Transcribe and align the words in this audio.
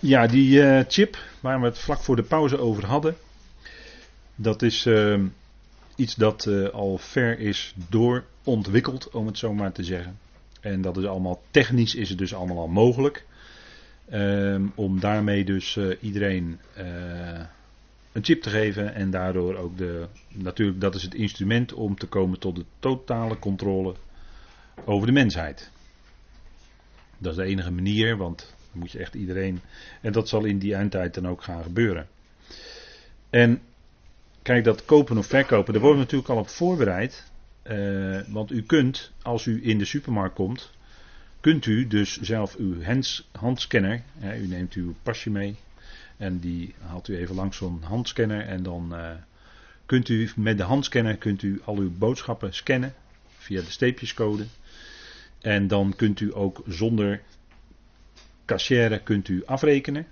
Ja, 0.00 0.26
die 0.26 0.62
eh, 0.62 0.84
chip 0.88 1.18
waar 1.40 1.60
we 1.60 1.66
het 1.66 1.78
vlak 1.78 1.98
voor 1.98 2.16
de 2.16 2.22
pauze 2.22 2.58
over 2.58 2.86
hadden. 2.86 3.16
Dat 4.34 4.62
is 4.62 4.86
eh, 4.86 5.20
iets 5.94 6.14
dat 6.14 6.46
eh, 6.46 6.68
al 6.68 6.98
ver 6.98 7.38
is 7.38 7.74
doorontwikkeld, 7.88 9.10
om 9.10 9.26
het 9.26 9.38
zo 9.38 9.54
maar 9.54 9.72
te 9.72 9.84
zeggen. 9.84 10.18
En 10.60 10.80
dat 10.80 10.96
is 10.96 11.04
allemaal 11.04 11.42
technisch 11.50 11.94
is 11.94 12.08
het 12.08 12.18
dus 12.18 12.34
allemaal 12.34 12.58
al 12.58 12.68
mogelijk. 12.68 13.24
Ehm, 14.08 14.66
om 14.74 15.00
daarmee 15.00 15.44
dus 15.44 15.78
iedereen 16.00 16.60
een 18.12 18.24
chip 18.24 18.42
te 18.42 18.50
geven 18.50 18.94
en 18.94 19.10
daardoor 19.10 19.56
ook 19.56 19.78
de. 19.78 20.06
Natuurlijk, 20.28 20.80
dat 20.80 20.94
is 20.94 21.02
het 21.02 21.14
instrument 21.14 21.72
om 21.72 21.98
te 21.98 22.06
komen 22.06 22.38
tot 22.38 22.56
de 22.56 22.64
totale 22.78 23.38
controle 23.38 23.94
over 24.84 25.06
de 25.06 25.12
mensheid. 25.12 25.70
Dat 27.18 27.30
is 27.30 27.38
de 27.38 27.44
enige 27.44 27.70
manier, 27.70 28.16
want 28.16 28.55
moet 28.76 28.90
je 28.90 28.98
echt 28.98 29.14
iedereen. 29.14 29.60
En 30.00 30.12
dat 30.12 30.28
zal 30.28 30.44
in 30.44 30.58
die 30.58 30.74
eindtijd 30.74 31.14
dan 31.14 31.28
ook 31.28 31.42
gaan 31.42 31.62
gebeuren. 31.62 32.06
En 33.30 33.60
kijk, 34.42 34.64
dat 34.64 34.84
kopen 34.84 35.18
of 35.18 35.26
verkopen, 35.26 35.72
daar 35.72 35.82
worden 35.82 36.00
we 36.00 36.04
natuurlijk 36.04 36.30
al 36.30 36.38
op 36.38 36.48
voorbereid. 36.48 37.30
Uh, 37.70 38.20
want 38.28 38.50
u 38.50 38.62
kunt, 38.62 39.12
als 39.22 39.46
u 39.46 39.68
in 39.68 39.78
de 39.78 39.84
supermarkt 39.84 40.34
komt, 40.34 40.70
kunt 41.40 41.66
u 41.66 41.86
dus 41.86 42.20
zelf 42.20 42.56
uw 42.56 42.82
hands, 42.82 43.28
handscanner, 43.32 44.02
hè, 44.18 44.38
u 44.38 44.46
neemt 44.46 44.72
uw 44.72 44.94
pasje 45.02 45.30
mee 45.30 45.56
en 46.16 46.38
die 46.38 46.74
haalt 46.80 47.08
u 47.08 47.16
even 47.16 47.34
langs 47.34 47.56
zo'n 47.56 47.82
handscanner 47.82 48.40
en 48.40 48.62
dan 48.62 48.88
uh, 48.92 49.10
kunt 49.86 50.08
u 50.08 50.30
met 50.36 50.56
de 50.56 50.62
handscanner 50.62 51.16
kunt 51.16 51.42
u 51.42 51.60
al 51.64 51.76
uw 51.76 51.90
boodschappen 51.98 52.54
scannen 52.54 52.94
via 53.38 53.60
de 53.60 53.70
steepjescode. 53.70 54.44
En 55.40 55.68
dan 55.68 55.94
kunt 55.96 56.20
u 56.20 56.36
ook 56.36 56.62
zonder 56.66 57.20
Cashier 58.46 59.00
kunt 59.00 59.28
u 59.28 59.42
afrekenen. 59.44 60.06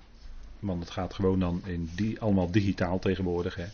Want 0.59 0.81
het 0.81 0.91
gaat 0.91 1.15
gewoon 1.15 1.41
dan 1.41 1.63
in 1.67 1.91
die, 1.95 2.21
allemaal 2.21 2.51
digitaal 2.51 2.99
tegenwoordig. 2.99 3.55
Hè. 3.55 3.67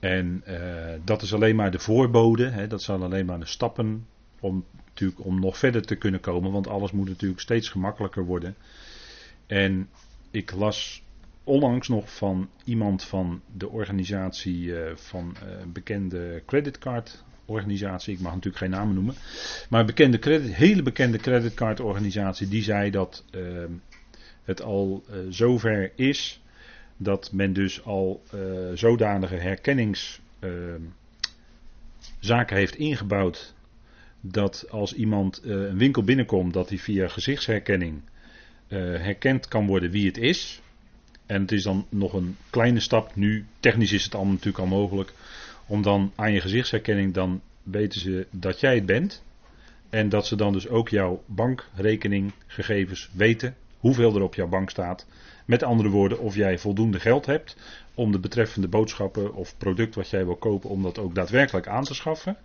En 0.00 0.44
uh, 0.48 0.92
dat 1.04 1.22
is 1.22 1.34
alleen 1.34 1.56
maar 1.56 1.70
de 1.70 1.78
voorbode. 1.78 2.48
Hè. 2.48 2.66
Dat 2.66 2.82
zijn 2.82 3.02
alleen 3.02 3.26
maar 3.26 3.40
de 3.40 3.46
stappen 3.46 4.06
om, 4.40 4.64
natuurlijk, 4.86 5.24
om 5.24 5.40
nog 5.40 5.58
verder 5.58 5.82
te 5.82 5.96
kunnen 5.96 6.20
komen. 6.20 6.52
Want 6.52 6.68
alles 6.68 6.92
moet 6.92 7.08
natuurlijk 7.08 7.40
steeds 7.40 7.68
gemakkelijker 7.68 8.24
worden. 8.24 8.56
En 9.46 9.88
ik 10.30 10.52
las 10.52 11.02
onlangs 11.44 11.88
nog 11.88 12.16
van 12.16 12.48
iemand 12.64 13.04
van 13.04 13.42
de 13.56 13.68
organisatie 13.68 14.58
uh, 14.58 14.96
van 14.96 15.36
uh, 15.44 15.50
bekende 15.72 16.42
creditcard 16.46 17.24
organisatie, 17.48 18.14
ik 18.14 18.20
mag 18.20 18.34
natuurlijk 18.34 18.62
geen 18.62 18.70
namen 18.70 18.94
noemen, 18.94 19.14
maar 19.68 19.80
een 19.80 19.86
bekende 19.86 20.18
credit, 20.18 20.54
hele 20.54 20.82
bekende 20.82 21.18
creditcardorganisatie, 21.18 22.48
die 22.48 22.62
zei 22.62 22.90
dat 22.90 23.24
uh, 23.30 23.64
het 24.44 24.62
al 24.62 25.04
uh, 25.10 25.16
zover 25.28 25.92
is 25.94 26.40
dat 26.96 27.32
men 27.32 27.52
dus 27.52 27.84
al 27.84 28.22
uh, 28.34 28.40
zodanige 28.74 29.34
herkenningszaken 29.34 30.96
heeft 32.56 32.76
ingebouwd 32.76 33.54
dat 34.20 34.66
als 34.70 34.94
iemand 34.94 35.40
een 35.44 35.78
winkel 35.78 36.02
binnenkomt, 36.02 36.52
dat 36.52 36.68
hij 36.68 36.78
via 36.78 37.08
gezichtsherkenning 37.08 38.00
herkend 38.68 39.48
kan 39.48 39.66
worden 39.66 39.90
wie 39.90 40.06
het 40.06 40.18
is. 40.18 40.60
En 41.26 41.40
het 41.40 41.52
is 41.52 41.62
dan 41.62 41.86
nog 41.88 42.12
een 42.12 42.36
kleine 42.50 42.80
stap. 42.80 43.16
Nu, 43.16 43.44
technisch 43.60 43.92
is 43.92 44.04
het 44.04 44.14
allemaal 44.14 44.32
natuurlijk 44.32 44.58
al 44.64 44.66
mogelijk 44.66 45.12
om 45.68 45.82
dan 45.82 46.12
aan 46.14 46.32
je 46.32 46.40
gezichtsherkenning, 46.40 47.14
dan 47.14 47.40
weten 47.62 48.00
ze 48.00 48.26
dat 48.30 48.60
jij 48.60 48.74
het 48.74 48.86
bent. 48.86 49.22
En 49.90 50.08
dat 50.08 50.26
ze 50.26 50.36
dan 50.36 50.52
dus 50.52 50.68
ook 50.68 50.88
jouw 50.88 51.22
bankrekeninggegevens 51.26 53.10
weten. 53.12 53.56
Hoeveel 53.78 54.14
er 54.14 54.22
op 54.22 54.34
jouw 54.34 54.48
bank 54.48 54.70
staat. 54.70 55.06
Met 55.44 55.62
andere 55.62 55.88
woorden, 55.88 56.18
of 56.18 56.34
jij 56.34 56.58
voldoende 56.58 57.00
geld 57.00 57.26
hebt 57.26 57.56
om 57.94 58.12
de 58.12 58.18
betreffende 58.18 58.68
boodschappen 58.68 59.34
of 59.34 59.56
product 59.56 59.94
wat 59.94 60.10
jij 60.10 60.24
wil 60.24 60.36
kopen, 60.36 60.70
om 60.70 60.82
dat 60.82 60.98
ook 60.98 61.14
daadwerkelijk 61.14 61.68
aan 61.68 61.84
te 61.84 61.94
schaffen. 61.94 62.36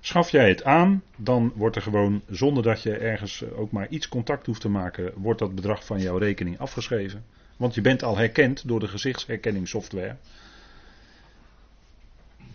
Schaf 0.00 0.30
jij 0.30 0.48
het 0.48 0.64
aan, 0.64 1.02
dan 1.16 1.52
wordt 1.54 1.76
er 1.76 1.82
gewoon, 1.82 2.22
zonder 2.30 2.62
dat 2.62 2.82
je 2.82 2.96
ergens 2.96 3.44
ook 3.56 3.70
maar 3.70 3.88
iets 3.88 4.08
contact 4.08 4.46
hoeft 4.46 4.60
te 4.60 4.68
maken, 4.68 5.12
wordt 5.16 5.38
dat 5.38 5.54
bedrag 5.54 5.84
van 5.84 6.00
jouw 6.00 6.16
rekening 6.16 6.58
afgeschreven. 6.58 7.24
Want 7.56 7.74
je 7.74 7.80
bent 7.80 8.02
al 8.02 8.16
herkend 8.16 8.68
door 8.68 8.80
de 8.80 8.88
gezichtsherkenningssoftware 8.88 10.16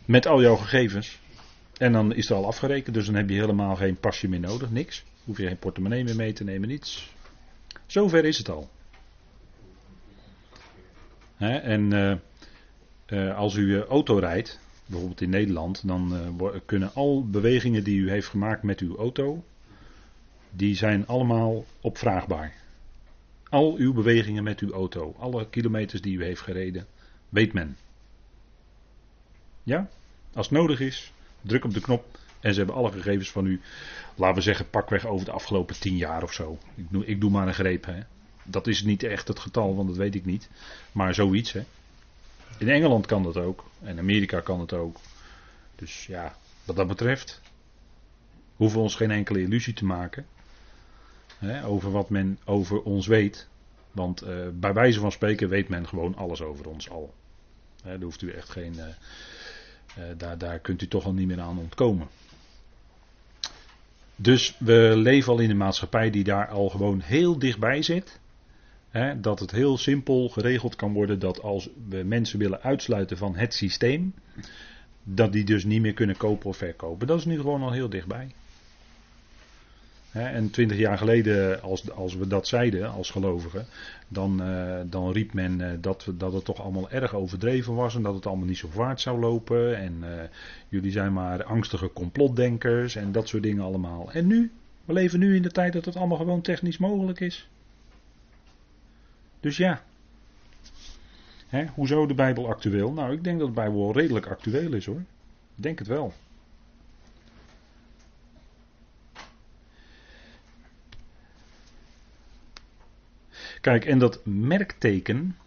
met 0.09 0.25
al 0.25 0.41
jouw 0.41 0.55
gegevens. 0.55 1.19
En 1.77 1.91
dan 1.91 2.13
is 2.13 2.29
er 2.29 2.35
al 2.35 2.45
afgerekend, 2.45 2.95
dus 2.95 3.05
dan 3.05 3.15
heb 3.15 3.29
je 3.29 3.39
helemaal 3.39 3.75
geen 3.75 3.99
pasje 3.99 4.27
meer 4.27 4.39
nodig, 4.39 4.71
niks. 4.71 5.03
Hoef 5.23 5.37
je 5.37 5.47
geen 5.47 5.57
portemonnee 5.57 6.03
meer 6.03 6.15
mee 6.15 6.33
te 6.33 6.43
nemen, 6.43 6.67
niets. 6.67 7.13
Zover 7.85 8.25
is 8.25 8.37
het 8.37 8.49
al. 8.49 8.69
en 11.37 11.93
uh, 11.93 12.15
uh, 13.07 13.37
als 13.37 13.55
u 13.55 13.61
uh, 13.61 13.81
auto 13.81 14.17
rijdt, 14.17 14.59
bijvoorbeeld 14.85 15.21
in 15.21 15.29
Nederland, 15.29 15.87
dan 15.87 16.13
kunnen 16.65 16.93
al 16.93 17.29
bewegingen 17.29 17.83
die 17.83 17.99
u 17.99 18.09
heeft 18.09 18.27
gemaakt 18.27 18.63
met 18.63 18.79
uw 18.79 18.97
auto, 18.97 19.43
die 20.51 20.75
zijn 20.75 21.07
allemaal 21.07 21.65
opvraagbaar. 21.81 22.53
Al 23.49 23.75
uw 23.75 23.93
bewegingen 23.93 24.43
met 24.43 24.59
uw 24.59 24.71
auto, 24.71 25.15
alle 25.19 25.49
kilometers 25.49 26.01
die 26.01 26.17
u 26.17 26.23
heeft 26.23 26.41
gereden, 26.41 26.85
weet 27.29 27.53
men. 27.53 27.77
Ja? 29.63 29.89
Als 30.33 30.49
het 30.49 30.57
nodig 30.57 30.79
is, 30.79 31.11
druk 31.41 31.65
op 31.65 31.73
de 31.73 31.81
knop 31.81 32.17
en 32.39 32.51
ze 32.53 32.57
hebben 32.57 32.75
alle 32.75 32.91
gegevens 32.91 33.31
van 33.31 33.45
u, 33.45 33.61
laten 34.15 34.35
we 34.35 34.41
zeggen, 34.41 34.69
pakweg 34.69 35.05
over 35.05 35.25
de 35.25 35.31
afgelopen 35.31 35.79
tien 35.79 35.97
jaar 35.97 36.23
of 36.23 36.33
zo. 36.33 36.57
Ik 36.75 36.85
doe, 36.89 37.05
ik 37.05 37.21
doe 37.21 37.31
maar 37.31 37.47
een 37.47 37.53
greep. 37.53 37.85
Hè. 37.85 37.99
Dat 38.43 38.67
is 38.67 38.83
niet 38.83 39.03
echt 39.03 39.27
het 39.27 39.39
getal, 39.39 39.75
want 39.75 39.87
dat 39.87 39.97
weet 39.97 40.15
ik 40.15 40.25
niet. 40.25 40.49
Maar 40.91 41.13
zoiets. 41.13 41.51
Hè. 41.51 41.63
In 42.57 42.69
Engeland 42.69 43.05
kan 43.05 43.23
dat 43.23 43.37
ook. 43.37 43.65
En 43.83 43.99
Amerika 43.99 44.39
kan 44.39 44.59
het 44.59 44.73
ook. 44.73 44.97
Dus 45.75 46.05
ja, 46.05 46.35
wat 46.65 46.75
dat 46.75 46.87
betreft 46.87 47.41
hoeven 48.55 48.77
we 48.77 48.83
ons 48.83 48.95
geen 48.95 49.11
enkele 49.11 49.41
illusie 49.41 49.73
te 49.73 49.85
maken 49.85 50.25
hè, 51.37 51.65
over 51.65 51.91
wat 51.91 52.09
men 52.09 52.39
over 52.45 52.81
ons 52.81 53.07
weet. 53.07 53.47
Want 53.91 54.23
uh, 54.23 54.29
bij 54.53 54.73
wijze 54.73 54.99
van 54.99 55.11
spreken 55.11 55.49
weet 55.49 55.69
men 55.69 55.87
gewoon 55.87 56.15
alles 56.15 56.41
over 56.41 56.67
ons 56.69 56.89
al. 56.89 57.13
Hè, 57.83 57.91
daar 57.91 58.01
hoeft 58.01 58.21
u 58.21 58.31
echt 58.31 58.49
geen. 58.49 58.73
Uh, 58.73 58.83
daar, 60.17 60.37
daar 60.37 60.59
kunt 60.59 60.81
u 60.81 60.87
toch 60.87 61.05
al 61.05 61.13
niet 61.13 61.27
meer 61.27 61.39
aan 61.39 61.57
ontkomen. 61.57 62.07
Dus 64.15 64.55
we 64.57 64.93
leven 64.95 65.31
al 65.33 65.39
in 65.39 65.49
een 65.49 65.57
maatschappij 65.57 66.09
die 66.09 66.23
daar 66.23 66.47
al 66.47 66.69
gewoon 66.69 66.99
heel 66.99 67.39
dichtbij 67.39 67.81
zit. 67.81 68.19
Hè, 68.89 69.19
dat 69.19 69.39
het 69.39 69.51
heel 69.51 69.77
simpel 69.77 70.29
geregeld 70.29 70.75
kan 70.75 70.93
worden 70.93 71.19
dat 71.19 71.41
als 71.41 71.69
we 71.89 72.03
mensen 72.03 72.39
willen 72.39 72.61
uitsluiten 72.61 73.17
van 73.17 73.35
het 73.35 73.53
systeem, 73.53 74.13
dat 75.03 75.31
die 75.31 75.43
dus 75.43 75.63
niet 75.63 75.81
meer 75.81 75.93
kunnen 75.93 76.17
kopen 76.17 76.49
of 76.49 76.57
verkopen. 76.57 77.07
Dat 77.07 77.17
is 77.17 77.25
nu 77.25 77.35
gewoon 77.35 77.61
al 77.61 77.71
heel 77.71 77.89
dichtbij 77.89 78.31
en 80.11 80.49
twintig 80.49 80.77
jaar 80.77 80.97
geleden, 80.97 81.61
als, 81.61 81.91
als 81.91 82.15
we 82.15 82.27
dat 82.27 82.47
zeiden 82.47 82.91
als 82.91 83.09
gelovigen, 83.11 83.65
dan, 84.07 84.41
uh, 84.41 84.79
dan 84.85 85.11
riep 85.11 85.33
men 85.33 85.59
uh, 85.59 85.71
dat, 85.81 86.07
dat 86.13 86.33
het 86.33 86.45
toch 86.45 86.61
allemaal 86.61 86.89
erg 86.89 87.15
overdreven 87.15 87.75
was 87.75 87.95
en 87.95 88.01
dat 88.01 88.15
het 88.15 88.25
allemaal 88.25 88.47
niet 88.47 88.57
zo 88.57 88.67
vaart 88.71 89.01
zou 89.01 89.19
lopen. 89.19 89.77
En 89.77 89.97
uh, 90.01 90.07
jullie 90.67 90.91
zijn 90.91 91.13
maar 91.13 91.43
angstige 91.43 91.93
complotdenkers 91.93 92.95
en 92.95 93.11
dat 93.11 93.27
soort 93.27 93.43
dingen 93.43 93.63
allemaal. 93.63 94.11
En 94.11 94.27
nu? 94.27 94.51
We 94.85 94.93
leven 94.93 95.19
nu 95.19 95.35
in 95.35 95.41
de 95.41 95.51
tijd 95.51 95.73
dat 95.73 95.85
het 95.85 95.95
allemaal 95.95 96.17
gewoon 96.17 96.41
technisch 96.41 96.77
mogelijk 96.77 97.19
is. 97.19 97.49
Dus 99.39 99.57
ja. 99.57 99.83
Hè, 101.47 101.65
hoezo 101.73 102.05
de 102.05 102.13
Bijbel 102.13 102.47
actueel? 102.47 102.91
Nou, 102.91 103.13
ik 103.13 103.23
denk 103.23 103.39
dat 103.39 103.47
de 103.47 103.53
Bijbel 103.53 103.93
redelijk 103.93 104.27
actueel 104.27 104.73
is 104.73 104.85
hoor. 104.85 105.03
Ik 105.55 105.63
denk 105.63 105.79
het 105.79 105.87
wel. 105.87 106.13
Kijk, 113.61 113.85
en 113.85 113.99
dat 113.99 114.25
merkteken, 114.25 115.37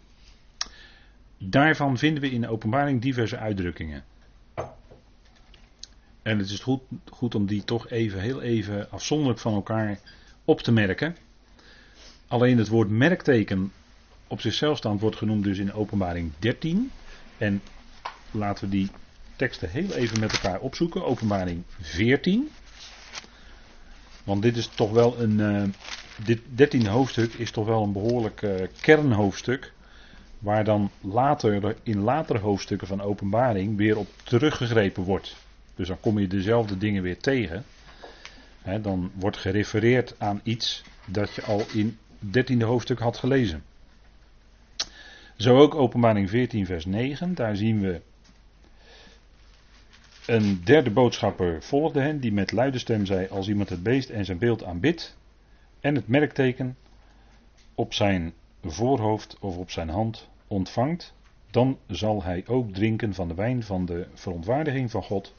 daarvan 1.37 1.97
vinden 1.97 2.21
we 2.21 2.31
in 2.31 2.41
de 2.41 2.47
openbaring 2.47 3.01
diverse 3.01 3.37
uitdrukkingen. 3.37 4.03
En 6.21 6.37
het 6.37 6.49
is 6.49 6.59
goed, 6.59 6.81
goed 7.11 7.35
om 7.35 7.45
die 7.45 7.63
toch 7.63 7.89
even, 7.89 8.19
heel 8.19 8.41
even 8.41 8.91
afzonderlijk 8.91 9.39
van 9.39 9.53
elkaar 9.53 9.99
op 10.45 10.61
te 10.61 10.71
merken. 10.71 11.15
Alleen 12.27 12.57
het 12.57 12.67
woord 12.67 12.89
merkteken 12.89 13.71
op 14.27 14.41
zichzelf 14.41 14.77
staand 14.77 15.01
wordt 15.01 15.15
genoemd 15.15 15.43
dus 15.43 15.57
in 15.57 15.73
openbaring 15.73 16.31
13. 16.39 16.91
En 17.37 17.61
laten 18.31 18.63
we 18.63 18.69
die 18.69 18.89
teksten 19.35 19.69
heel 19.69 19.93
even 19.93 20.19
met 20.19 20.31
elkaar 20.31 20.59
opzoeken. 20.59 21.05
Openbaring 21.05 21.63
14. 21.79 22.49
Want 24.23 24.41
dit 24.41 24.57
is 24.57 24.67
toch 24.67 24.91
wel 24.91 25.19
een, 25.19 25.39
uh, 25.39 25.63
dit 26.25 26.41
dertiende 26.49 26.89
hoofdstuk 26.89 27.33
is 27.33 27.51
toch 27.51 27.65
wel 27.65 27.83
een 27.83 27.91
behoorlijk 27.91 28.41
uh, 28.41 28.53
kernhoofdstuk. 28.81 29.71
Waar 30.39 30.63
dan 30.63 30.91
later, 31.01 31.75
in 31.83 31.99
latere 31.99 32.39
hoofdstukken 32.39 32.87
van 32.87 33.01
openbaring 33.01 33.77
weer 33.77 33.97
op 33.97 34.07
teruggegrepen 34.23 35.03
wordt. 35.03 35.35
Dus 35.75 35.87
dan 35.87 35.99
kom 35.99 36.19
je 36.19 36.27
dezelfde 36.27 36.77
dingen 36.77 37.03
weer 37.03 37.17
tegen. 37.17 37.65
dan 38.81 39.11
wordt 39.15 39.37
gerefereerd 39.37 40.15
aan 40.17 40.41
iets 40.43 40.83
dat 41.05 41.33
je 41.33 41.43
al 41.43 41.65
in 41.73 41.97
het 42.19 42.33
dertiende 42.33 42.65
hoofdstuk 42.65 42.99
had 42.99 43.17
gelezen. 43.17 43.63
Zo 45.37 45.57
ook 45.57 45.75
openbaring 45.75 46.29
14 46.29 46.65
vers 46.65 46.85
9. 46.85 47.35
Daar 47.35 47.55
zien 47.55 47.81
we 47.81 48.01
een 50.25 50.61
derde 50.63 50.89
boodschapper 50.89 51.61
volgde 51.61 51.99
hen, 51.99 52.19
die 52.19 52.33
met 52.33 52.51
luide 52.51 52.77
stem 52.77 53.05
zei: 53.05 53.27
Als 53.27 53.47
iemand 53.47 53.69
het 53.69 53.83
beest 53.83 54.09
en 54.09 54.25
zijn 54.25 54.37
beeld 54.37 54.63
aanbidt, 54.63 55.15
en 55.83 55.95
het 55.95 56.07
merkteken 56.07 56.77
op 57.75 57.93
zijn 57.93 58.33
voorhoofd 58.63 59.37
of 59.39 59.57
op 59.57 59.71
zijn 59.71 59.89
hand 59.89 60.29
ontvangt, 60.47 61.13
dan 61.51 61.77
zal 61.87 62.23
hij 62.23 62.43
ook 62.47 62.73
drinken 62.73 63.13
van 63.13 63.27
de 63.27 63.33
wijn 63.33 63.63
van 63.63 63.85
de 63.85 64.07
verontwaardiging 64.13 64.91
van 64.91 65.03
God, 65.03 65.35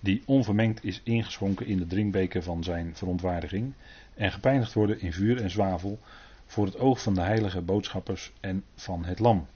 die 0.00 0.22
onvermengd 0.24 0.84
is 0.84 1.00
ingeschonken 1.04 1.66
in 1.66 1.78
de 1.78 1.86
drinkbeker 1.86 2.42
van 2.42 2.64
zijn 2.64 2.96
verontwaardiging, 2.96 3.72
en 4.14 4.32
gepeinigd 4.32 4.72
worden 4.72 5.00
in 5.00 5.12
vuur 5.12 5.42
en 5.42 5.50
zwavel 5.50 5.98
voor 6.46 6.66
het 6.66 6.78
oog 6.78 7.02
van 7.02 7.14
de 7.14 7.20
heilige 7.20 7.60
boodschappers 7.60 8.32
en 8.40 8.64
van 8.74 9.04
het 9.04 9.18
lam. 9.18 9.46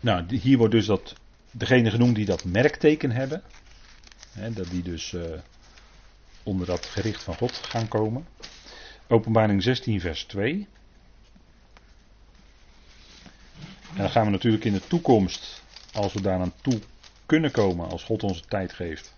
Nou, 0.00 0.36
hier 0.36 0.58
wordt 0.58 0.72
dus 0.72 0.86
dat, 0.86 1.14
degene 1.50 1.90
genoemd 1.90 2.14
die 2.14 2.26
dat 2.26 2.44
merkteken 2.44 3.10
hebben, 3.10 3.42
hè, 4.32 4.52
dat 4.52 4.70
die 4.70 4.82
dus 4.82 5.12
uh, 5.12 5.22
onder 6.44 6.66
dat 6.66 6.86
gericht 6.86 7.22
van 7.22 7.34
God 7.34 7.52
gaan 7.52 7.88
komen. 7.88 8.26
Openbaring 9.06 9.62
16, 9.62 10.00
vers 10.00 10.24
2. 10.24 10.66
En 13.90 14.00
dan 14.00 14.10
gaan 14.10 14.24
we 14.24 14.30
natuurlijk 14.30 14.64
in 14.64 14.72
de 14.72 14.86
toekomst, 14.86 15.62
als 15.92 16.12
we 16.12 16.20
daar 16.20 16.40
aan 16.40 16.52
toe 16.60 16.78
kunnen 17.26 17.50
komen, 17.50 17.88
als 17.88 18.04
God 18.04 18.22
ons 18.22 18.40
tijd 18.48 18.72
geeft, 18.72 19.14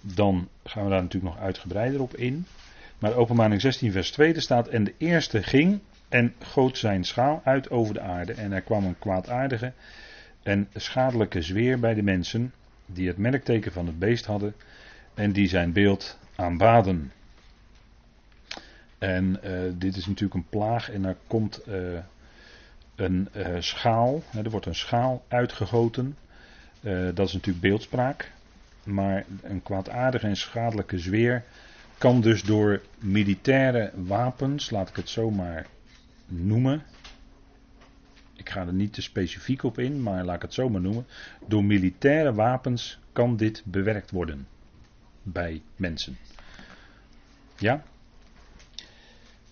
dan 0.00 0.48
gaan 0.64 0.84
we 0.84 0.90
daar 0.90 1.02
natuurlijk 1.02 1.34
nog 1.34 1.44
uitgebreider 1.44 2.00
op 2.00 2.16
in. 2.16 2.46
Maar 2.98 3.14
openbaring 3.14 3.60
16 3.60 3.92
vers 3.92 4.10
2 4.10 4.40
staat, 4.40 4.68
en 4.68 4.84
de 4.84 4.94
eerste 4.98 5.42
ging 5.42 5.80
en 6.08 6.34
goot 6.38 6.78
zijn 6.78 7.04
schaal 7.04 7.40
uit 7.44 7.70
over 7.70 7.94
de 7.94 8.00
aarde. 8.00 8.32
En 8.32 8.52
er 8.52 8.60
kwam 8.60 8.84
een 8.84 8.98
kwaadaardige 8.98 9.72
en 10.42 10.68
schadelijke 10.74 11.42
zweer 11.42 11.80
bij 11.80 11.94
de 11.94 12.02
mensen, 12.02 12.52
die 12.86 13.08
het 13.08 13.18
merkteken 13.18 13.72
van 13.72 13.86
het 13.86 13.98
beest 13.98 14.26
hadden 14.26 14.54
en 15.14 15.32
die 15.32 15.48
zijn 15.48 15.72
beeld 15.72 16.18
aanbaden. 16.36 17.12
En 18.98 19.40
uh, 19.44 19.72
dit 19.74 19.96
is 19.96 20.06
natuurlijk 20.06 20.34
een 20.34 20.48
plaag 20.48 20.90
en 20.90 21.04
er 21.04 21.16
komt 21.26 21.60
uh, 21.68 21.98
een 22.94 23.28
uh, 23.36 23.46
schaal, 23.58 24.22
hè, 24.26 24.42
er 24.42 24.50
wordt 24.50 24.66
een 24.66 24.74
schaal 24.74 25.24
uitgegoten. 25.28 26.16
dat 27.14 27.26
is 27.26 27.32
natuurlijk 27.32 27.60
beeldspraak. 27.60 28.32
Maar 28.84 29.24
een 29.42 29.62
kwaadaardige 29.62 30.26
en 30.26 30.36
schadelijke 30.36 30.98
zweer 30.98 31.44
kan 31.98 32.20
dus 32.20 32.42
door 32.42 32.82
militaire 32.98 33.90
wapens, 33.94 34.70
laat 34.70 34.88
ik 34.88 34.96
het 34.96 35.08
zo 35.08 35.30
maar 35.30 35.66
noemen. 36.26 36.82
Ik 38.36 38.50
ga 38.50 38.66
er 38.66 38.72
niet 38.72 38.92
te 38.92 39.02
specifiek 39.02 39.62
op 39.62 39.78
in, 39.78 40.02
maar 40.02 40.24
laat 40.24 40.36
ik 40.36 40.42
het 40.42 40.54
zo 40.54 40.68
maar 40.68 40.80
noemen. 40.80 41.06
Door 41.46 41.64
militaire 41.64 42.34
wapens 42.34 42.98
kan 43.12 43.36
dit 43.36 43.62
bewerkt 43.64 44.10
worden 44.10 44.46
bij 45.24 45.62
mensen. 45.76 46.18
Ja? 47.58 47.84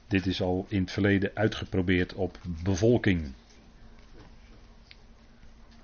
Dit 0.06 0.26
is 0.26 0.42
al 0.42 0.66
in 0.68 0.80
het 0.80 0.90
verleden 0.90 1.30
uitgeprobeerd 1.34 2.14
op 2.14 2.38
bevolking. 2.62 3.32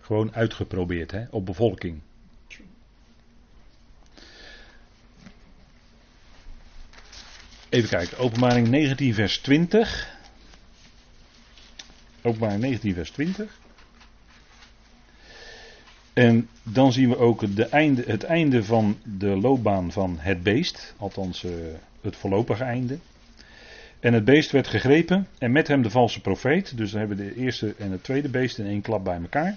Gewoon 0.00 0.34
uitgeprobeerd, 0.34 1.10
hè, 1.10 1.24
op 1.30 1.46
bevolking. 1.46 2.00
Even 7.68 7.88
kijken, 7.88 8.18
openbaring 8.18 8.68
19 8.68 9.14
vers 9.14 9.38
20. 9.38 10.16
Openbaring 12.22 12.60
19 12.60 12.94
vers 12.94 13.10
20. 13.10 13.58
En 16.18 16.48
dan 16.62 16.92
zien 16.92 17.08
we 17.08 17.18
ook 17.18 17.56
de 17.56 17.64
einde, 17.64 18.02
het 18.06 18.24
einde 18.24 18.64
van 18.64 18.96
de 19.18 19.26
loopbaan 19.26 19.92
van 19.92 20.16
het 20.18 20.42
beest. 20.42 20.94
Althans, 20.96 21.44
uh, 21.44 21.50
het 22.00 22.16
voorlopige 22.16 22.64
einde. 22.64 22.98
En 24.00 24.12
het 24.12 24.24
beest 24.24 24.50
werd 24.50 24.66
gegrepen 24.66 25.26
en 25.38 25.52
met 25.52 25.68
hem 25.68 25.82
de 25.82 25.90
valse 25.90 26.20
profeet. 26.20 26.76
Dus 26.76 26.90
dan 26.90 27.00
hebben 27.00 27.18
we 27.18 27.24
de 27.24 27.40
eerste 27.40 27.74
en 27.78 27.90
het 27.90 28.02
tweede 28.02 28.28
beest 28.28 28.58
in 28.58 28.66
één 28.66 28.80
klap 28.80 29.04
bij 29.04 29.20
elkaar. 29.20 29.56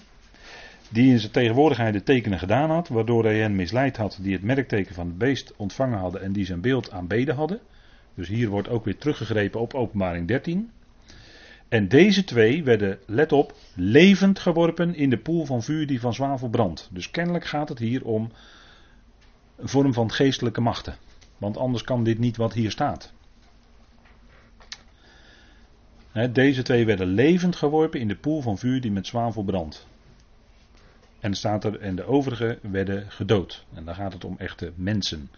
Die 0.90 1.12
in 1.12 1.20
zijn 1.20 1.32
tegenwoordigheid 1.32 1.94
de 1.94 2.04
tekenen 2.04 2.40
gedaan 2.40 2.70
had, 2.70 2.88
waardoor 2.88 3.24
hij 3.24 3.40
hen 3.40 3.56
misleid 3.56 3.98
had 3.98 4.20
die 4.22 4.34
het 4.34 4.44
merkteken 4.44 4.96
van 4.96 5.08
het 5.08 5.18
beest 5.18 5.54
ontvangen 5.58 6.00
hadden 6.00 6.22
en 6.22 6.32
die 6.32 6.46
zijn 6.46 6.62
beeld 6.62 6.92
aanbeden 6.92 7.36
hadden. 7.36 7.60
Dus 8.14 8.28
hier 8.28 8.50
wordt 8.50 8.70
ook 8.70 8.86
weer 8.86 8.98
teruggegrepen 8.98 9.60
op 9.60 9.74
openbaring 9.74 10.28
13. 10.28 10.70
En 11.72 11.88
deze 11.88 12.24
twee 12.24 12.64
werden, 12.64 13.00
let 13.06 13.32
op, 13.32 13.56
levend 13.76 14.40
geworpen 14.40 14.96
in 14.96 15.10
de 15.10 15.18
poel 15.18 15.46
van 15.46 15.64
vuur 15.64 15.88
die 15.88 16.00
van 16.00 16.14
zwavel 16.14 16.50
brandt. 16.50 16.90
Dus 16.92 17.12
kennelijk 17.12 17.46
gaat 17.46 17.70
het 17.70 17.80
hier 17.80 18.06
om 18.06 18.32
een 19.56 19.68
vorm 19.68 19.94
van 19.94 20.12
geestelijke 20.12 20.62
machten. 20.62 20.96
Want 21.38 21.58
anders 21.58 21.84
kan 21.84 22.04
dit 22.04 22.20
niet 22.20 22.38
wat 22.38 22.54
hier 22.54 22.72
staat. 22.72 23.14
Deze 26.32 26.62
twee 26.62 26.86
werden 26.86 27.08
levend 27.08 27.56
geworpen 27.56 28.00
in 28.00 28.08
de 28.08 28.16
poel 28.16 28.42
van 28.42 28.58
vuur 28.58 28.82
die 28.82 28.92
met 28.92 29.08
zwavel 29.08 29.44
brandt. 29.44 29.88
En 31.20 31.34
staat 31.34 31.64
er, 31.64 31.80
en 31.80 31.96
de 31.96 32.04
overige 32.04 32.60
werden 32.62 33.12
gedood. 33.12 33.66
En 33.74 33.86
dan 33.86 33.96
gaat 33.96 34.14
het 34.14 34.26
om 34.26 34.36
echte 34.38 34.72
mensen. 34.76 35.30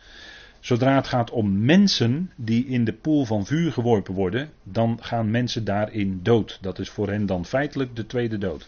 Zodra 0.64 0.96
het 0.96 1.08
gaat 1.08 1.32
om 1.32 1.66
mensen 1.66 2.32
die 2.36 2.66
in 2.66 2.84
de 2.84 2.94
poel 2.94 3.26
van 3.26 3.46
vuur 3.46 3.72
geworpen 3.72 4.14
worden, 4.14 4.50
dan 4.64 4.98
gaan 5.02 5.32
mensen 5.32 5.64
daarin 5.64 6.20
dood. 6.22 6.58
Dat 6.62 6.80
is 6.80 6.90
voor 6.90 7.10
hen 7.10 7.26
dan 7.26 7.46
feitelijk 7.46 7.96
de 7.96 8.06
tweede 8.06 8.38
dood. 8.38 8.68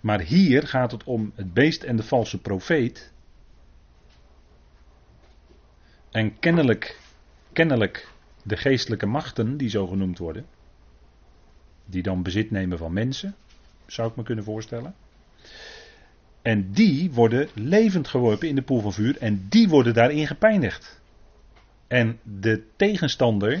Maar 0.00 0.20
hier 0.20 0.66
gaat 0.66 0.90
het 0.90 1.04
om 1.04 1.32
het 1.34 1.54
beest 1.54 1.82
en 1.82 1.96
de 1.96 2.02
valse 2.02 2.40
profeet. 2.40 3.12
En 6.10 6.38
kennelijk, 6.38 7.00
kennelijk 7.52 8.12
de 8.42 8.56
geestelijke 8.56 9.06
machten 9.06 9.56
die 9.56 9.68
zo 9.68 9.86
genoemd 9.86 10.18
worden. 10.18 10.46
Die 11.84 12.02
dan 12.02 12.22
bezit 12.22 12.50
nemen 12.50 12.78
van 12.78 12.92
mensen, 12.92 13.34
zou 13.86 14.10
ik 14.10 14.16
me 14.16 14.22
kunnen 14.22 14.44
voorstellen. 14.44 14.94
En 16.42 16.72
die 16.72 17.12
worden 17.12 17.48
levend 17.54 18.08
geworpen 18.08 18.48
in 18.48 18.54
de 18.54 18.62
poel 18.62 18.80
van 18.80 18.92
vuur 18.92 19.16
en 19.18 19.46
die 19.48 19.68
worden 19.68 19.94
daarin 19.94 20.26
gepijnigd. 20.26 21.04
En 21.86 22.18
de 22.22 22.62
tegenstander 22.76 23.60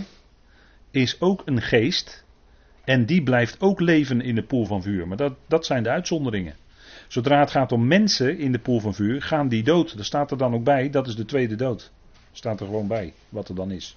is 0.90 1.20
ook 1.20 1.42
een 1.44 1.62
geest. 1.62 2.24
En 2.84 3.06
die 3.06 3.22
blijft 3.22 3.60
ook 3.60 3.80
leven 3.80 4.20
in 4.20 4.34
de 4.34 4.42
poel 4.42 4.64
van 4.64 4.82
vuur. 4.82 5.08
Maar 5.08 5.16
dat, 5.16 5.34
dat 5.46 5.66
zijn 5.66 5.82
de 5.82 5.88
uitzonderingen. 5.88 6.54
Zodra 7.08 7.40
het 7.40 7.50
gaat 7.50 7.72
om 7.72 7.86
mensen 7.86 8.38
in 8.38 8.52
de 8.52 8.58
poel 8.58 8.80
van 8.80 8.94
vuur, 8.94 9.22
gaan 9.22 9.48
die 9.48 9.62
dood. 9.62 9.96
Daar 9.96 10.04
staat 10.04 10.30
er 10.30 10.38
dan 10.38 10.54
ook 10.54 10.64
bij, 10.64 10.90
dat 10.90 11.06
is 11.06 11.16
de 11.16 11.24
tweede 11.24 11.54
dood. 11.54 11.92
Staat 12.32 12.60
er 12.60 12.66
gewoon 12.66 12.86
bij, 12.86 13.12
wat 13.28 13.48
er 13.48 13.54
dan 13.54 13.70
is. 13.70 13.96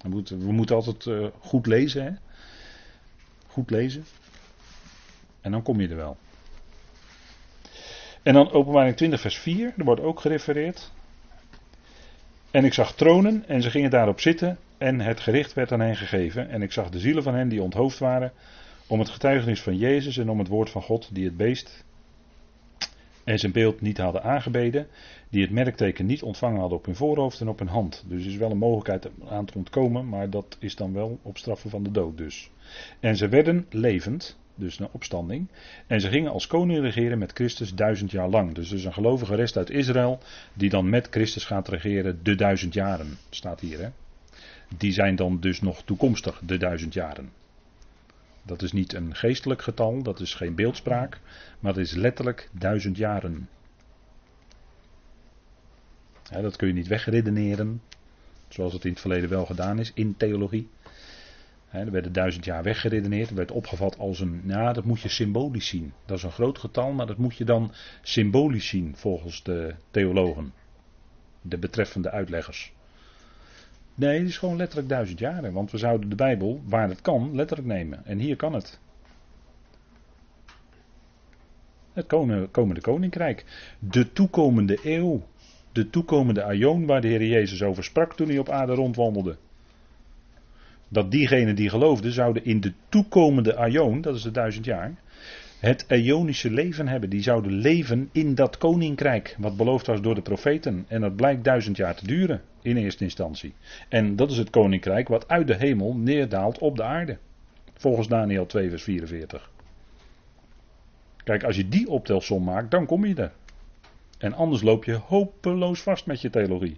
We 0.00 0.08
moeten, 0.08 0.38
we 0.38 0.52
moeten 0.52 0.76
altijd 0.76 1.04
uh, 1.04 1.26
goed 1.40 1.66
lezen, 1.66 2.04
hè? 2.04 2.10
Goed 3.46 3.70
lezen. 3.70 4.04
En 5.40 5.50
dan 5.50 5.62
kom 5.62 5.80
je 5.80 5.88
er 5.88 5.96
wel. 5.96 6.16
En 8.22 8.34
dan 8.34 8.50
openbaring 8.50 8.96
20 8.96 9.20
vers 9.20 9.38
4, 9.38 9.74
er 9.76 9.84
wordt 9.84 10.00
ook 10.00 10.20
gerefereerd. 10.20 10.92
En 12.52 12.64
ik 12.64 12.72
zag 12.72 12.94
tronen 12.94 13.44
en 13.48 13.62
ze 13.62 13.70
gingen 13.70 13.90
daarop 13.90 14.20
zitten 14.20 14.58
en 14.78 15.00
het 15.00 15.20
gericht 15.20 15.52
werd 15.52 15.72
aan 15.72 15.80
hen 15.80 15.96
gegeven. 15.96 16.48
En 16.48 16.62
ik 16.62 16.72
zag 16.72 16.90
de 16.90 16.98
zielen 16.98 17.22
van 17.22 17.34
hen 17.34 17.48
die 17.48 17.62
onthoofd 17.62 17.98
waren 17.98 18.32
om 18.86 18.98
het 18.98 19.08
getuigenis 19.08 19.62
van 19.62 19.76
Jezus 19.76 20.16
en 20.16 20.30
om 20.30 20.38
het 20.38 20.48
woord 20.48 20.70
van 20.70 20.82
God 20.82 21.08
die 21.12 21.24
het 21.24 21.36
beest 21.36 21.84
en 23.24 23.38
zijn 23.38 23.52
beeld 23.52 23.80
niet 23.80 23.98
hadden 23.98 24.22
aangebeden, 24.22 24.86
die 25.28 25.42
het 25.42 25.50
merkteken 25.50 26.06
niet 26.06 26.22
ontvangen 26.22 26.60
hadden 26.60 26.78
op 26.78 26.84
hun 26.84 26.96
voorhoofd 26.96 27.40
en 27.40 27.48
op 27.48 27.58
hun 27.58 27.68
hand. 27.68 28.04
Dus 28.06 28.26
is 28.26 28.36
wel 28.36 28.50
een 28.50 28.58
mogelijkheid 28.58 29.08
aan 29.28 29.44
te 29.44 29.58
ontkomen, 29.58 30.08
maar 30.08 30.30
dat 30.30 30.56
is 30.60 30.76
dan 30.76 30.92
wel 30.92 31.18
op 31.22 31.38
straffen 31.38 31.70
van 31.70 31.82
de 31.82 31.90
dood 31.90 32.18
dus. 32.18 32.50
En 33.00 33.16
ze 33.16 33.28
werden 33.28 33.66
levend, 33.70 34.38
dus 34.62 34.78
een 34.78 34.88
opstanding. 34.92 35.48
En 35.86 36.00
ze 36.00 36.08
gingen 36.08 36.30
als 36.30 36.46
koning 36.46 36.80
regeren 36.80 37.18
met 37.18 37.32
Christus 37.32 37.74
duizend 37.74 38.10
jaar 38.10 38.28
lang. 38.28 38.54
Dus 38.54 38.68
dus 38.68 38.84
een 38.84 38.92
gelovige 38.92 39.34
rest 39.34 39.56
uit 39.56 39.70
Israël 39.70 40.18
die 40.54 40.70
dan 40.70 40.88
met 40.88 41.08
Christus 41.10 41.44
gaat 41.44 41.68
regeren 41.68 42.20
de 42.22 42.34
duizend 42.34 42.74
jaren. 42.74 43.18
Staat 43.30 43.60
hier 43.60 43.78
hè. 43.78 43.88
Die 44.76 44.92
zijn 44.92 45.16
dan 45.16 45.40
dus 45.40 45.60
nog 45.60 45.82
toekomstig 45.82 46.40
de 46.44 46.56
duizend 46.56 46.94
jaren. 46.94 47.30
Dat 48.42 48.62
is 48.62 48.72
niet 48.72 48.94
een 48.94 49.14
geestelijk 49.14 49.62
getal, 49.62 50.02
dat 50.02 50.20
is 50.20 50.34
geen 50.34 50.54
beeldspraak, 50.54 51.20
maar 51.60 51.74
dat 51.74 51.82
is 51.82 51.92
letterlijk 51.92 52.48
duizend 52.52 52.96
jaren. 52.96 53.48
dat 56.30 56.56
kun 56.56 56.68
je 56.68 56.74
niet 56.74 56.86
wegredeneren, 56.86 57.82
zoals 58.48 58.72
het 58.72 58.84
in 58.84 58.90
het 58.90 59.00
verleden 59.00 59.28
wel 59.28 59.46
gedaan 59.46 59.78
is 59.78 59.92
in 59.94 60.16
theologie 60.16 60.68
er 61.80 61.90
werden 61.90 62.12
duizend 62.12 62.44
jaar 62.44 62.62
weggeredeneerd. 62.62 63.30
Er 63.30 63.34
werd 63.34 63.50
opgevat 63.50 63.98
als 63.98 64.20
een. 64.20 64.40
Nou, 64.44 64.72
dat 64.72 64.84
moet 64.84 65.00
je 65.00 65.08
symbolisch 65.08 65.68
zien. 65.68 65.92
Dat 66.06 66.16
is 66.16 66.22
een 66.22 66.30
groot 66.30 66.58
getal, 66.58 66.92
maar 66.92 67.06
dat 67.06 67.16
moet 67.16 67.36
je 67.36 67.44
dan 67.44 67.72
symbolisch 68.02 68.68
zien 68.68 68.96
volgens 68.96 69.42
de 69.42 69.74
theologen. 69.90 70.52
De 71.42 71.58
betreffende 71.58 72.10
uitleggers. 72.10 72.72
Nee, 73.94 74.18
het 74.18 74.28
is 74.28 74.38
gewoon 74.38 74.56
letterlijk 74.56 74.88
duizend 74.88 75.18
jaren. 75.18 75.52
Want 75.52 75.70
we 75.70 75.78
zouden 75.78 76.08
de 76.08 76.14
Bijbel, 76.14 76.62
waar 76.64 76.88
het 76.88 77.00
kan, 77.00 77.34
letterlijk 77.34 77.68
nemen. 77.68 78.04
En 78.04 78.18
hier 78.18 78.36
kan 78.36 78.52
het. 78.52 78.80
Het 81.92 82.06
komende 82.50 82.80
koninkrijk. 82.80 83.44
De 83.78 84.12
toekomende 84.12 84.78
eeuw. 84.82 85.22
De 85.72 85.90
toekomende 85.90 86.42
aion 86.42 86.86
waar 86.86 87.00
de 87.00 87.08
Heer 87.08 87.26
Jezus 87.26 87.62
over 87.62 87.84
sprak 87.84 88.14
toen 88.14 88.28
hij 88.28 88.38
op 88.38 88.48
aarde 88.48 88.74
rondwandelde. 88.74 89.36
Dat 90.92 91.10
diegenen 91.10 91.54
die 91.54 91.68
geloofden 91.68 92.12
zouden 92.12 92.44
in 92.44 92.60
de 92.60 92.72
toekomende 92.88 93.56
aion, 93.56 94.00
dat 94.00 94.14
is 94.14 94.22
de 94.22 94.30
duizend 94.30 94.64
jaar, 94.64 94.94
het 95.58 95.84
Ionische 95.88 96.50
leven 96.50 96.88
hebben. 96.88 97.10
Die 97.10 97.22
zouden 97.22 97.52
leven 97.52 98.08
in 98.12 98.34
dat 98.34 98.58
koninkrijk, 98.58 99.36
wat 99.38 99.56
beloofd 99.56 99.86
was 99.86 100.00
door 100.00 100.14
de 100.14 100.22
profeten. 100.22 100.84
En 100.88 101.00
dat 101.00 101.16
blijkt 101.16 101.44
duizend 101.44 101.76
jaar 101.76 101.94
te 101.94 102.06
duren, 102.06 102.42
in 102.62 102.76
eerste 102.76 103.04
instantie. 103.04 103.54
En 103.88 104.16
dat 104.16 104.30
is 104.30 104.36
het 104.36 104.50
koninkrijk 104.50 105.08
wat 105.08 105.28
uit 105.28 105.46
de 105.46 105.54
hemel 105.54 105.94
neerdaalt 105.94 106.58
op 106.58 106.76
de 106.76 106.82
aarde. 106.82 107.18
Volgens 107.74 108.08
Daniel 108.08 108.46
2, 108.46 108.68
vers 108.68 108.82
44. 108.82 109.50
Kijk, 111.24 111.44
als 111.44 111.56
je 111.56 111.68
die 111.68 111.88
optelsom 111.88 112.44
maakt, 112.44 112.70
dan 112.70 112.86
kom 112.86 113.04
je 113.04 113.14
er. 113.14 113.32
En 114.18 114.32
anders 114.32 114.62
loop 114.62 114.84
je 114.84 114.94
hopeloos 114.94 115.80
vast 115.80 116.06
met 116.06 116.20
je 116.20 116.30
theologie. 116.30 116.76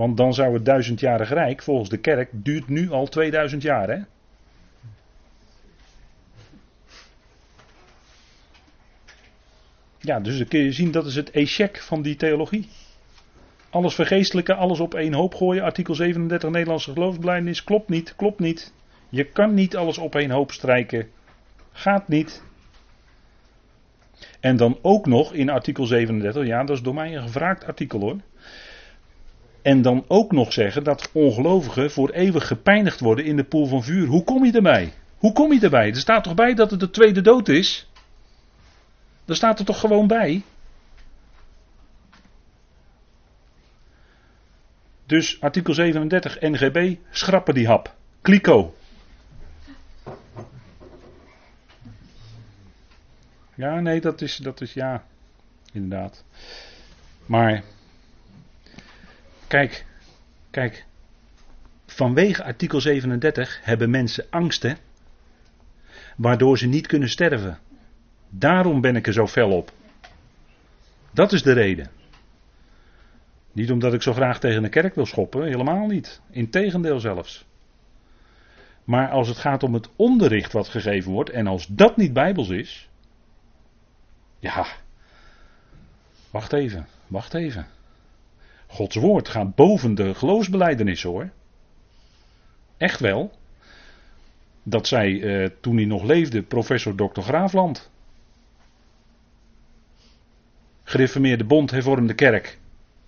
Want 0.00 0.16
dan 0.16 0.34
zou 0.34 0.54
het 0.54 0.64
duizendjarig 0.64 1.28
rijk, 1.28 1.62
volgens 1.62 1.88
de 1.88 1.96
kerk, 1.96 2.28
duurt 2.32 2.68
nu 2.68 2.90
al 2.90 3.06
2000 3.06 3.62
jaar, 3.62 3.88
hè? 3.88 3.98
Ja, 9.98 10.20
dus 10.20 10.38
dan 10.38 10.48
kun 10.48 10.60
je 10.60 10.72
zien 10.72 10.90
dat 10.90 11.06
is 11.06 11.14
het 11.14 11.30
échec 11.30 11.80
van 11.82 12.02
die 12.02 12.16
theologie. 12.16 12.68
Alles 13.70 13.94
vergeestelijke, 13.94 14.54
alles 14.54 14.80
op 14.80 14.94
één 14.94 15.12
hoop 15.12 15.34
gooien. 15.34 15.62
Artikel 15.62 15.94
37 15.94 16.50
Nederlandse 16.50 16.92
geloofsbelijdenis 16.92 17.64
klopt 17.64 17.88
niet, 17.88 18.16
klopt 18.16 18.40
niet. 18.40 18.72
Je 19.08 19.24
kan 19.24 19.54
niet 19.54 19.76
alles 19.76 19.98
op 19.98 20.14
één 20.14 20.30
hoop 20.30 20.52
strijken. 20.52 21.08
Gaat 21.72 22.08
niet. 22.08 22.42
En 24.40 24.56
dan 24.56 24.78
ook 24.82 25.06
nog 25.06 25.32
in 25.32 25.50
artikel 25.50 25.86
37, 25.86 26.46
ja, 26.46 26.64
dat 26.64 26.76
is 26.76 26.82
door 26.82 26.94
mij 26.94 27.16
een 27.16 27.22
gevraagd 27.22 27.64
artikel 27.64 28.00
hoor. 28.00 28.16
En 29.62 29.82
dan 29.82 30.04
ook 30.08 30.32
nog 30.32 30.52
zeggen 30.52 30.84
dat 30.84 31.10
ongelovigen 31.12 31.90
voor 31.90 32.10
eeuwig 32.10 32.46
gepijnigd 32.46 33.00
worden 33.00 33.24
in 33.24 33.36
de 33.36 33.44
poel 33.44 33.66
van 33.66 33.82
vuur. 33.82 34.06
Hoe 34.06 34.24
kom 34.24 34.44
je 34.44 34.52
erbij? 34.52 34.92
Hoe 35.18 35.32
kom 35.32 35.52
je 35.52 35.60
erbij? 35.60 35.88
Er 35.88 35.96
staat 35.96 36.24
toch 36.24 36.34
bij 36.34 36.54
dat 36.54 36.70
het 36.70 36.80
de 36.80 36.90
tweede 36.90 37.20
dood 37.20 37.48
is? 37.48 37.90
Daar 39.24 39.36
staat 39.36 39.58
er 39.58 39.64
toch 39.64 39.80
gewoon 39.80 40.06
bij? 40.06 40.42
Dus 45.06 45.40
artikel 45.40 45.74
37 45.74 46.40
NGB, 46.40 46.96
schrappen 47.10 47.54
die 47.54 47.66
hap. 47.66 47.94
Kliko. 48.20 48.74
Ja, 53.54 53.80
nee, 53.80 54.00
dat 54.00 54.20
is, 54.20 54.36
dat 54.36 54.60
is 54.60 54.72
ja, 54.72 55.04
inderdaad. 55.72 56.24
Maar, 57.26 57.62
kijk, 59.50 59.84
kijk, 60.50 60.84
vanwege 61.86 62.44
artikel 62.44 62.80
37 62.80 63.60
hebben 63.62 63.90
mensen 63.90 64.26
angsten, 64.30 64.76
waardoor 66.16 66.58
ze 66.58 66.66
niet 66.66 66.86
kunnen 66.86 67.08
sterven. 67.08 67.58
Daarom 68.28 68.80
ben 68.80 68.96
ik 68.96 69.06
er 69.06 69.12
zo 69.12 69.26
fel 69.26 69.50
op. 69.50 69.72
Dat 71.10 71.32
is 71.32 71.42
de 71.42 71.52
reden. 71.52 71.90
Niet 73.52 73.70
omdat 73.70 73.94
ik 73.94 74.02
zo 74.02 74.12
graag 74.12 74.40
tegen 74.40 74.62
de 74.62 74.68
kerk 74.68 74.94
wil 74.94 75.06
schoppen, 75.06 75.44
helemaal 75.44 75.86
niet. 75.86 76.20
Integendeel 76.30 77.00
zelfs. 77.00 77.44
Maar 78.84 79.08
als 79.08 79.28
het 79.28 79.38
gaat 79.38 79.62
om 79.62 79.74
het 79.74 79.88
onderricht 79.96 80.52
wat 80.52 80.68
gegeven 80.68 81.12
wordt, 81.12 81.30
en 81.30 81.46
als 81.46 81.66
dat 81.66 81.96
niet 81.96 82.12
bijbels 82.12 82.48
is, 82.48 82.88
ja, 84.38 84.66
wacht 86.30 86.52
even, 86.52 86.86
wacht 87.06 87.34
even. 87.34 87.66
Gods 88.70 88.96
woord 88.96 89.28
gaat 89.28 89.54
boven 89.54 89.94
de 89.94 90.14
geloofsbeleidenis 90.14 91.02
hoor. 91.02 91.30
Echt 92.76 93.00
wel. 93.00 93.32
Dat 94.62 94.86
zei 94.86 95.20
eh, 95.20 95.50
toen 95.60 95.76
hij 95.76 95.84
nog 95.84 96.02
leefde 96.02 96.42
professor 96.42 96.94
Dr. 96.94 97.20
Graafland. 97.20 97.90
Gereformeerde 100.84 101.44
Bond, 101.44 101.70
Hervormde 101.70 102.14
Kerk, 102.14 102.58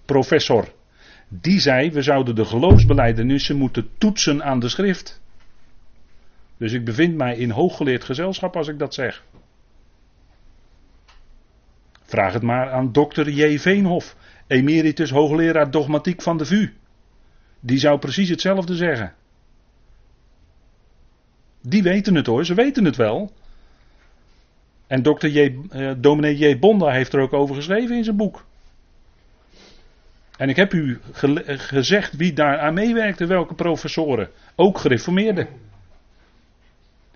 professor. 0.04 0.73
Die 1.28 1.61
zei, 1.61 1.90
we 1.90 2.02
zouden 2.02 2.35
de 2.35 2.45
geloofsbelijdenissen 2.45 3.57
moeten 3.57 3.88
toetsen 3.99 4.45
aan 4.45 4.61
de 4.61 4.69
schrift. 4.69 5.21
Dus 6.57 6.73
ik 6.73 6.85
bevind 6.85 7.16
mij 7.16 7.37
in 7.37 7.50
hooggeleerd 7.50 8.04
gezelschap 8.04 8.57
als 8.57 8.69
ik 8.69 8.78
dat 8.78 8.95
zeg. 8.95 9.25
Vraag 12.02 12.33
het 12.33 12.42
maar 12.42 12.71
aan 12.71 12.92
dokter 12.92 13.31
J. 13.31 13.59
Veenhof, 13.59 14.16
emeritus 14.52 15.11
hoogleraar 15.11 15.71
dogmatiek 15.71 16.23
van 16.23 16.38
de 16.38 16.44
VU. 16.44 16.73
Die 17.61 17.78
zou 17.78 17.99
precies 17.99 18.28
hetzelfde 18.28 18.76
zeggen. 18.76 19.14
Die 21.61 21.82
weten 21.82 22.14
het 22.14 22.26
hoor, 22.26 22.44
ze 22.44 22.54
weten 22.54 22.85
het 22.85 22.97
wel. 22.97 23.32
En 24.87 25.02
dokter 25.02 25.28
J, 25.28 25.59
eh, 25.71 25.92
dominee 25.99 26.37
J. 26.37 26.59
Bonda 26.59 26.90
heeft 26.90 27.12
er 27.12 27.21
ook 27.21 27.32
over 27.32 27.54
geschreven 27.54 27.97
in 27.97 28.04
zijn 28.04 28.16
boek. 28.16 28.44
En 30.37 30.49
ik 30.49 30.56
heb 30.56 30.73
u 30.73 31.00
gezegd 31.47 32.16
wie 32.16 32.32
daar 32.32 32.59
aan 32.59 32.75
meewerkte, 32.75 33.26
welke 33.26 33.54
professoren. 33.54 34.30
Ook 34.56 34.78
gereformeerden. 34.78 35.49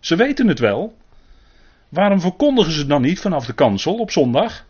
Ze 0.00 0.16
weten 0.16 0.48
het 0.48 0.58
wel. 0.58 0.96
Waarom 1.88 2.20
verkondigen 2.20 2.72
ze 2.72 2.78
het 2.78 2.88
dan 2.88 3.02
niet 3.02 3.20
vanaf 3.20 3.46
de 3.46 3.52
kansel 3.52 3.94
op 3.94 4.10
zondag? 4.10 4.65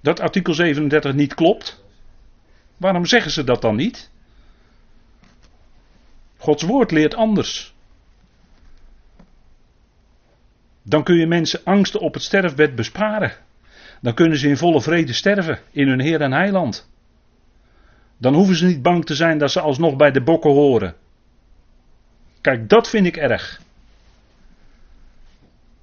Dat 0.00 0.20
artikel 0.20 0.54
37 0.54 1.14
niet 1.14 1.34
klopt? 1.34 1.84
Waarom 2.76 3.06
zeggen 3.06 3.30
ze 3.30 3.44
dat 3.44 3.62
dan 3.62 3.76
niet? 3.76 4.10
Gods 6.36 6.62
woord 6.62 6.90
leert 6.90 7.14
anders. 7.14 7.74
Dan 10.82 11.04
kun 11.04 11.16
je 11.16 11.26
mensen 11.26 11.60
angsten 11.64 12.00
op 12.00 12.14
het 12.14 12.22
sterfbed 12.22 12.74
besparen. 12.74 13.32
Dan 14.00 14.14
kunnen 14.14 14.38
ze 14.38 14.48
in 14.48 14.56
volle 14.56 14.80
vrede 14.80 15.12
sterven 15.12 15.58
in 15.70 15.88
hun 15.88 16.00
Heer 16.00 16.20
en 16.20 16.32
Heiland. 16.32 16.90
Dan 18.18 18.34
hoeven 18.34 18.56
ze 18.56 18.66
niet 18.66 18.82
bang 18.82 19.04
te 19.04 19.14
zijn 19.14 19.38
dat 19.38 19.50
ze 19.50 19.60
alsnog 19.60 19.96
bij 19.96 20.10
de 20.10 20.22
bokken 20.22 20.50
horen. 20.50 20.94
Kijk, 22.40 22.68
dat 22.68 22.88
vind 22.88 23.06
ik 23.06 23.16
erg. 23.16 23.60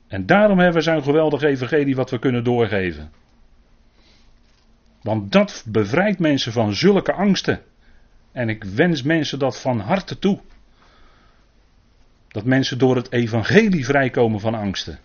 En 0.08 0.26
daarom 0.26 0.60
hebben 0.60 0.84
we 0.84 0.90
zo'n 0.90 1.04
geweldig 1.04 1.42
evangelie 1.42 1.96
wat 1.96 2.10
we 2.10 2.20
kunnen 2.20 2.44
doorgeven. 2.44 3.12
Want 5.06 5.32
dat 5.32 5.66
bevrijdt 5.68 6.20
mensen 6.20 6.52
van 6.52 6.74
zulke 6.74 7.14
angsten. 7.14 7.62
En 8.32 8.50
ik 8.50 8.64
wens 8.64 9.02
mensen 9.02 9.40
dat 9.40 9.62
van 9.62 9.80
harte 9.80 10.20
toe. 10.20 10.40
Dat 12.28 12.46
mensen 12.46 12.78
door 12.78 12.96
het 12.96 13.12
evangelie 13.12 13.86
vrijkomen 13.86 14.40
van 14.40 14.56
angsten. 14.56 15.00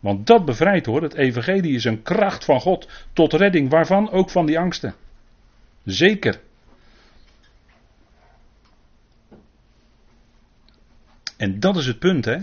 Want 0.00 0.26
dat 0.26 0.44
bevrijdt 0.44 0.86
hoor. 0.86 1.02
Het 1.02 1.14
evangelie 1.14 1.74
is 1.74 1.84
een 1.84 2.02
kracht 2.02 2.44
van 2.44 2.60
God 2.60 2.88
tot 3.12 3.32
redding. 3.32 3.70
Waarvan? 3.70 4.10
Ook 4.10 4.30
van 4.30 4.46
die 4.46 4.58
angsten. 4.58 4.94
Zeker. 5.84 6.40
En 11.36 11.60
dat 11.60 11.76
is 11.76 11.86
het 11.86 11.98
punt 11.98 12.24
hè. 12.24 12.36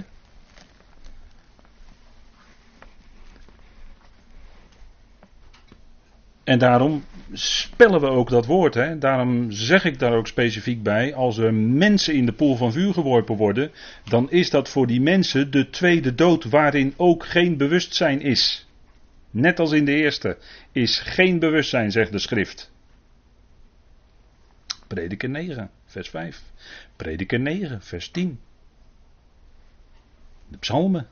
En 6.43 6.59
daarom 6.59 7.03
spellen 7.33 8.01
we 8.01 8.07
ook 8.07 8.29
dat 8.29 8.45
woord. 8.45 8.73
Hè? 8.73 8.97
Daarom 8.97 9.51
zeg 9.51 9.85
ik 9.85 9.99
daar 9.99 10.13
ook 10.13 10.27
specifiek 10.27 10.83
bij. 10.83 11.13
Als 11.13 11.37
er 11.37 11.53
mensen 11.53 12.13
in 12.13 12.25
de 12.25 12.33
poel 12.33 12.55
van 12.55 12.71
vuur 12.71 12.93
geworpen 12.93 13.35
worden. 13.35 13.71
Dan 14.09 14.31
is 14.31 14.49
dat 14.49 14.69
voor 14.69 14.87
die 14.87 15.01
mensen 15.01 15.51
de 15.51 15.69
tweede 15.69 16.15
dood. 16.15 16.43
Waarin 16.43 16.93
ook 16.97 17.25
geen 17.25 17.57
bewustzijn 17.57 18.21
is. 18.21 18.67
Net 19.31 19.59
als 19.59 19.71
in 19.71 19.85
de 19.85 19.93
eerste. 19.93 20.37
Is 20.71 20.99
geen 20.99 21.39
bewustzijn, 21.39 21.91
zegt 21.91 22.11
de 22.11 22.19
schrift. 22.19 22.71
Prediker 24.87 25.29
9, 25.29 25.69
vers 25.85 26.09
5. 26.09 26.41
Prediker 26.95 27.39
9, 27.39 27.81
vers 27.81 28.09
10. 28.09 28.39
De 30.47 30.57
psalmen. 30.57 31.07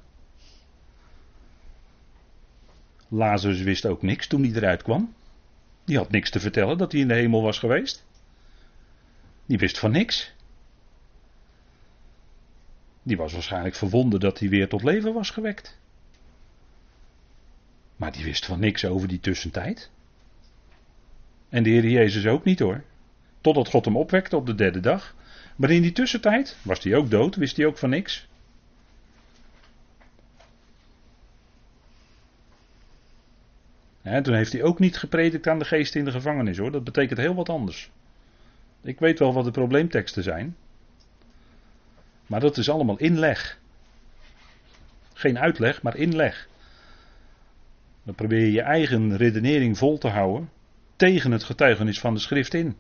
Lazarus 3.08 3.62
wist 3.62 3.86
ook 3.86 4.02
niks 4.02 4.28
toen 4.28 4.44
hij 4.44 4.52
eruit 4.54 4.82
kwam. 4.82 5.14
Die 5.90 5.98
had 5.98 6.12
niks 6.12 6.30
te 6.30 6.40
vertellen 6.40 6.78
dat 6.78 6.92
hij 6.92 7.02
in 7.02 7.08
de 7.08 7.14
hemel 7.14 7.42
was 7.42 7.60
geweest. 7.60 8.06
Die 9.46 9.58
wist 9.58 9.80
van 9.80 9.92
niks. 9.92 10.34
Die 13.04 13.18
was 13.18 13.34
waarschijnlijk 13.34 13.76
verwonderd 13.76 14.22
dat 14.22 14.40
hij 14.40 14.50
weer 14.50 14.68
tot 14.68 14.84
leven 14.84 15.14
was 15.14 15.30
gewekt. 15.30 15.80
Maar 17.96 18.12
die 18.12 18.24
wist 18.24 18.46
van 18.46 18.60
niks 18.60 18.86
over 18.86 19.08
die 19.08 19.20
tussentijd. 19.20 19.92
En 21.50 21.64
de 21.64 21.70
Heer 21.70 21.90
Jezus 21.90 22.26
ook 22.26 22.44
niet 22.44 22.60
hoor. 22.60 22.84
Totdat 23.42 23.70
God 23.70 23.86
hem 23.86 23.98
opwekte 23.98 24.36
op 24.36 24.46
de 24.46 24.56
derde 24.56 24.80
dag. 24.80 25.16
Maar 25.56 25.70
in 25.70 25.82
die 25.82 25.92
tussentijd 25.92 26.58
was 26.62 26.84
hij 26.84 26.96
ook 26.96 27.10
dood, 27.10 27.36
wist 27.36 27.58
hij 27.58 27.66
ook 27.66 27.78
van 27.78 27.90
niks. 27.90 28.28
Toen 34.02 34.34
heeft 34.34 34.52
hij 34.52 34.64
ook 34.64 34.80
niet 34.80 34.98
gepredikt 34.98 35.48
aan 35.48 35.60
de 35.60 35.66
geest 35.66 35.96
in 35.96 36.06
de 36.06 36.12
gevangenis 36.12 36.58
hoor. 36.58 36.72
Dat 36.72 36.84
betekent 36.84 37.20
heel 37.20 37.36
wat 37.36 37.50
anders. 37.50 37.92
Ik 38.82 39.00
weet 39.00 39.20
wel 39.20 39.34
wat 39.34 39.46
de 39.46 39.52
probleemteksten 39.52 40.24
zijn. 40.24 40.56
Maar 42.28 42.40
dat 42.40 42.58
is 42.58 42.70
allemaal 42.70 42.98
inleg. 42.98 43.60
Geen 45.14 45.40
uitleg, 45.40 45.82
maar 45.82 45.96
inleg. 45.96 46.48
Dan 48.04 48.16
probeer 48.16 48.40
je 48.40 48.52
je 48.52 48.62
eigen 48.62 49.18
redenering 49.18 49.78
vol 49.78 49.98
te 49.98 50.08
houden 50.08 50.50
tegen 50.96 51.32
het 51.32 51.44
getuigenis 51.44 52.00
van 52.00 52.14
de 52.14 52.20
schrift 52.20 52.54
in. 52.54 52.76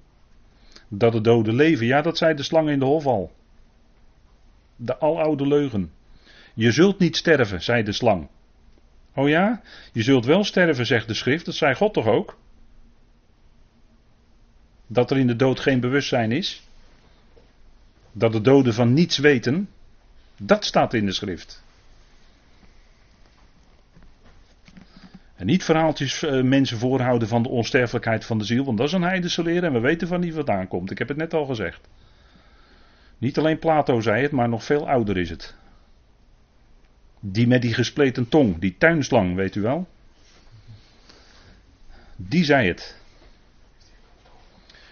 Dat 0.88 1.12
de 1.12 1.22
doden 1.22 1.56
leven, 1.56 1.86
ja, 1.86 2.02
dat 2.02 2.18
zei 2.18 2.34
de 2.34 2.44
slang 2.44 2.70
in 2.70 2.80
de 2.80 2.86
hof 2.86 3.06
al. 3.06 3.32
De 4.76 4.98
aloude 5.00 5.48
leugen. 5.48 5.92
Je 6.54 6.72
zult 6.72 7.00
niet 7.00 7.18
sterven, 7.18 7.62
zei 7.62 7.84
de 7.84 7.92
slang. 7.92 8.28
Oh 9.16 9.30
ja, 9.30 9.62
je 9.94 10.04
zult 10.04 10.26
wel 10.26 10.44
sterven, 10.44 10.86
zegt 10.86 11.08
de 11.08 11.14
schrift, 11.14 11.46
dat 11.46 11.56
zei 11.56 11.76
God 11.76 11.94
toch 11.94 12.08
ook? 12.08 12.38
Dat 14.88 15.12
er 15.12 15.18
in 15.18 15.28
de 15.28 15.36
dood 15.36 15.60
geen 15.60 15.80
bewustzijn 15.80 16.32
is. 16.32 16.64
Dat 18.12 18.32
de 18.32 18.42
doden 18.42 18.74
van 18.74 18.94
niets 18.94 19.18
weten. 19.18 19.70
Dat 20.38 20.66
staat 20.66 20.94
in 20.94 21.06
de 21.06 21.12
schrift. 21.12 21.64
En 25.36 25.46
niet 25.46 25.64
verhaaltjes 25.64 26.24
uh, 26.24 26.44
mensen 26.44 26.78
voorhouden 26.78 27.28
van 27.28 27.44
de 27.44 27.50
onsterfelijkheid 27.50 28.26
van 28.26 28.38
de 28.38 28.44
ziel, 28.44 28.66
want 28.66 28.78
dat 28.78 28.88
is 28.88 28.94
een 28.94 29.02
heidense 29.02 29.44
leer 29.44 29.64
en 29.64 29.74
we 29.74 29.80
weten 29.80 30.08
van 30.08 30.22
wie 30.22 30.34
vandaan 30.34 30.68
komt. 30.68 30.92
Ik 30.92 30.98
heb 30.98 31.08
het 31.08 31.18
net 31.18 31.34
al 31.34 31.46
gezegd. 31.46 31.88
Niet 33.18 33.38
alleen 33.38 33.60
Plato 33.60 34.00
zei 34.00 34.22
het, 34.22 34.32
maar 34.32 34.50
nog 34.50 34.64
veel 34.64 34.90
ouder 34.90 35.18
is 35.18 35.30
het. 35.30 35.56
Die 37.20 37.48
met 37.48 37.62
die 37.62 37.74
gespleten 37.74 38.30
tong, 38.30 38.60
die 38.60 38.76
tuinslang, 38.78 39.36
weet 39.36 39.56
u 39.56 39.62
wel? 39.62 39.88
Die 42.16 42.44
zei 42.44 42.68
het. 42.68 42.98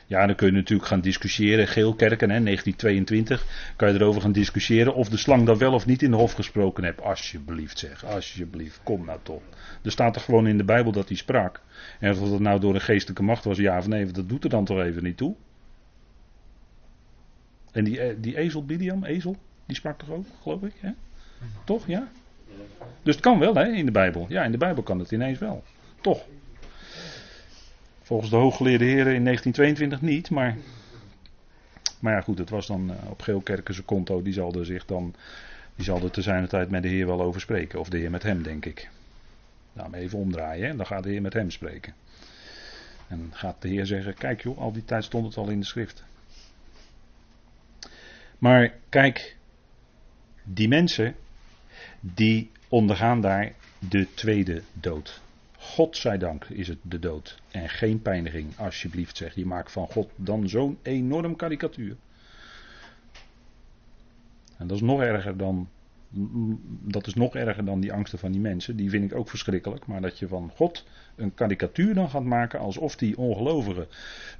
Ja, 0.07 0.25
dan 0.25 0.35
kun 0.35 0.47
je 0.47 0.53
natuurlijk 0.53 0.87
gaan 0.87 1.01
discussiëren. 1.01 1.67
Geelkerken, 1.67 2.29
hè, 2.29 2.39
1922. 2.39 3.73
Kan 3.75 3.93
je 3.93 3.99
erover 3.99 4.21
gaan 4.21 4.31
discussiëren 4.31 4.93
of 4.93 5.09
de 5.09 5.17
slang 5.17 5.45
dat 5.45 5.57
wel 5.57 5.73
of 5.73 5.85
niet 5.85 6.01
in 6.01 6.11
de 6.11 6.17
hof 6.17 6.33
gesproken 6.33 6.83
heeft. 6.83 7.01
Alsjeblieft 7.01 7.79
zeg, 7.79 8.05
alsjeblieft, 8.05 8.79
kom 8.83 9.05
nou 9.05 9.19
toch. 9.23 9.41
Er 9.81 9.91
staat 9.91 10.15
er 10.15 10.21
gewoon 10.21 10.47
in 10.47 10.57
de 10.57 10.63
Bijbel 10.63 10.91
dat 10.91 11.07
hij 11.07 11.17
sprak. 11.17 11.61
En 11.99 12.11
of 12.11 12.29
dat 12.29 12.39
nou 12.39 12.59
door 12.59 12.73
een 12.73 12.81
geestelijke 12.81 13.23
macht 13.23 13.43
was, 13.43 13.57
ja 13.57 13.77
of 13.77 13.87
nee, 13.87 14.05
dat 14.05 14.29
doet 14.29 14.43
er 14.43 14.49
dan 14.49 14.65
toch 14.65 14.79
even 14.79 15.03
niet 15.03 15.17
toe. 15.17 15.35
En 17.71 17.83
die, 17.83 17.99
eh, 17.99 18.15
die 18.17 18.37
ezel, 18.37 18.65
Biliam, 18.65 19.03
ezel, 19.03 19.37
die 19.65 19.75
sprak 19.75 19.97
toch 19.99 20.09
ook, 20.09 20.25
geloof 20.41 20.61
ik? 20.61 20.73
Hè? 20.79 20.91
Toch, 21.63 21.87
ja? 21.87 22.07
Dus 23.03 23.15
het 23.15 23.23
kan 23.23 23.39
wel, 23.39 23.55
hè, 23.55 23.65
in 23.65 23.85
de 23.85 23.91
Bijbel. 23.91 24.25
Ja, 24.29 24.43
in 24.43 24.51
de 24.51 24.57
Bijbel 24.57 24.83
kan 24.83 24.99
het 24.99 25.11
ineens 25.11 25.39
wel. 25.39 25.63
Toch. 26.01 26.25
Volgens 28.01 28.29
de 28.29 28.35
hooggeleerde 28.35 28.85
heren 28.85 29.15
in 29.15 29.23
1922 29.23 30.01
niet, 30.01 30.29
maar. 30.29 30.57
Maar 31.99 32.13
ja, 32.13 32.21
goed, 32.21 32.37
het 32.37 32.49
was 32.49 32.67
dan 32.67 32.91
uh, 32.91 33.09
op 33.09 33.21
Geelkerkense 33.21 33.83
konto. 33.83 34.21
Die 34.21 34.33
zal 34.33 34.53
er 34.53 34.65
zich 34.65 34.85
dan. 34.85 35.13
Die 35.75 35.85
zal 35.85 36.03
er 36.03 36.11
te 36.11 36.21
zijn 36.21 36.47
tijd 36.47 36.69
met 36.69 36.81
de 36.81 36.87
Heer 36.87 37.05
wel 37.05 37.21
over 37.21 37.41
spreken. 37.41 37.79
Of 37.79 37.89
de 37.89 37.97
Heer 37.97 38.09
met 38.09 38.23
hem, 38.23 38.43
denk 38.43 38.65
ik. 38.65 38.89
Nou, 39.73 39.93
even 39.93 40.19
omdraaien, 40.19 40.67
hè? 40.67 40.75
dan 40.75 40.85
gaat 40.85 41.03
de 41.03 41.09
Heer 41.09 41.21
met 41.21 41.33
hem 41.33 41.51
spreken. 41.51 41.93
En 43.07 43.29
gaat 43.31 43.61
de 43.61 43.67
Heer 43.67 43.85
zeggen: 43.85 44.13
Kijk 44.13 44.41
joh, 44.41 44.57
al 44.57 44.71
die 44.71 44.85
tijd 44.85 45.03
stond 45.03 45.25
het 45.25 45.37
al 45.37 45.49
in 45.49 45.59
de 45.59 45.65
schrift. 45.65 46.03
Maar 48.37 48.73
kijk, 48.89 49.35
die 50.43 50.67
mensen, 50.67 51.15
die 51.99 52.51
ondergaan 52.67 53.21
daar 53.21 53.53
de 53.89 54.07
tweede 54.13 54.61
dood. 54.73 55.21
God 55.57 55.97
zij 55.97 56.17
dank 56.17 56.45
is 56.45 56.67
het 56.67 56.77
de 56.81 56.99
dood. 56.99 57.41
En 57.51 57.69
geen 57.69 58.01
pijniging, 58.01 58.57
alsjeblieft 58.57 59.17
zeg. 59.17 59.35
Je 59.35 59.45
maakt 59.45 59.71
van 59.71 59.87
God 59.87 60.09
dan 60.15 60.49
zo'n 60.49 60.77
enorm 60.81 61.35
karikatuur. 61.35 61.95
En 64.57 64.67
dat 64.67 64.77
is 64.77 64.83
nog 64.83 65.01
erger 65.01 65.37
dan. 65.37 65.69
Dat 66.81 67.07
is 67.07 67.13
nog 67.13 67.35
erger 67.35 67.65
dan 67.65 67.79
die 67.79 67.93
angsten 67.93 68.19
van 68.19 68.31
die 68.31 68.41
mensen. 68.41 68.75
Die 68.75 68.89
vind 68.89 69.11
ik 69.11 69.17
ook 69.17 69.29
verschrikkelijk. 69.29 69.87
Maar 69.87 70.01
dat 70.01 70.19
je 70.19 70.27
van 70.27 70.51
God 70.55 70.85
een 71.15 71.33
karikatuur 71.33 71.93
dan 71.93 72.09
gaat 72.09 72.23
maken. 72.23 72.59
alsof 72.59 72.95
die 72.95 73.17
ongelovige 73.17 73.87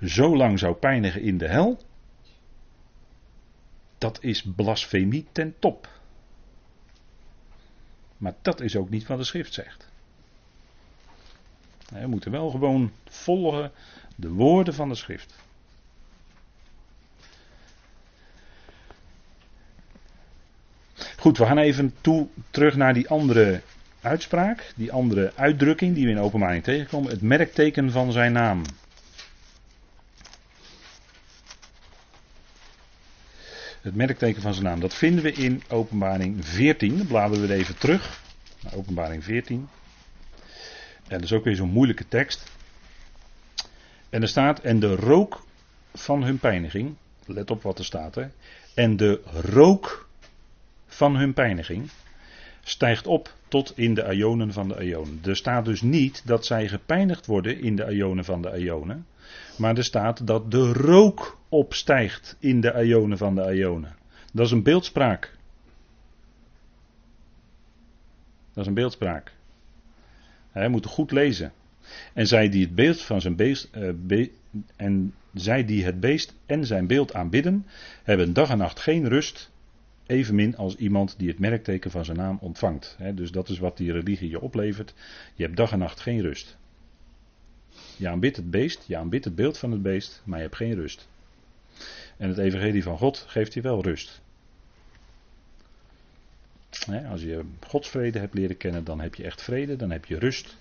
zo 0.04 0.38
lang 0.38 0.60
zou 0.60 0.76
pijnigen 0.76 1.22
in 1.22 1.38
de 1.38 1.48
hel. 1.48 1.80
Dat 3.98 4.18
is 4.22 4.46
blasfemie 4.56 5.26
ten 5.32 5.56
top. 5.60 5.97
Maar 8.18 8.34
dat 8.42 8.62
is 8.62 8.76
ook 8.76 8.90
niet 8.90 9.08
wat 9.08 9.18
de 9.18 9.24
schrift 9.24 9.54
zegt. 9.54 9.88
We 11.90 12.08
moeten 12.08 12.32
wel 12.32 12.50
gewoon 12.50 12.92
volgen 13.10 13.72
de 14.16 14.30
woorden 14.30 14.74
van 14.74 14.90
de 14.90 14.96
schrift. 14.96 15.36
Goed, 21.18 21.38
we 21.38 21.46
gaan 21.46 21.58
even 21.58 21.96
toe, 22.02 22.28
terug 22.50 22.76
naar 22.76 22.94
die 22.94 23.10
andere 23.10 23.62
uitspraak, 24.02 24.72
die 24.76 24.92
andere 24.92 25.32
uitdrukking 25.36 25.96
die 25.96 26.06
we 26.06 26.12
in 26.12 26.20
openbaring 26.20 26.64
tegenkomen. 26.64 27.12
Het 27.12 27.22
merkteken 27.22 27.92
van 27.92 28.12
zijn 28.12 28.32
naam. 28.32 28.62
Het 33.88 33.96
merkteken 33.96 34.42
van 34.42 34.54
zijn 34.54 34.66
naam. 34.66 34.80
Dat 34.80 34.94
vinden 34.94 35.24
we 35.24 35.32
in 35.32 35.64
openbaring 35.70 36.46
14. 36.46 36.98
Dan 36.98 37.08
bladeren 37.08 37.48
we 37.48 37.54
even 37.54 37.78
terug. 37.78 38.22
Naar 38.64 38.76
openbaring 38.76 39.24
14. 39.24 39.70
En 41.08 41.16
dat 41.16 41.24
is 41.24 41.34
ook 41.34 41.44
weer 41.44 41.56
zo'n 41.56 41.70
moeilijke 41.70 42.08
tekst. 42.08 42.52
En 44.10 44.22
er 44.22 44.28
staat, 44.28 44.60
en 44.60 44.80
de 44.80 44.96
rook 44.96 45.46
van 45.94 46.24
hun 46.24 46.40
pijniging, 46.40 46.96
let 47.26 47.52
op 47.52 47.64
wat 47.64 47.80
er 47.80 47.86
staat 47.86 48.16
hè, 48.16 48.28
en 48.74 48.98
de 48.98 49.22
rook 49.32 50.10
van 50.88 51.16
hun 51.16 51.34
pijniging 51.34 51.90
stijgt 52.64 53.08
op 53.08 53.34
tot 53.48 53.78
in 53.78 53.94
de 53.94 54.14
ionen 54.14 54.54
van 54.54 54.68
de 54.68 54.84
ionen. 54.84 55.20
Er 55.26 55.36
staat 55.36 55.66
dus 55.66 55.82
niet 55.82 56.22
dat 56.26 56.46
zij 56.46 56.68
gepijnigd 56.68 57.26
worden 57.26 57.62
in 57.62 57.76
de 57.76 57.92
ionen 57.92 58.26
van 58.26 58.42
de 58.42 58.58
ionen, 58.58 59.06
maar 59.58 59.78
er 59.78 59.84
staat 59.84 60.28
dat 60.28 60.52
de 60.52 60.74
rook 60.74 61.38
opstijgt 61.50 62.36
in 62.40 62.62
de 62.62 62.84
ionen 62.84 63.18
van 63.18 63.36
de 63.36 63.56
ionen. 63.56 63.96
Dat 64.34 64.46
is 64.46 64.52
een 64.52 64.64
beeldspraak. 64.64 65.36
Dat 68.54 68.64
is 68.64 68.68
een 68.68 68.74
beeldspraak. 68.74 69.32
Hij 70.52 70.70
moet 70.70 70.86
goed 70.86 71.12
lezen. 71.12 71.52
En 72.14 72.28
zij 72.28 72.50
die 72.50 72.66
het 72.66 72.76
beeld 72.76 73.02
van 73.02 73.22
zijn 73.22 73.36
beest, 73.36 73.70
uh, 74.08 74.28
en 74.76 75.14
zij 75.34 75.66
die 75.66 75.86
het 75.86 76.00
beest 76.00 76.36
en 76.46 76.66
zijn 76.66 76.88
beeld 76.88 77.14
aanbidden, 77.14 77.66
hebben 78.04 78.34
dag 78.34 78.50
en 78.50 78.58
nacht 78.58 78.80
geen 78.80 79.08
rust, 79.08 79.52
evenmin 80.06 80.58
als 80.58 80.76
iemand 80.76 81.16
die 81.18 81.28
het 81.28 81.40
merkteken 81.40 81.92
van 81.92 82.06
zijn 82.06 82.18
naam 82.18 82.38
ontvangt. 82.42 82.98
dus 83.14 83.32
dat 83.32 83.50
is 83.50 83.60
wat 83.60 83.78
die 83.78 83.92
religie 83.92 84.30
je 84.30 84.42
oplevert. 84.42 84.94
Je 85.34 85.44
hebt 85.44 85.58
dag 85.58 85.72
en 85.72 85.80
nacht 85.80 86.00
geen 86.00 86.22
rust. 86.22 86.58
Je 87.98 88.08
aanbidt 88.08 88.36
het 88.36 88.52
beest, 88.52 88.84
je 88.88 88.98
aanbidt 88.98 89.26
het 89.26 89.36
beeld 89.36 89.58
van 89.58 89.72
het 89.72 89.82
beest, 89.82 90.22
maar 90.24 90.38
je 90.38 90.44
hebt 90.44 90.56
geen 90.56 90.76
rust. 90.76 91.08
En 92.18 92.30
het 92.30 92.38
evangelie 92.38 92.84
van 92.84 92.98
God 92.98 93.26
geeft 93.28 93.54
je 93.54 93.62
wel 93.62 93.82
rust. 93.82 94.22
Als 97.10 97.22
je 97.22 97.46
Gods 97.68 97.90
vrede 97.90 98.20
hebt 98.20 98.34
leren 98.34 98.58
kennen, 98.58 98.84
dan 98.84 99.00
heb 99.00 99.16
je 99.16 99.24
echt 99.24 99.42
vrede, 99.42 99.76
dan 99.76 99.92
heb 99.92 100.06
je 100.06 100.20
rust. 100.20 100.58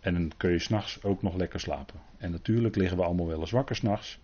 En 0.00 0.14
dan 0.14 0.32
kun 0.36 0.50
je 0.50 0.58
s'nachts 0.58 1.02
ook 1.02 1.22
nog 1.22 1.34
lekker 1.34 1.60
slapen. 1.60 2.00
En 2.18 2.30
natuurlijk 2.30 2.76
liggen 2.76 2.96
we 2.96 3.04
allemaal 3.04 3.26
wel 3.26 3.40
eens 3.40 3.50
wakker 3.50 3.76
s'nachts. 3.76 4.18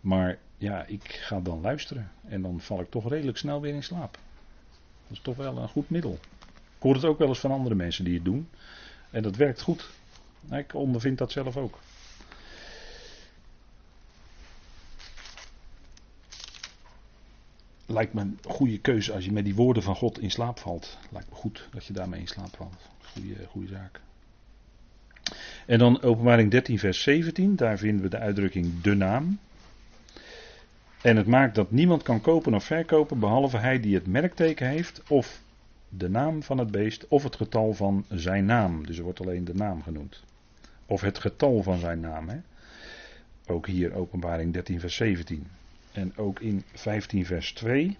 Maar 0.00 0.38
ja, 0.58 0.84
ik 0.86 1.04
ga 1.04 1.40
dan 1.40 1.60
luisteren. 1.60 2.10
En 2.28 2.42
dan 2.42 2.60
val 2.60 2.80
ik 2.80 2.90
toch 2.90 3.08
redelijk 3.08 3.38
snel 3.38 3.60
weer 3.60 3.74
in 3.74 3.82
slaap. 3.82 4.18
Dat 5.06 5.16
is 5.16 5.20
toch 5.22 5.36
wel 5.36 5.58
een 5.58 5.68
goed 5.68 5.90
middel. 5.90 6.18
Ik 6.76 6.82
hoor 6.82 6.94
het 6.94 7.04
ook 7.04 7.18
wel 7.18 7.28
eens 7.28 7.38
van 7.38 7.50
andere 7.50 7.74
mensen 7.74 8.04
die 8.04 8.14
het 8.14 8.24
doen. 8.24 8.48
En 9.10 9.22
dat 9.22 9.36
werkt 9.36 9.60
goed. 9.60 9.90
Ik 10.50 10.74
ondervind 10.74 11.18
dat 11.18 11.32
zelf 11.32 11.56
ook. 11.56 11.78
lijkt 17.86 18.12
me 18.12 18.20
een 18.20 18.38
goede 18.42 18.78
keuze 18.78 19.12
als 19.12 19.24
je 19.24 19.32
met 19.32 19.44
die 19.44 19.54
woorden 19.54 19.82
van 19.82 19.96
God 19.96 20.20
in 20.20 20.30
slaap 20.30 20.58
valt. 20.58 20.98
Lijkt 21.10 21.30
me 21.30 21.34
goed 21.34 21.68
dat 21.72 21.84
je 21.84 21.92
daarmee 21.92 22.20
in 22.20 22.26
slaap 22.26 22.56
valt. 22.56 22.88
Goede, 23.12 23.34
goede 23.48 23.68
zaak. 23.68 24.00
En 25.66 25.78
dan 25.78 26.02
openbaring 26.02 26.50
13 26.50 26.78
vers 26.78 27.02
17, 27.02 27.56
daar 27.56 27.78
vinden 27.78 28.02
we 28.02 28.08
de 28.08 28.18
uitdrukking 28.18 28.80
de 28.80 28.94
naam. 28.94 29.38
En 31.02 31.16
het 31.16 31.26
maakt 31.26 31.54
dat 31.54 31.70
niemand 31.70 32.02
kan 32.02 32.20
kopen 32.20 32.54
of 32.54 32.64
verkopen 32.64 33.18
behalve 33.18 33.56
hij 33.56 33.80
die 33.80 33.94
het 33.94 34.06
merkteken 34.06 34.68
heeft 34.68 35.02
of 35.08 35.42
de 35.88 36.08
naam 36.08 36.42
van 36.42 36.58
het 36.58 36.70
beest 36.70 37.08
of 37.08 37.22
het 37.22 37.36
getal 37.36 37.74
van 37.74 38.04
zijn 38.08 38.44
naam. 38.44 38.86
Dus 38.86 38.98
er 38.98 39.04
wordt 39.04 39.20
alleen 39.20 39.44
de 39.44 39.54
naam 39.54 39.82
genoemd. 39.82 40.22
Of 40.86 41.00
het 41.00 41.18
getal 41.18 41.62
van 41.62 41.78
zijn 41.78 42.00
naam. 42.00 42.28
Hè. 42.28 42.38
Ook 43.46 43.66
hier 43.66 43.94
openbaring 43.94 44.52
13 44.52 44.80
vers 44.80 44.94
17. 44.94 45.46
En 45.92 46.16
ook 46.16 46.40
in 46.40 46.64
15 46.72 47.26
vers 47.26 47.52
2 47.52 47.96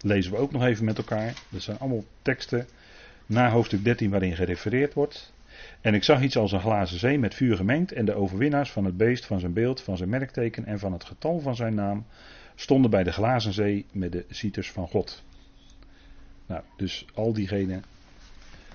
lezen 0.00 0.32
we 0.32 0.38
ook 0.38 0.52
nog 0.52 0.64
even 0.64 0.84
met 0.84 0.98
elkaar. 0.98 1.32
Dat 1.48 1.62
zijn 1.62 1.78
allemaal 1.78 2.04
teksten 2.22 2.66
na 3.26 3.50
hoofdstuk 3.50 3.84
13 3.84 4.10
waarin 4.10 4.36
gerefereerd 4.36 4.94
wordt. 4.94 5.32
En 5.80 5.94
ik 5.94 6.04
zag 6.04 6.22
iets 6.22 6.36
als 6.36 6.52
een 6.52 6.60
glazen 6.60 6.98
zee 6.98 7.18
met 7.18 7.34
vuur 7.34 7.56
gemengd 7.56 7.92
en 7.92 8.04
de 8.04 8.14
overwinnaars 8.14 8.70
van 8.70 8.84
het 8.84 8.96
beest, 8.96 9.26
van 9.26 9.40
zijn 9.40 9.52
beeld, 9.52 9.80
van 9.80 9.96
zijn 9.96 10.08
merkteken 10.08 10.64
en 10.64 10.78
van 10.78 10.92
het 10.92 11.04
getal 11.04 11.40
van 11.40 11.56
zijn 11.56 11.74
naam 11.74 12.06
stonden 12.54 12.90
bij 12.90 13.02
de 13.02 13.12
glazen 13.12 13.52
zee 13.52 13.86
met 13.92 14.12
de 14.12 14.24
cieters 14.30 14.70
van 14.70 14.88
God. 14.88 15.22
Nou, 16.46 16.62
dus 16.76 17.06
al 17.14 17.32
diegenen 17.32 17.84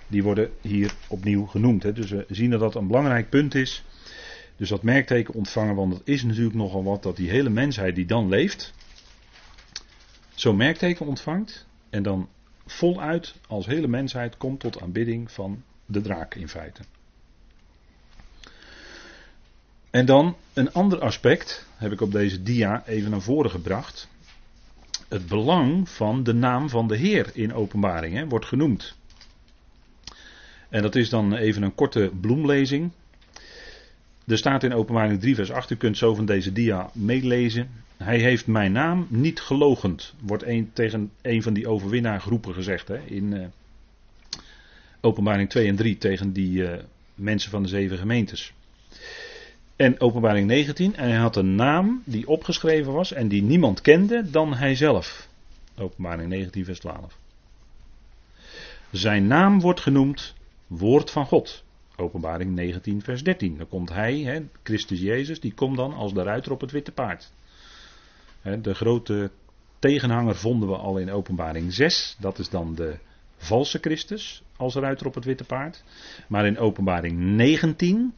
die 0.10 0.24
worden 0.24 0.52
hier 0.62 0.94
opnieuw 1.08 1.46
genoemd. 1.46 1.84
Hè. 1.84 1.94
Dus 1.94 2.10
we 2.10 2.26
zien 2.30 2.50
dat 2.50 2.60
dat 2.60 2.76
een 2.76 2.88
belangrijk 2.88 3.30
punt 3.30 3.56
is. 3.56 3.84
Dus 4.56 4.70
dat 4.70 4.84
merkteken 4.84 5.34
ontvangen, 5.34 5.76
want 5.76 5.94
het 5.94 6.02
is 6.08 6.24
natuurlijk 6.24 6.56
nogal 6.56 6.84
wat 6.84 7.04
dat 7.04 7.16
die 7.16 7.30
hele 7.30 7.50
mensheid 7.50 7.96
die 7.96 8.06
dan 8.06 8.30
leeft, 8.30 8.74
zo'n 10.34 10.56
merkteken 10.56 11.06
ontvangt 11.06 11.66
en 11.90 12.04
dan 12.04 12.30
voluit 12.66 13.36
als 13.48 13.66
hele 13.66 13.88
mensheid 13.88 14.38
komt 14.38 14.60
tot 14.60 14.82
aanbidding 14.82 15.32
van 15.32 15.64
de 15.86 16.02
draak 16.02 16.36
in 16.36 16.50
feite. 16.50 16.82
En 19.90 20.06
dan 20.06 20.36
een 20.54 20.74
ander 20.74 21.00
aspect, 21.00 21.68
heb 21.76 21.92
ik 21.92 22.02
op 22.02 22.12
deze 22.12 22.44
dia 22.44 22.84
even 22.86 23.12
naar 23.12 23.22
voren 23.22 23.52
gebracht. 23.52 24.08
Het 25.08 25.28
belang 25.28 25.90
van 25.90 26.24
de 26.24 26.34
naam 26.34 26.70
van 26.70 26.88
de 26.88 26.98
Heer 26.98 27.30
in 27.34 27.54
openbaringen 27.54 28.30
wordt 28.30 28.46
genoemd. 28.46 28.98
En 30.70 30.82
dat 30.82 30.96
is 30.96 31.10
dan 31.10 31.36
even 31.36 31.64
een 31.64 31.76
korte 31.76 32.12
bloemlezing. 32.22 32.92
Er 34.28 34.38
staat 34.38 34.64
in 34.64 34.74
openbaring 34.74 35.20
3 35.20 35.36
vers 35.36 35.52
8, 35.52 35.70
u 35.70 35.76
kunt 35.76 35.98
zo 35.98 36.16
van 36.16 36.26
deze 36.26 36.52
dia 36.52 36.90
meelezen. 36.94 37.70
Hij 37.98 38.20
heeft 38.20 38.48
mijn 38.48 38.72
naam 38.72 39.08
niet 39.10 39.40
gelogend, 39.40 40.14
wordt 40.20 40.44
een, 40.44 40.70
tegen 40.74 41.12
een 41.22 41.44
van 41.44 41.54
die 41.54 41.68
overwinnaargroepen 41.68 42.54
gezegd 42.54 42.88
hè, 42.88 42.98
in 43.06 43.32
uh, 43.32 43.46
openbaring 45.02 45.50
2 45.50 45.68
en 45.68 45.76
3 45.76 45.98
tegen 45.98 46.34
die 46.34 46.62
uh, 46.62 46.72
mensen 47.16 47.52
van 47.52 47.64
de 47.64 47.70
zeven 47.70 47.98
gemeentes. 47.98 48.54
En 49.76 50.00
openbaring 50.00 50.48
19, 50.48 50.96
en 50.96 51.10
hij 51.10 51.18
had 51.18 51.36
een 51.36 51.56
naam 51.56 52.02
die 52.06 52.28
opgeschreven 52.28 52.94
was 52.94 53.12
en 53.12 53.28
die 53.28 53.42
niemand 53.42 53.82
kende 53.82 54.30
dan 54.30 54.54
hijzelf. 54.54 55.28
Openbaring 55.78 56.30
19 56.30 56.66
vers 56.66 56.80
12. 56.80 57.18
Zijn 58.92 59.28
naam 59.28 59.62
wordt 59.62 59.80
genoemd 59.80 60.34
woord 60.70 61.12
van 61.12 61.26
God. 61.26 61.64
Openbaring 61.96 62.56
19 62.56 63.02
vers 63.02 63.24
13. 63.24 63.58
Dan 63.58 63.68
komt 63.68 63.90
hij, 63.90 64.48
Christus 64.64 65.00
Jezus, 65.00 65.40
die 65.40 65.54
komt 65.54 65.78
dan 65.78 65.94
als 65.94 66.14
de 66.14 66.24
ruiter 66.24 66.52
op 66.52 66.62
het 66.62 66.72
witte 66.72 66.92
paard. 66.92 67.32
De 68.62 68.74
grote 68.74 69.32
tegenhanger 69.80 70.36
vonden 70.36 70.70
we 70.70 70.76
al 70.76 70.98
in 70.98 71.12
openbaring 71.12 71.74
6. 71.74 72.16
Dat 72.20 72.40
is 72.40 72.50
dan 72.50 72.76
de 72.76 72.98
valse 73.38 73.78
Christus 73.82 74.44
als 74.58 74.76
ruiter 74.76 75.06
op 75.06 75.16
het 75.16 75.26
witte 75.26 75.44
paard. 75.44 75.84
Maar 76.28 76.46
in 76.46 76.58
openbaring 76.58 77.20
19 77.20 78.14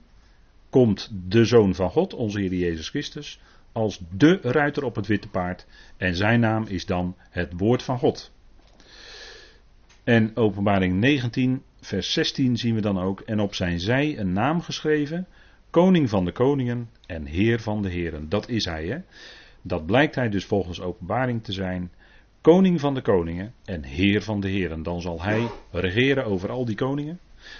komt 0.70 1.12
de 1.28 1.46
Zoon 1.46 1.76
van 1.76 1.90
God, 1.90 2.14
onze 2.14 2.40
Heer 2.40 2.54
Jezus 2.54 2.90
Christus, 2.90 3.40
als 3.72 4.02
de 4.18 4.40
ruiter 4.42 4.84
op 4.84 4.96
het 4.96 5.08
witte 5.08 5.28
paard. 5.30 5.66
En 5.98 6.16
zijn 6.16 6.40
naam 6.40 6.66
is 6.66 6.86
dan 6.86 7.16
het 7.30 7.54
woord 7.58 7.84
van 7.84 8.00
God. 8.00 8.32
En 10.04 10.36
openbaring 10.36 11.00
19, 11.00 11.64
vers 11.82 12.14
16 12.14 12.58
zien 12.58 12.76
we 12.76 12.82
dan 12.82 13.00
ook. 13.00 13.20
En 13.20 13.40
op 13.40 13.56
zijn 13.56 13.80
zij 13.80 14.20
een 14.20 14.34
naam 14.34 14.62
geschreven, 14.62 15.28
koning 15.70 16.10
van 16.10 16.26
de 16.26 16.32
koningen 16.32 16.90
en 17.06 17.26
heer 17.26 17.60
van 17.60 17.82
de 17.82 17.90
heren. 17.90 18.30
Dat 18.30 18.50
is 18.50 18.66
hij, 18.66 18.86
hè. 18.88 18.98
Dat 19.62 19.86
blijkt 19.86 20.16
hij 20.16 20.30
dus 20.30 20.46
volgens 20.46 20.82
openbaring 20.82 21.44
te 21.44 21.52
zijn. 21.52 21.92
Koning 22.42 22.80
van 22.80 22.94
de 22.94 23.02
koningen 23.02 23.54
en 23.66 23.84
heer 23.84 24.22
van 24.22 24.40
de 24.40 24.50
heren. 24.50 24.84
Dan 24.84 25.02
zal 25.02 25.22
hij 25.22 25.48
regeren 25.72 26.26
over 26.26 26.50
al 26.50 26.66
die 26.66 26.76
koningen. 26.76 27.20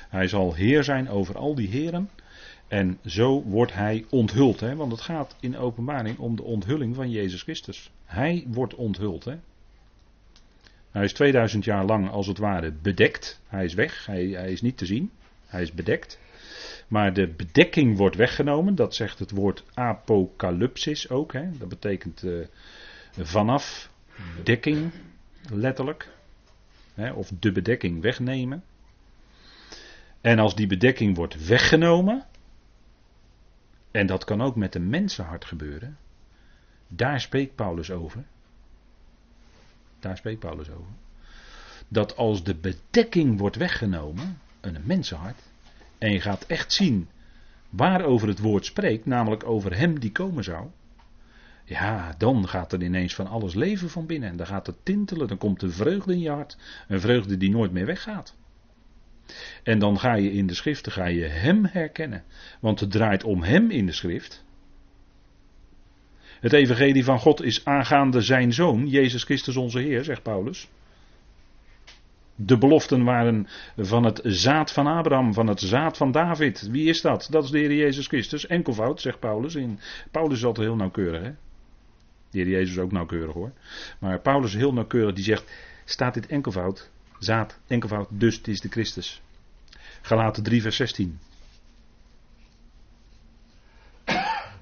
Hij 0.10 0.28
zal 0.28 0.54
heer 0.54 0.84
zijn 0.84 1.10
over 1.10 1.38
al 1.38 1.56
die 1.56 1.68
heren. 1.68 2.10
En 2.68 3.00
zo 3.06 3.44
wordt 3.44 3.74
hij 3.74 4.06
onthuld. 4.10 4.60
Hè? 4.60 4.76
Want 4.76 4.92
het 4.92 5.02
gaat 5.02 5.36
in 5.40 5.58
openbaring 5.58 6.18
om 6.18 6.36
de 6.36 6.44
onthulling 6.44 6.96
van 6.96 7.10
Jezus 7.10 7.42
Christus. 7.42 7.92
Hij 8.06 8.46
wordt 8.48 8.76
onthuld. 8.76 9.26
Hè? 9.26 9.36
Hij 10.92 11.04
is 11.04 11.14
2000 11.14 11.66
jaar 11.66 11.86
lang 11.86 12.10
als 12.10 12.28
het 12.28 12.38
ware 12.38 12.72
bedekt. 12.72 13.42
Hij 13.48 13.66
is 13.66 13.74
weg. 13.74 14.06
Hij, 14.06 14.26
hij 14.26 14.52
is 14.52 14.62
niet 14.62 14.78
te 14.78 14.86
zien. 14.86 15.12
Hij 15.46 15.62
is 15.62 15.72
bedekt. 15.72 16.20
Maar 16.88 17.14
de 17.14 17.28
bedekking 17.28 17.98
wordt 17.98 18.16
weggenomen. 18.16 18.76
Dat 18.76 18.96
zegt 18.96 19.20
het 19.20 19.32
woord 19.32 19.64
apocalypsis 19.74 21.10
ook. 21.10 21.34
Hè? 21.34 21.58
Dat 21.58 21.70
betekent 21.70 22.24
uh, 22.24 22.46
vanaf 23.18 23.92
dekking, 24.44 24.92
letterlijk. 25.50 26.10
Hè? 26.94 27.12
Of 27.12 27.32
de 27.40 27.52
bedekking 27.52 28.02
wegnemen. 28.02 28.64
En 30.22 30.40
als 30.40 30.56
die 30.56 30.68
bedekking 30.68 31.16
wordt 31.16 31.48
weggenomen. 31.48 32.26
En 33.92 34.06
dat 34.08 34.24
kan 34.24 34.42
ook 34.42 34.56
met 34.56 34.76
een 34.76 34.90
mensenhart 34.90 35.46
gebeuren. 35.46 35.98
Daar 36.88 37.22
spreekt 37.22 37.56
Paulus 37.56 37.92
over. 37.92 38.24
Daar 40.02 40.18
spreekt 40.18 40.40
Paulus 40.40 40.70
over. 40.70 40.92
Dat 41.88 42.18
als 42.18 42.44
de 42.44 42.56
bedekking 42.56 43.38
wordt 43.38 43.56
weggenomen, 43.56 44.40
een 44.62 44.78
mensenhart, 44.84 45.42
en 45.98 46.12
je 46.12 46.22
gaat 46.22 46.46
echt 46.46 46.74
zien 46.74 47.10
waarover 47.70 48.28
het 48.28 48.40
woord 48.40 48.66
spreekt, 48.66 49.06
namelijk 49.06 49.44
over 49.44 49.78
hem 49.78 50.00
die 50.00 50.12
komen 50.12 50.44
zou. 50.44 50.68
Ja, 51.66 52.16
dan 52.18 52.48
gaat 52.48 52.74
er 52.74 52.84
ineens 52.84 53.16
van 53.16 53.28
alles 53.28 53.54
leven 53.54 53.90
van 53.90 54.06
binnen. 54.06 54.30
En 54.30 54.38
dan 54.38 54.48
gaat 54.48 54.66
het 54.66 54.76
tintelen, 54.84 55.28
dan 55.28 55.38
komt 55.38 55.60
de 55.60 55.70
vreugde 55.70 56.14
in 56.14 56.20
je 56.20 56.30
hart. 56.30 56.58
Een 56.88 57.02
vreugde 57.02 57.38
die 57.38 57.50
nooit 57.50 57.72
meer 57.72 57.86
weggaat. 57.86 58.36
En 59.64 59.80
dan 59.80 60.00
ga 60.00 60.14
je 60.14 60.32
in 60.32 60.48
de 60.48 60.54
schriften 60.54 60.92
ga 60.92 61.06
je 61.06 61.24
hem 61.24 61.66
herkennen. 61.66 62.24
Want 62.60 62.80
het 62.80 62.92
draait 62.92 63.24
om 63.24 63.44
hem 63.44 63.70
in 63.70 63.86
de 63.86 63.92
schrift. 63.92 64.44
Het 66.42 66.54
evangelie 66.54 67.04
van 67.04 67.20
God 67.20 67.42
is 67.42 67.66
aangaande 67.66 68.22
zijn 68.22 68.54
zoon, 68.54 68.88
Jezus 68.88 69.24
Christus 69.24 69.58
onze 69.58 69.80
Heer, 69.80 70.04
zegt 70.04 70.24
Paulus. 70.24 70.70
De 72.36 72.58
beloften 72.58 73.04
waren 73.04 73.48
van 73.78 74.04
het 74.04 74.22
zaad 74.24 74.72
van 74.72 74.88
Abraham, 74.88 75.34
van 75.34 75.48
het 75.48 75.60
zaad 75.60 75.98
van 75.98 76.12
David. 76.12 76.68
Wie 76.72 76.90
is 76.90 77.02
dat? 77.02 77.28
Dat 77.32 77.44
is 77.44 77.50
de 77.50 77.58
Heer 77.58 77.74
Jezus 77.74 78.08
Christus. 78.08 78.48
Enkelvoud, 78.48 79.02
zegt 79.02 79.20
Paulus. 79.20 79.56
In, 79.56 79.80
Paulus 80.12 80.38
is 80.38 80.46
altijd 80.46 80.68
heel 80.68 80.76
nauwkeurig. 80.76 81.22
Hè? 81.22 81.32
De 82.30 82.38
Heer 82.38 82.48
Jezus 82.48 82.78
ook 82.78 82.92
nauwkeurig 82.92 83.34
hoor. 83.34 83.52
Maar 84.00 84.20
Paulus 84.20 84.50
is 84.54 84.60
heel 84.60 84.74
nauwkeurig. 84.74 85.16
Die 85.16 85.24
zegt, 85.24 85.52
staat 85.86 86.14
dit 86.14 86.28
enkelvoud? 86.28 86.90
Zaad, 87.20 87.60
enkelvoud, 87.68 88.08
dus 88.10 88.38
het 88.38 88.48
is 88.48 88.62
de 88.62 88.70
Christus. 88.70 89.22
Galaten 90.02 90.44
3 90.44 90.62
vers 90.62 90.76
16. 90.76 91.20
Dat 94.06 94.16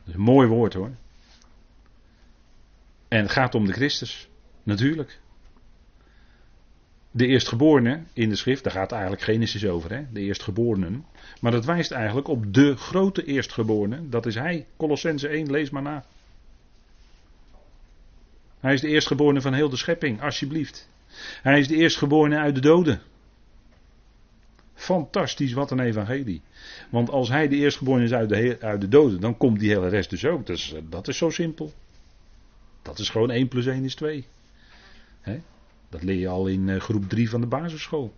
is 0.05 0.13
een 0.13 0.19
mooi 0.19 0.47
woord 0.47 0.73
hoor. 0.73 0.91
En 3.09 3.21
het 3.21 3.31
gaat 3.31 3.55
om 3.55 3.65
de 3.65 3.73
Christus. 3.73 4.29
Natuurlijk. 4.63 5.19
De 7.11 7.27
eerstgeborene 7.27 8.03
in 8.13 8.29
de 8.29 8.35
schrift, 8.35 8.63
daar 8.63 8.73
gaat 8.73 8.91
eigenlijk 8.91 9.21
Genesis 9.21 9.65
over, 9.65 9.93
hè? 9.93 10.03
de 10.11 10.19
eerstgeborenen. 10.19 11.05
Maar 11.41 11.51
dat 11.51 11.65
wijst 11.65 11.91
eigenlijk 11.91 12.27
op 12.27 12.53
de 12.53 12.75
grote 12.75 13.25
eerstgeborene. 13.25 14.09
Dat 14.09 14.25
is 14.25 14.35
hij. 14.35 14.67
Colossense 14.77 15.27
1, 15.27 15.51
lees 15.51 15.69
maar 15.69 15.81
na. 15.81 16.05
Hij 18.59 18.73
is 18.73 18.81
de 18.81 18.87
eerstgeborene 18.87 19.41
van 19.41 19.53
heel 19.53 19.69
de 19.69 19.77
schepping, 19.77 20.21
alsjeblieft. 20.21 20.89
Hij 21.41 21.59
is 21.59 21.67
de 21.67 21.75
eerstgeborene 21.75 22.37
uit 22.37 22.55
de 22.55 22.61
doden. 22.61 23.01
Fantastisch, 24.73 25.53
wat 25.53 25.71
een 25.71 25.79
evangelie. 25.79 26.41
Want 26.89 27.09
als 27.09 27.29
hij 27.29 27.47
de 27.47 27.55
eerstgeborene 27.55 28.05
is 28.05 28.13
uit 28.13 28.29
de, 28.29 28.57
uit 28.59 28.81
de 28.81 28.87
doden, 28.87 29.21
dan 29.21 29.37
komt 29.37 29.59
die 29.59 29.69
hele 29.69 29.89
rest 29.89 30.09
dus 30.09 30.25
ook. 30.25 30.45
Dus, 30.45 30.75
dat 30.89 31.07
is 31.07 31.17
zo 31.17 31.29
simpel. 31.29 31.73
Dat 32.81 32.99
is 32.99 33.09
gewoon 33.09 33.31
1 33.31 33.47
plus 33.47 33.65
1 33.65 33.83
is 33.83 33.95
2. 33.95 34.25
He? 35.21 35.41
Dat 35.89 36.03
leer 36.03 36.19
je 36.19 36.27
al 36.27 36.47
in 36.47 36.69
eh, 36.69 36.79
groep 36.79 37.09
3 37.09 37.29
van 37.29 37.41
de 37.41 37.47
basisschool. 37.47 38.13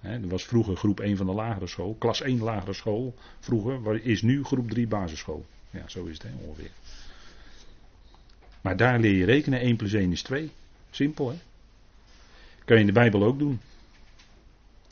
He, 0.00 0.20
dat 0.20 0.30
was 0.30 0.44
vroeger 0.44 0.76
groep 0.76 1.00
1 1.00 1.16
van 1.16 1.26
de 1.26 1.32
lagere 1.32 1.66
school. 1.66 1.96
Klas 1.98 2.20
1 2.20 2.40
lagere 2.42 2.72
school. 2.72 3.14
Vroeger 3.40 4.04
is 4.04 4.22
nu 4.22 4.44
groep 4.44 4.70
3 4.70 4.86
basisschool. 4.86 5.46
Ja, 5.70 5.88
zo 5.88 6.04
is 6.04 6.14
het 6.14 6.22
he, 6.22 6.46
ongeveer. 6.46 6.70
Maar 8.60 8.76
daar 8.76 8.98
leer 8.98 9.16
je 9.16 9.24
rekenen. 9.24 9.60
1 9.60 9.76
plus 9.76 9.92
1 9.92 10.12
is 10.12 10.22
2. 10.22 10.50
Simpel 10.90 11.28
hè. 11.28 11.36
Kan 12.64 12.76
je 12.76 12.80
in 12.80 12.86
de 12.86 12.92
Bijbel 12.92 13.22
ook 13.22 13.38
doen. 13.38 13.60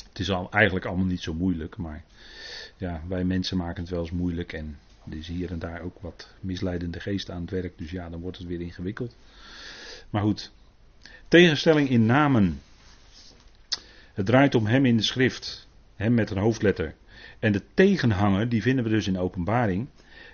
Het 0.09 0.19
is 0.19 0.31
al, 0.31 0.51
eigenlijk 0.51 0.85
allemaal 0.85 1.07
niet 1.07 1.23
zo 1.23 1.35
moeilijk. 1.35 1.77
Maar 1.77 2.05
ja, 2.77 3.03
wij 3.09 3.25
mensen 3.25 3.57
maken 3.57 3.83
het 3.83 3.91
wel 3.91 4.01
eens 4.01 4.11
moeilijk. 4.11 4.53
En 4.53 4.79
er 5.11 5.17
is 5.17 5.29
hier 5.29 5.51
en 5.51 5.59
daar 5.59 5.81
ook 5.81 5.99
wat 6.01 6.35
misleidende 6.41 7.01
geest 7.01 7.31
aan 7.31 7.41
het 7.41 7.51
werk. 7.51 7.79
Dus 7.79 7.91
ja, 7.91 8.11
dan 8.11 8.21
wordt 8.21 8.39
het 8.39 8.47
weer 8.47 8.61
ingewikkeld. 8.61 9.17
Maar 10.11 10.23
goed. 10.23 10.53
Tegenstelling 11.29 11.89
in 11.89 12.07
namen. 12.07 12.61
Het 14.13 14.27
draait 14.27 14.55
om 14.55 14.67
hem 14.67 14.87
in 14.87 14.97
de 14.97 15.03
schrift. 15.03 15.69
Hem 15.97 16.15
met 16.15 16.31
een 16.31 16.39
hoofdletter. 16.39 16.95
En 17.39 17.53
de 17.53 17.63
tegenhanger, 17.75 18.49
die 18.49 18.63
vinden 18.63 18.85
we 18.85 18.91
dus 18.91 19.07
in 19.07 19.19
openbaring. 19.19 19.89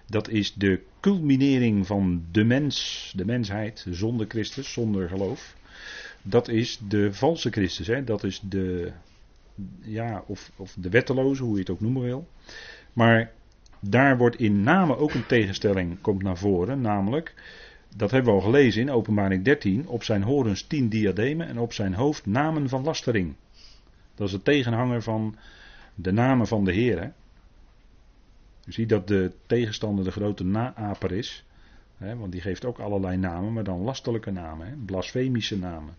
Dat 0.07 0.29
is 0.29 0.55
de 0.55 0.81
culminering 1.01 1.87
van 1.87 2.25
de 2.33 2.45
mens, 2.45 3.13
de 3.17 3.25
mensheid, 3.25 3.87
zonder 3.91 4.27
Christus, 4.29 4.73
zonder 4.73 5.09
geloof. 5.09 5.57
Dat 6.23 6.49
is 6.49 6.79
de 6.89 7.13
valse 7.13 7.51
Christus, 7.51 7.87
hè? 7.87 8.05
dat 8.05 8.25
is 8.25 8.41
de, 8.41 8.93
ja, 9.81 10.25
of, 10.27 10.51
of 10.57 10.75
de 10.79 10.89
wetteloze, 10.89 11.43
hoe 11.43 11.55
je 11.55 11.61
het 11.61 11.71
ook 11.71 11.81
noemen 11.81 12.03
wil. 12.03 12.29
Maar 12.93 13.33
daar 13.91 14.17
wordt 14.17 14.37
in 14.37 14.63
name 14.63 14.97
ook 14.97 15.15
een 15.15 15.27
tegenstelling 15.27 16.01
komt 16.01 16.23
naar 16.23 16.39
voren, 16.39 16.81
namelijk, 16.81 17.35
dat 17.97 18.11
hebben 18.11 18.33
we 18.33 18.41
al 18.41 18.45
gelezen 18.45 18.83
in 18.83 18.91
openbaring 18.91 19.45
13, 19.45 19.89
op 19.89 20.03
zijn 20.03 20.23
horens 20.23 20.63
tien 20.63 20.89
diademen 20.89 21.47
en 21.47 21.59
op 21.59 21.73
zijn 21.73 21.95
hoofd 21.95 22.27
namen 22.27 22.69
van 22.69 22.85
lastering. 22.85 23.35
Dat 24.15 24.27
is 24.27 24.33
de 24.33 24.43
tegenhanger 24.43 25.03
van 25.03 25.37
de 25.95 26.13
namen 26.13 26.47
van 26.47 26.65
de. 26.65 26.73
Hè? 26.73 27.09
U 28.67 28.73
ziet 28.73 28.89
dat 28.89 29.09
de 29.09 29.33
tegenstander 29.47 30.05
de 30.05 30.11
grote 30.11 30.45
naaper 30.45 31.13
is. 31.13 31.45
Hè, 31.97 32.17
want 32.17 32.33
die 32.33 32.41
geeft 32.41 32.65
ook 32.65 32.79
allerlei 32.79 33.17
namen, 33.17 33.53
maar 33.53 33.65
dan 33.65 33.81
lastelijke 33.81 34.31
namen, 34.31 34.83
blasfemische 34.85 35.59
namen. 35.59 35.95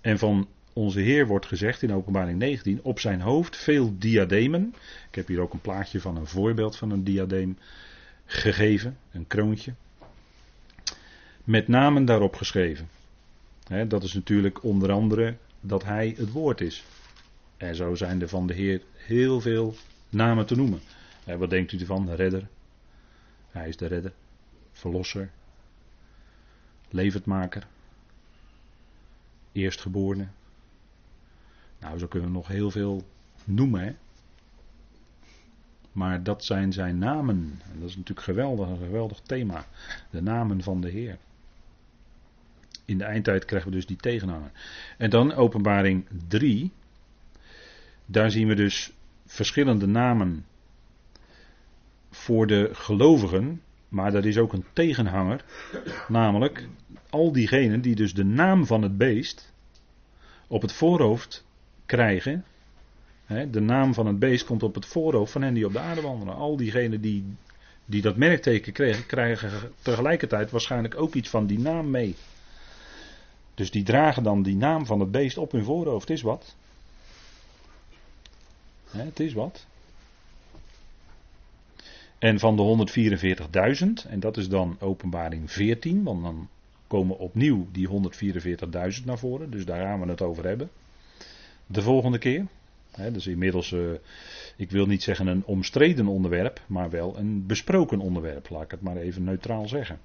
En 0.00 0.18
van 0.18 0.48
onze 0.74 1.00
Heer 1.00 1.26
wordt 1.26 1.46
gezegd 1.46 1.82
in 1.82 1.92
openbaring 1.92 2.38
19, 2.38 2.80
op 2.82 3.00
zijn 3.00 3.20
hoofd 3.20 3.56
veel 3.56 3.94
diademen. 3.98 4.74
Ik 5.08 5.14
heb 5.14 5.26
hier 5.26 5.40
ook 5.40 5.52
een 5.52 5.60
plaatje 5.60 6.00
van 6.00 6.16
een 6.16 6.26
voorbeeld 6.26 6.76
van 6.76 6.90
een 6.90 7.04
diadeem 7.04 7.58
gegeven, 8.24 8.98
een 9.12 9.26
kroontje. 9.26 9.74
Met 11.44 11.68
namen 11.68 12.04
daarop 12.04 12.36
geschreven. 12.36 12.88
dat 13.88 14.02
is 14.02 14.12
natuurlijk 14.12 14.62
onder 14.62 14.92
andere 14.92 15.36
dat 15.60 15.84
hij 15.84 16.14
het 16.16 16.30
woord 16.30 16.60
is. 16.60 16.84
En 17.56 17.74
zo 17.74 17.94
zijn 17.94 18.20
er 18.20 18.28
van 18.28 18.46
de 18.46 18.54
Heer 18.54 18.82
heel 18.92 19.40
veel 19.40 19.74
namen 20.08 20.46
te 20.46 20.56
noemen. 20.56 20.80
En 21.24 21.38
wat 21.38 21.50
denkt 21.50 21.72
u 21.72 21.78
ervan? 21.78 22.10
Redder. 22.10 22.48
Hij 23.50 23.68
is 23.68 23.76
de 23.76 23.86
redder. 23.86 24.12
Verlosser. 24.72 25.30
Levendmaker. 26.90 27.66
Eerstgeborene. 29.52 30.26
Nou, 31.84 31.98
zo 31.98 32.06
kunnen 32.06 32.28
we 32.28 32.34
nog 32.34 32.48
heel 32.48 32.70
veel 32.70 33.02
noemen. 33.44 33.96
Maar 35.92 36.22
dat 36.22 36.44
zijn 36.44 36.72
zijn 36.72 36.98
namen. 36.98 37.60
En 37.72 37.80
dat 37.80 37.88
is 37.88 37.96
natuurlijk 37.96 38.26
geweldig, 38.26 38.68
een 38.68 38.78
geweldig 38.78 39.20
thema. 39.20 39.66
De 40.10 40.22
namen 40.22 40.62
van 40.62 40.80
de 40.80 40.90
Heer. 40.90 41.18
In 42.84 42.98
de 42.98 43.04
eindtijd 43.04 43.44
krijgen 43.44 43.70
we 43.70 43.76
dus 43.76 43.86
die 43.86 43.96
tegenhanger. 43.96 44.50
En 44.98 45.10
dan 45.10 45.32
openbaring 45.32 46.06
3. 46.28 46.72
Daar 48.06 48.30
zien 48.30 48.48
we 48.48 48.54
dus 48.54 48.92
verschillende 49.26 49.86
namen 49.86 50.46
voor 52.10 52.46
de 52.46 52.68
gelovigen. 52.72 53.62
Maar 53.88 54.12
dat 54.12 54.24
is 54.24 54.38
ook 54.38 54.52
een 54.52 54.64
tegenhanger. 54.72 55.44
Namelijk 56.08 56.68
al 57.10 57.32
diegenen 57.32 57.80
die 57.80 57.94
dus 57.94 58.14
de 58.14 58.24
naam 58.24 58.66
van 58.66 58.82
het 58.82 58.96
beest 58.96 59.52
op 60.46 60.62
het 60.62 60.72
voorhoofd 60.72 61.44
krijgen. 61.86 62.44
de 63.26 63.60
naam 63.60 63.94
van 63.94 64.06
het 64.06 64.18
beest 64.18 64.44
komt 64.44 64.62
op 64.62 64.74
het 64.74 64.86
voorhoofd 64.86 65.32
van 65.32 65.42
hen 65.42 65.54
die 65.54 65.66
op 65.66 65.72
de 65.72 65.78
aarde 65.78 66.00
wandelen. 66.00 66.34
Al 66.34 66.56
diegenen 66.56 67.00
die, 67.00 67.36
die 67.84 68.02
dat 68.02 68.16
merkteken 68.16 68.72
kregen, 68.72 69.06
krijgen 69.06 69.72
tegelijkertijd 69.82 70.50
waarschijnlijk 70.50 71.00
ook 71.00 71.14
iets 71.14 71.28
van 71.28 71.46
die 71.46 71.58
naam 71.58 71.90
mee. 71.90 72.16
Dus 73.54 73.70
die 73.70 73.82
dragen 73.82 74.22
dan 74.22 74.42
die 74.42 74.56
naam 74.56 74.86
van 74.86 75.00
het 75.00 75.10
beest 75.10 75.38
op 75.38 75.52
hun 75.52 75.64
voorhoofd. 75.64 76.08
Het 76.08 76.16
is 76.16 76.22
wat. 76.22 76.56
het 78.90 79.20
is 79.20 79.32
wat. 79.32 79.66
En 82.18 82.38
van 82.38 82.56
de 82.56 82.86
144.000, 84.04 84.10
en 84.10 84.20
dat 84.20 84.36
is 84.36 84.48
dan 84.48 84.76
openbaring 84.80 85.50
14, 85.50 86.02
want 86.02 86.22
dan 86.22 86.48
komen 86.86 87.18
opnieuw 87.18 87.66
die 87.72 87.88
144.000 87.88 89.04
naar 89.04 89.18
voren, 89.18 89.50
dus 89.50 89.64
daar 89.64 89.80
gaan 89.80 90.00
we 90.00 90.06
het 90.06 90.22
over 90.22 90.44
hebben. 90.44 90.70
De 91.66 91.82
volgende 91.82 92.18
keer. 92.18 92.46
Dus 93.12 93.26
inmiddels, 93.26 93.70
uh, 93.70 93.90
ik 94.56 94.70
wil 94.70 94.86
niet 94.86 95.02
zeggen 95.02 95.26
een 95.26 95.44
omstreden 95.44 96.06
onderwerp, 96.06 96.60
maar 96.66 96.90
wel 96.90 97.18
een 97.18 97.46
besproken 97.46 98.00
onderwerp, 98.00 98.48
laat 98.50 98.62
ik 98.62 98.70
het 98.70 98.82
maar 98.82 98.96
even 98.96 99.24
neutraal 99.24 99.68
zeggen. 99.68 99.98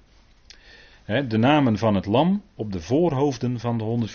De 1.04 1.36
namen 1.36 1.78
van 1.78 1.94
het 1.94 2.06
lam 2.06 2.42
op 2.54 2.72
de 2.72 2.80
voorhoofden 2.80 3.60
van 3.60 3.78
de 3.78 4.08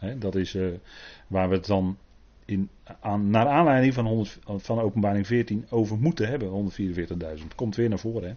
144.000. 0.00 0.08
dat 0.18 0.34
is 0.34 0.54
uh, 0.54 0.72
waar 1.26 1.48
we 1.48 1.54
het 1.54 1.66
dan 1.66 1.96
in, 2.44 2.68
aan, 3.00 3.30
naar 3.30 3.46
aanleiding 3.46 3.94
van, 3.94 4.06
100, 4.06 4.38
van 4.44 4.80
openbaring 4.80 5.26
14 5.26 5.66
over 5.70 5.98
moeten 5.98 6.28
hebben, 6.28 6.72
144.000. 7.38 7.46
Komt 7.54 7.76
weer 7.76 7.88
naar 7.88 7.98
voren. 7.98 8.28
Hè? 8.28 8.34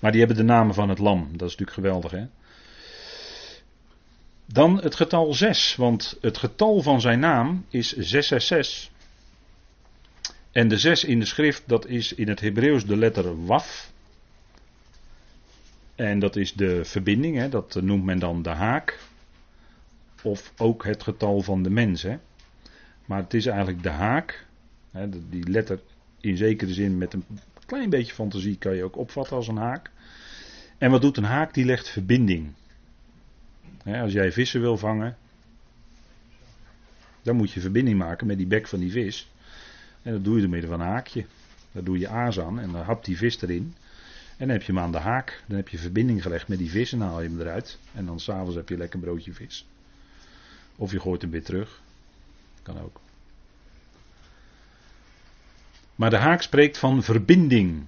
Maar 0.00 0.10
die 0.10 0.20
hebben 0.20 0.38
de 0.38 0.52
namen 0.52 0.74
van 0.74 0.88
het 0.88 0.98
lam. 0.98 1.20
Dat 1.20 1.48
is 1.48 1.56
natuurlijk 1.56 1.72
geweldig. 1.72 2.10
Hè? 2.10 2.26
Dan 4.52 4.82
het 4.82 4.94
getal 4.94 5.34
6. 5.34 5.76
Want 5.76 6.18
het 6.20 6.38
getal 6.38 6.82
van 6.82 7.00
zijn 7.00 7.18
naam 7.18 7.64
is 7.68 7.92
666. 7.92 8.90
En 10.50 10.68
de 10.68 10.78
6 10.78 11.04
in 11.04 11.18
de 11.18 11.24
schrift, 11.24 11.62
dat 11.66 11.86
is 11.86 12.14
in 12.14 12.28
het 12.28 12.40
Hebreeuws 12.40 12.86
de 12.86 12.96
letter 12.96 13.44
waf. 13.44 13.92
En 15.94 16.18
dat 16.18 16.36
is 16.36 16.52
de 16.52 16.84
verbinding, 16.84 17.36
hè? 17.36 17.48
dat 17.48 17.74
noemt 17.82 18.04
men 18.04 18.18
dan 18.18 18.42
de 18.42 18.50
haak. 18.50 18.98
Of 20.22 20.52
ook 20.56 20.84
het 20.84 21.02
getal 21.02 21.40
van 21.40 21.62
de 21.62 21.70
mens. 21.70 22.02
Hè? 22.02 22.16
Maar 23.04 23.22
het 23.22 23.34
is 23.34 23.46
eigenlijk 23.46 23.82
de 23.82 23.88
haak. 23.88 24.46
Hè? 24.90 25.28
Die 25.28 25.48
letter 25.48 25.80
in 26.20 26.36
zekere 26.36 26.72
zin 26.72 26.98
met 26.98 27.12
een 27.12 27.24
klein 27.66 27.90
beetje 27.90 28.14
fantasie 28.14 28.56
kan 28.56 28.76
je 28.76 28.84
ook 28.84 28.96
opvatten 28.96 29.36
als 29.36 29.48
een 29.48 29.56
haak. 29.56 29.90
En 30.78 30.90
wat 30.90 31.00
doet 31.00 31.16
een 31.16 31.24
haak? 31.24 31.54
Die 31.54 31.64
legt 31.64 31.88
verbinding. 31.88 32.52
Als 33.84 34.12
jij 34.12 34.32
vissen 34.32 34.60
wil 34.60 34.76
vangen, 34.76 35.16
dan 37.22 37.36
moet 37.36 37.52
je 37.52 37.60
verbinding 37.60 37.98
maken 37.98 38.26
met 38.26 38.36
die 38.36 38.46
bek 38.46 38.68
van 38.68 38.78
die 38.78 38.90
vis. 38.90 39.30
En 40.02 40.12
dat 40.12 40.24
doe 40.24 40.34
je 40.34 40.40
door 40.40 40.50
middel 40.50 40.70
van 40.70 40.80
een 40.80 40.86
haakje. 40.86 41.24
Daar 41.72 41.84
doe 41.84 41.98
je 41.98 42.08
aas 42.08 42.40
aan 42.40 42.60
en 42.60 42.72
dan 42.72 42.82
hapt 42.82 43.04
die 43.04 43.16
vis 43.16 43.42
erin. 43.42 43.74
En 44.36 44.46
dan 44.46 44.48
heb 44.48 44.62
je 44.62 44.72
hem 44.72 44.82
aan 44.82 44.92
de 44.92 44.98
haak. 44.98 45.42
Dan 45.46 45.56
heb 45.56 45.68
je 45.68 45.78
verbinding 45.78 46.22
gelegd 46.22 46.48
met 46.48 46.58
die 46.58 46.70
vis 46.70 46.92
en 46.92 46.98
dan 46.98 47.08
haal 47.08 47.22
je 47.22 47.28
hem 47.28 47.40
eruit. 47.40 47.78
En 47.94 48.06
dan 48.06 48.20
s'avonds 48.20 48.54
heb 48.54 48.68
je 48.68 48.76
lekker 48.76 48.98
een 48.98 49.04
broodje 49.04 49.32
vis. 49.32 49.66
Of 50.76 50.92
je 50.92 51.00
gooit 51.00 51.22
hem 51.22 51.30
weer 51.30 51.44
terug. 51.44 51.80
Kan 52.62 52.80
ook. 52.80 53.00
Maar 55.94 56.10
de 56.10 56.16
haak 56.16 56.42
spreekt 56.42 56.78
van 56.78 57.02
verbinding. 57.02 57.84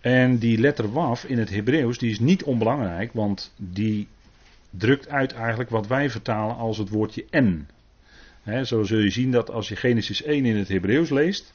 En 0.00 0.38
die 0.38 0.58
letter 0.58 0.92
waf 0.92 1.24
in 1.24 1.38
het 1.38 1.50
Hebreeuws, 1.50 1.98
die 1.98 2.10
is 2.10 2.18
niet 2.18 2.42
onbelangrijk, 2.42 3.12
want 3.12 3.52
die 3.56 4.08
drukt 4.78 5.08
uit 5.08 5.32
eigenlijk 5.32 5.70
wat 5.70 5.86
wij 5.86 6.10
vertalen 6.10 6.56
als 6.56 6.78
het 6.78 6.88
woordje 6.88 7.24
en. 7.30 7.68
zo 8.64 8.82
zul 8.82 8.98
je 8.98 9.10
zien 9.10 9.30
dat 9.30 9.50
als 9.50 9.68
je 9.68 9.76
Genesis 9.76 10.22
1 10.22 10.44
in 10.44 10.56
het 10.56 10.68
Hebreeuws 10.68 11.10
leest, 11.10 11.52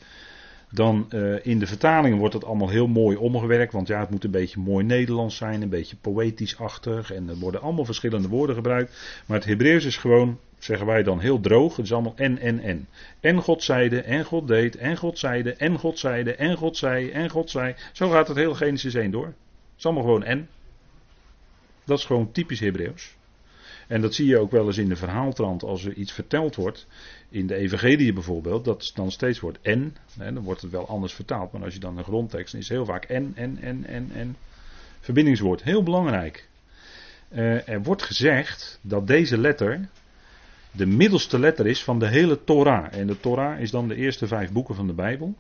dan 0.71 1.08
uh, 1.10 1.45
in 1.45 1.60
de 1.60 1.67
vertalingen 1.67 2.17
wordt 2.17 2.34
het 2.34 2.43
allemaal 2.43 2.69
heel 2.69 2.88
mooi 2.88 3.17
omgewerkt. 3.17 3.73
Want 3.73 3.88
ja, 3.88 3.99
het 3.99 4.10
moet 4.10 4.23
een 4.23 4.32
beetje 4.32 4.60
mooi 4.60 4.86
Nederlands 4.86 5.36
zijn, 5.36 5.62
een 5.62 5.69
beetje 5.69 5.95
poëtisch-achtig. 5.95 7.13
En 7.13 7.29
er 7.29 7.36
worden 7.36 7.62
allemaal 7.62 7.86
verschillende 7.86 8.27
woorden 8.27 8.55
gebruikt. 8.55 9.21
Maar 9.25 9.38
het 9.38 9.47
Hebreeuws 9.47 9.86
is 9.86 9.97
gewoon, 9.97 10.39
zeggen 10.58 10.88
wij 10.88 11.03
dan 11.03 11.19
heel 11.19 11.39
droog. 11.39 11.75
Het 11.75 11.86
is 11.86 11.93
allemaal 11.93 12.15
en, 12.15 12.39
en, 12.39 12.60
en. 12.60 12.88
En 13.19 13.41
God 13.41 13.63
zeide, 13.63 14.01
en 14.01 14.25
God 14.25 14.47
deed, 14.47 14.75
en 14.75 14.97
God 14.97 15.19
zeide, 15.19 15.53
en 15.53 15.79
God 15.79 15.99
zeide, 15.99 16.36
en 16.36 16.58
God 16.58 16.77
zei, 16.77 17.10
en 17.10 17.29
God 17.29 17.49
zei. 17.49 17.75
Zo 17.93 18.10
gaat 18.10 18.27
het 18.27 18.38
heel 18.38 18.53
Genesis 18.53 18.93
1 18.93 19.12
door. 19.12 19.25
Het 19.25 19.36
is 19.77 19.86
allemaal 19.86 20.03
gewoon 20.03 20.23
en. 20.23 20.47
Dat 21.89 21.97
is 21.97 22.06
gewoon 22.06 22.32
typisch 22.32 22.60
Hebreeuws. 22.60 23.17
En 23.88 24.02
dat 24.02 24.13
zie 24.13 24.28
je 24.28 24.39
ook 24.39 24.52
wel 24.52 24.65
eens 24.65 24.78
in 24.78 24.89
de 24.89 24.95
verhaaltrand 24.95 25.63
als 25.63 25.86
er 25.86 25.93
iets 25.93 26.12
verteld 26.12 26.56
wordt. 26.56 26.88
In 27.30 27.47
de 27.47 27.56
Evangelie 27.56 28.13
bijvoorbeeld, 28.13 28.65
dat 28.65 28.91
dan 28.95 29.12
steeds 29.12 29.39
wordt 29.39 29.60
en. 29.62 29.95
Hè, 30.19 30.34
dan 30.34 30.43
wordt 30.43 30.62
het 30.62 30.71
wel 30.71 30.88
anders 30.88 31.13
vertaald. 31.13 31.52
Maar 31.52 31.63
als 31.63 31.73
je 31.73 31.80
dan 31.80 31.97
een 31.97 32.04
grondtekst 32.04 32.54
is 32.54 32.69
heel 32.69 32.86
vaak 32.86 33.04
en, 33.06 33.32
en, 33.36 33.58
en, 33.62 33.86
en, 33.86 34.12
en. 34.13 34.36
Verbindingswoord, 34.99 35.63
heel 35.63 35.84
belangrijk. 35.84 36.47
Uh, 37.32 37.69
er 37.69 37.84
wordt 37.84 38.04
gezegd 38.04 38.80
dat 38.82 39.08
deze 39.08 39.38
letter 39.38 39.89
de 40.71 40.86
middelste 40.86 41.39
letter 41.39 41.67
is 41.67 41.84
van 41.84 41.99
de 41.99 42.08
hele 42.08 42.43
Torah. 42.43 42.93
En 42.93 43.08
de 43.08 43.19
Torah 43.19 43.60
is 43.60 43.71
dan 43.71 43.88
de 43.88 43.95
eerste 43.95 44.28
vijf 44.28 44.52
boeken 44.52 44.75
van 44.75 44.88
de 44.88 44.93
Bijbel. 44.93 45.36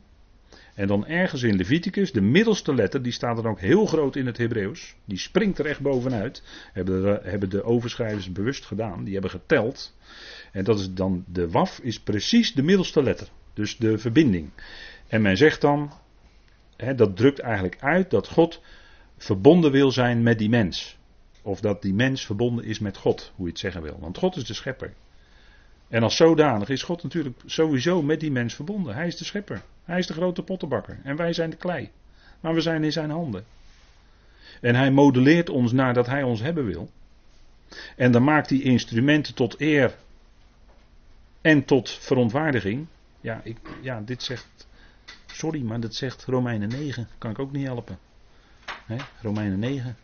En 0.75 0.87
dan 0.87 1.07
ergens 1.07 1.43
in 1.43 1.55
Leviticus, 1.55 2.11
de 2.11 2.21
middelste 2.21 2.73
letter, 2.73 3.01
die 3.01 3.11
staat 3.11 3.37
er 3.37 3.47
ook 3.47 3.59
heel 3.59 3.85
groot 3.85 4.15
in 4.15 4.25
het 4.25 4.37
Hebreeuws. 4.37 4.95
Die 5.05 5.17
springt 5.17 5.59
er 5.59 5.65
echt 5.65 5.79
bovenuit. 5.79 6.43
Hebben 6.73 7.01
de, 7.01 7.19
hebben 7.23 7.49
de 7.49 7.63
overschrijvers 7.63 8.31
bewust 8.31 8.65
gedaan. 8.65 9.03
Die 9.03 9.13
hebben 9.13 9.31
geteld. 9.31 9.95
En 10.51 10.63
dat 10.63 10.79
is 10.79 10.93
dan, 10.93 11.23
de 11.27 11.49
waf 11.49 11.79
is 11.79 11.99
precies 11.99 12.53
de 12.53 12.63
middelste 12.63 13.03
letter. 13.03 13.27
Dus 13.53 13.77
de 13.77 13.97
verbinding. 13.97 14.49
En 15.07 15.21
men 15.21 15.37
zegt 15.37 15.61
dan, 15.61 15.91
hè, 16.75 16.95
dat 16.95 17.15
drukt 17.15 17.39
eigenlijk 17.39 17.77
uit 17.79 18.09
dat 18.09 18.27
God 18.27 18.61
verbonden 19.17 19.71
wil 19.71 19.91
zijn 19.91 20.23
met 20.23 20.39
die 20.39 20.49
mens. 20.49 20.97
Of 21.41 21.59
dat 21.59 21.81
die 21.81 21.93
mens 21.93 22.25
verbonden 22.25 22.65
is 22.65 22.79
met 22.79 22.97
God, 22.97 23.31
hoe 23.35 23.45
je 23.45 23.51
het 23.51 23.59
zeggen 23.59 23.81
wil. 23.81 23.97
Want 23.99 24.17
God 24.17 24.35
is 24.35 24.45
de 24.45 24.53
schepper. 24.53 24.93
En 25.89 26.03
als 26.03 26.15
zodanig 26.15 26.69
is 26.69 26.83
God 26.83 27.03
natuurlijk 27.03 27.39
sowieso 27.45 28.01
met 28.01 28.19
die 28.19 28.31
mens 28.31 28.53
verbonden. 28.53 28.95
Hij 28.95 29.07
is 29.07 29.17
de 29.17 29.23
schepper. 29.23 29.61
Hij 29.83 29.99
is 29.99 30.07
de 30.07 30.13
grote 30.13 30.43
pottenbakker. 30.43 30.99
En 31.03 31.15
wij 31.15 31.33
zijn 31.33 31.49
de 31.49 31.55
klei. 31.55 31.89
Maar 32.39 32.53
we 32.53 32.61
zijn 32.61 32.83
in 32.83 32.91
zijn 32.91 33.09
handen. 33.09 33.45
En 34.61 34.75
hij 34.75 34.91
modelleert 34.91 35.49
ons 35.49 35.71
naar 35.71 35.93
dat 35.93 36.05
hij 36.05 36.23
ons 36.23 36.41
hebben 36.41 36.65
wil. 36.65 36.89
En 37.95 38.11
dan 38.11 38.23
maakt 38.23 38.49
hij 38.49 38.59
instrumenten 38.59 39.33
tot 39.33 39.61
eer 39.61 39.95
en 41.41 41.65
tot 41.65 41.89
verontwaardiging. 41.89 42.87
Ja, 43.21 43.41
ik, 43.43 43.57
ja, 43.81 44.01
dit 44.01 44.23
zegt. 44.23 44.67
Sorry, 45.25 45.61
maar 45.61 45.79
dat 45.79 45.95
zegt 45.95 46.25
Romeinen 46.25 46.69
9. 46.69 47.07
Kan 47.17 47.31
ik 47.31 47.39
ook 47.39 47.51
niet 47.51 47.65
helpen. 47.65 47.99
He, 48.85 48.95
Romeinen 49.21 49.59
9. 49.59 49.97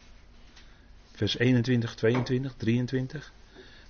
Vers 1.12 1.38
21, 1.38 1.95
22, 1.95 2.54
23. 2.58 3.34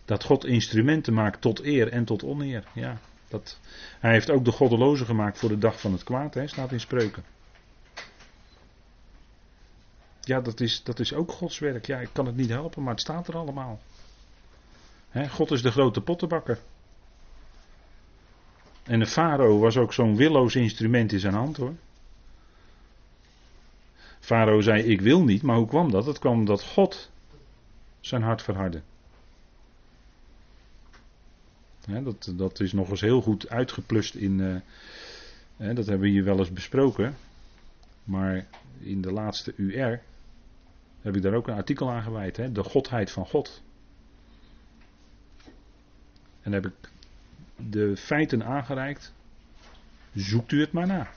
Dat 0.05 0.23
God 0.23 0.45
instrumenten 0.45 1.13
maakt 1.13 1.41
tot 1.41 1.63
eer 1.63 1.91
en 1.91 2.05
tot 2.05 2.23
oneer. 2.23 2.63
Ja, 2.73 2.97
dat, 3.27 3.59
hij 3.99 4.11
heeft 4.11 4.29
ook 4.29 4.45
de 4.45 4.51
goddelozen 4.51 5.05
gemaakt 5.05 5.39
voor 5.39 5.49
de 5.49 5.57
dag 5.57 5.79
van 5.79 5.91
het 5.91 6.03
kwaad, 6.03 6.33
hè, 6.33 6.47
staat 6.47 6.71
in 6.71 6.79
spreuken. 6.79 7.23
Ja, 10.21 10.41
dat 10.41 10.59
is, 10.59 10.83
dat 10.83 10.99
is 10.99 11.13
ook 11.13 11.31
Gods 11.31 11.59
werk. 11.59 11.85
Ja, 11.85 11.99
ik 11.99 12.09
kan 12.11 12.25
het 12.25 12.35
niet 12.35 12.49
helpen, 12.49 12.83
maar 12.83 12.93
het 12.93 13.01
staat 13.01 13.27
er 13.27 13.37
allemaal. 13.37 13.79
God 15.29 15.51
is 15.51 15.61
de 15.61 15.71
grote 15.71 16.01
pottenbakker. 16.01 16.59
En 18.83 18.99
de 18.99 19.07
farao 19.07 19.59
was 19.59 19.77
ook 19.77 19.93
zo'n 19.93 20.15
willoos 20.15 20.55
instrument 20.55 21.11
in 21.11 21.19
zijn 21.19 21.33
hand 21.33 21.57
hoor. 21.57 21.73
Farao 24.19 24.61
zei: 24.61 24.83
Ik 24.83 25.01
wil 25.01 25.23
niet, 25.23 25.41
maar 25.41 25.55
hoe 25.55 25.67
kwam 25.67 25.91
dat? 25.91 26.05
Het 26.05 26.19
kwam 26.19 26.33
omdat 26.33 26.63
God 26.63 27.11
zijn 27.99 28.21
hart 28.21 28.41
verhardde. 28.41 28.81
Dat, 31.85 32.33
dat 32.35 32.59
is 32.59 32.73
nog 32.73 32.89
eens 32.89 33.01
heel 33.01 33.21
goed 33.21 33.49
uitgeplust 33.49 34.15
in. 34.15 34.39
Uh, 34.39 35.75
dat 35.75 35.85
hebben 35.85 35.99
we 35.99 36.07
hier 36.07 36.23
wel 36.23 36.39
eens 36.39 36.53
besproken. 36.53 37.15
Maar 38.03 38.45
in 38.79 39.01
de 39.01 39.11
laatste 39.11 39.53
UR 39.55 40.01
heb 41.01 41.15
ik 41.15 41.21
daar 41.21 41.33
ook 41.33 41.47
een 41.47 41.55
artikel 41.55 41.91
aan 41.91 42.03
gewijd. 42.03 42.55
De 42.55 42.63
godheid 42.63 43.11
van 43.11 43.25
God. 43.25 43.61
En 46.41 46.51
heb 46.51 46.65
ik 46.65 46.73
de 47.55 47.97
feiten 47.97 48.45
aangereikt. 48.45 49.13
Zoekt 50.13 50.51
u 50.51 50.59
het 50.59 50.71
maar 50.71 50.87
na. 50.87 51.07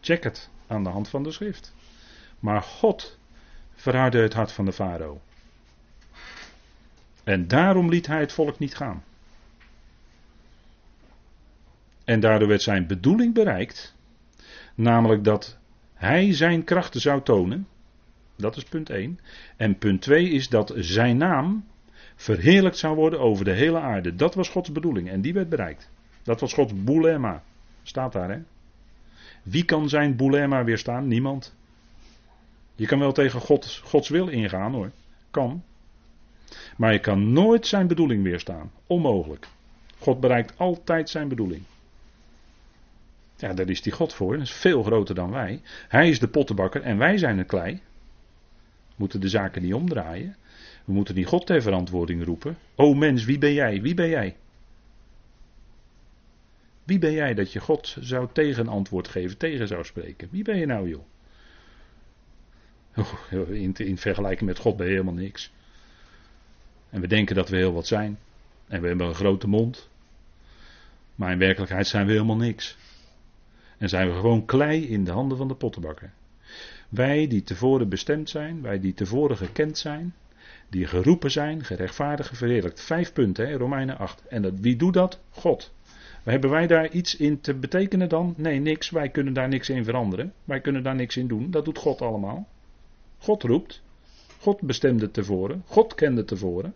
Check 0.00 0.24
het 0.24 0.50
aan 0.66 0.84
de 0.84 0.90
hand 0.90 1.08
van 1.08 1.22
de 1.22 1.32
schrift. 1.32 1.74
Maar 2.38 2.62
God 2.62 3.18
verhardde 3.74 4.18
het 4.18 4.32
hart 4.32 4.52
van 4.52 4.64
de 4.64 4.72
farao. 4.72 5.20
En 7.24 7.48
daarom 7.48 7.88
liet 7.88 8.06
hij 8.06 8.20
het 8.20 8.32
volk 8.32 8.58
niet 8.58 8.76
gaan. 8.76 9.04
En 12.08 12.20
daardoor 12.20 12.48
werd 12.48 12.62
zijn 12.62 12.86
bedoeling 12.86 13.34
bereikt, 13.34 13.94
namelijk 14.74 15.24
dat 15.24 15.58
hij 15.94 16.34
zijn 16.34 16.64
krachten 16.64 17.00
zou 17.00 17.22
tonen. 17.22 17.66
Dat 18.36 18.56
is 18.56 18.64
punt 18.64 18.90
1. 18.90 19.18
En 19.56 19.78
punt 19.78 20.02
2 20.02 20.30
is 20.30 20.48
dat 20.48 20.72
zijn 20.76 21.16
naam 21.16 21.64
verheerlijkt 22.16 22.78
zou 22.78 22.96
worden 22.96 23.20
over 23.20 23.44
de 23.44 23.52
hele 23.52 23.80
aarde. 23.80 24.14
Dat 24.14 24.34
was 24.34 24.48
Gods 24.48 24.72
bedoeling 24.72 25.08
en 25.08 25.20
die 25.20 25.32
werd 25.32 25.48
bereikt. 25.48 25.90
Dat 26.22 26.40
was 26.40 26.52
Gods 26.52 26.84
boulema. 26.84 27.42
Staat 27.82 28.12
daar 28.12 28.30
hè. 28.30 28.38
Wie 29.42 29.64
kan 29.64 29.88
zijn 29.88 30.16
boulema 30.16 30.64
weerstaan? 30.64 31.08
Niemand. 31.08 31.54
Je 32.74 32.86
kan 32.86 32.98
wel 32.98 33.12
tegen 33.12 33.40
God, 33.40 33.80
Gods 33.84 34.08
wil 34.08 34.28
ingaan 34.28 34.72
hoor. 34.72 34.90
Kan. 35.30 35.62
Maar 36.76 36.92
je 36.92 37.00
kan 37.00 37.32
nooit 37.32 37.66
zijn 37.66 37.86
bedoeling 37.86 38.22
weerstaan. 38.22 38.70
Onmogelijk. 38.86 39.48
God 39.98 40.20
bereikt 40.20 40.58
altijd 40.58 41.10
zijn 41.10 41.28
bedoeling. 41.28 41.62
Ja, 43.38 43.54
daar 43.54 43.68
is 43.68 43.82
die 43.82 43.92
God 43.92 44.14
voor. 44.14 44.32
Dat 44.32 44.42
is 44.42 44.52
veel 44.52 44.82
groter 44.82 45.14
dan 45.14 45.30
wij. 45.30 45.62
Hij 45.88 46.08
is 46.08 46.18
de 46.18 46.28
pottenbakker 46.28 46.82
en 46.82 46.98
wij 46.98 47.18
zijn 47.18 47.36
de 47.36 47.44
klei. 47.44 47.72
We 48.88 48.94
moeten 48.96 49.20
de 49.20 49.28
zaken 49.28 49.62
niet 49.62 49.74
omdraaien. 49.74 50.36
We 50.84 50.92
moeten 50.92 51.14
niet 51.14 51.26
God 51.26 51.46
ter 51.46 51.62
verantwoording 51.62 52.24
roepen. 52.24 52.58
O 52.74 52.94
mens, 52.94 53.24
wie 53.24 53.38
ben 53.38 53.52
jij? 53.52 53.82
Wie 53.82 53.94
ben 53.94 54.08
jij? 54.08 54.36
Wie 56.84 56.98
ben 56.98 57.12
jij 57.12 57.34
dat 57.34 57.52
je 57.52 57.60
God 57.60 57.96
zou 58.00 58.28
tegen 58.32 58.68
antwoord 58.68 59.08
geven, 59.08 59.36
tegen 59.36 59.68
zou 59.68 59.84
spreken? 59.84 60.28
Wie 60.30 60.44
ben 60.44 60.58
je 60.58 60.66
nou, 60.66 60.88
joh? 60.88 61.04
Oh, 62.96 63.50
in, 63.50 63.74
in 63.74 63.98
vergelijking 63.98 64.48
met 64.48 64.58
God 64.58 64.76
ben 64.76 64.86
je 64.86 64.92
helemaal 64.92 65.14
niks. 65.14 65.52
En 66.90 67.00
we 67.00 67.06
denken 67.06 67.34
dat 67.34 67.48
we 67.48 67.56
heel 67.56 67.72
wat 67.72 67.86
zijn. 67.86 68.18
En 68.66 68.80
we 68.80 68.88
hebben 68.88 69.06
een 69.06 69.14
grote 69.14 69.48
mond. 69.48 69.88
Maar 71.14 71.32
in 71.32 71.38
werkelijkheid 71.38 71.86
zijn 71.86 72.06
we 72.06 72.12
helemaal 72.12 72.36
niks. 72.36 72.76
En 73.78 73.88
zijn 73.88 74.08
we 74.08 74.14
gewoon 74.14 74.44
klei 74.44 74.88
in 74.88 75.04
de 75.04 75.10
handen 75.10 75.36
van 75.36 75.48
de 75.48 75.54
pottenbakker. 75.54 76.12
Wij 76.88 77.26
die 77.26 77.42
tevoren 77.42 77.88
bestemd 77.88 78.30
zijn, 78.30 78.62
wij 78.62 78.80
die 78.80 78.94
tevoren 78.94 79.36
gekend 79.36 79.78
zijn, 79.78 80.14
die 80.68 80.86
geroepen 80.86 81.30
zijn, 81.30 81.64
gerechtvaardigd, 81.64 82.36
verheerlijkt. 82.36 82.80
Vijf 82.80 83.12
punten, 83.12 83.48
hè, 83.48 83.56
Romeinen 83.56 83.98
8. 83.98 84.22
En 84.28 84.42
dat, 84.42 84.52
wie 84.60 84.76
doet 84.76 84.94
dat? 84.94 85.20
God. 85.30 85.72
Hebben 86.22 86.50
wij 86.50 86.66
daar 86.66 86.90
iets 86.90 87.16
in 87.16 87.40
te 87.40 87.54
betekenen 87.54 88.08
dan? 88.08 88.34
Nee, 88.36 88.60
niks. 88.60 88.90
Wij 88.90 89.08
kunnen 89.08 89.32
daar 89.32 89.48
niks 89.48 89.68
in 89.68 89.84
veranderen. 89.84 90.32
Wij 90.44 90.60
kunnen 90.60 90.82
daar 90.82 90.94
niks 90.94 91.16
in 91.16 91.28
doen. 91.28 91.50
Dat 91.50 91.64
doet 91.64 91.78
God 91.78 92.02
allemaal. 92.02 92.48
God 93.18 93.42
roept. 93.42 93.82
God 94.40 94.60
bestemde 94.60 95.10
tevoren. 95.10 95.62
God 95.66 95.94
kende 95.94 96.24
tevoren. 96.24 96.74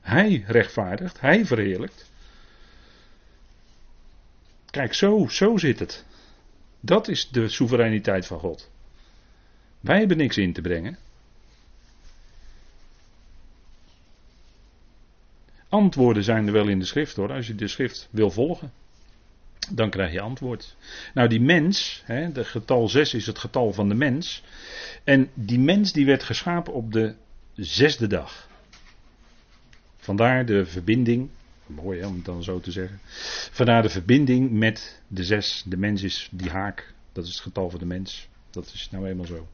Hij 0.00 0.44
rechtvaardigt. 0.46 1.20
Hij 1.20 1.44
verheerlijkt. 1.44 2.10
Kijk, 4.76 4.94
zo, 4.94 5.26
zo 5.28 5.56
zit 5.56 5.78
het. 5.78 6.04
Dat 6.80 7.08
is 7.08 7.28
de 7.28 7.48
soevereiniteit 7.48 8.26
van 8.26 8.38
God. 8.38 8.70
Wij 9.80 9.98
hebben 9.98 10.16
niks 10.16 10.36
in 10.36 10.52
te 10.52 10.60
brengen. 10.60 10.98
Antwoorden 15.68 16.24
zijn 16.24 16.46
er 16.46 16.52
wel 16.52 16.68
in 16.68 16.78
de 16.78 16.84
schrift 16.84 17.16
hoor, 17.16 17.32
als 17.32 17.46
je 17.46 17.54
de 17.54 17.68
schrift 17.68 18.08
wil 18.10 18.30
volgen. 18.30 18.72
Dan 19.70 19.90
krijg 19.90 20.12
je 20.12 20.20
antwoord. 20.20 20.76
Nou, 21.14 21.28
die 21.28 21.40
mens, 21.40 22.02
hè, 22.04 22.32
de 22.32 22.44
getal 22.44 22.88
6 22.88 23.14
is 23.14 23.26
het 23.26 23.38
getal 23.38 23.72
van 23.72 23.88
de 23.88 23.94
mens. 23.94 24.42
En 25.04 25.30
die 25.34 25.58
mens 25.58 25.92
die 25.92 26.06
werd 26.06 26.22
geschapen 26.22 26.72
op 26.72 26.92
de 26.92 27.14
zesde 27.54 28.06
dag. 28.06 28.48
Vandaar 29.96 30.46
de 30.46 30.66
verbinding, 30.66 31.30
mooi 31.66 32.00
hè, 32.00 32.06
om 32.06 32.14
het 32.14 32.24
dan 32.24 32.42
zo 32.42 32.60
te 32.60 32.70
zeggen. 32.70 32.98
Vandaar 33.50 33.82
de 33.82 33.88
verbinding 33.88 34.50
met 34.50 35.02
de 35.08 35.24
zes. 35.24 35.62
De 35.66 35.76
mens 35.76 36.02
is 36.02 36.28
die 36.32 36.50
haak, 36.50 36.94
dat 37.12 37.24
is 37.24 37.32
het 37.32 37.40
getal 37.40 37.70
van 37.70 37.78
de 37.78 37.86
mens. 37.86 38.28
Dat 38.50 38.70
is 38.74 38.88
nou 38.90 39.08
eenmaal 39.08 39.26
zo. 39.26 39.48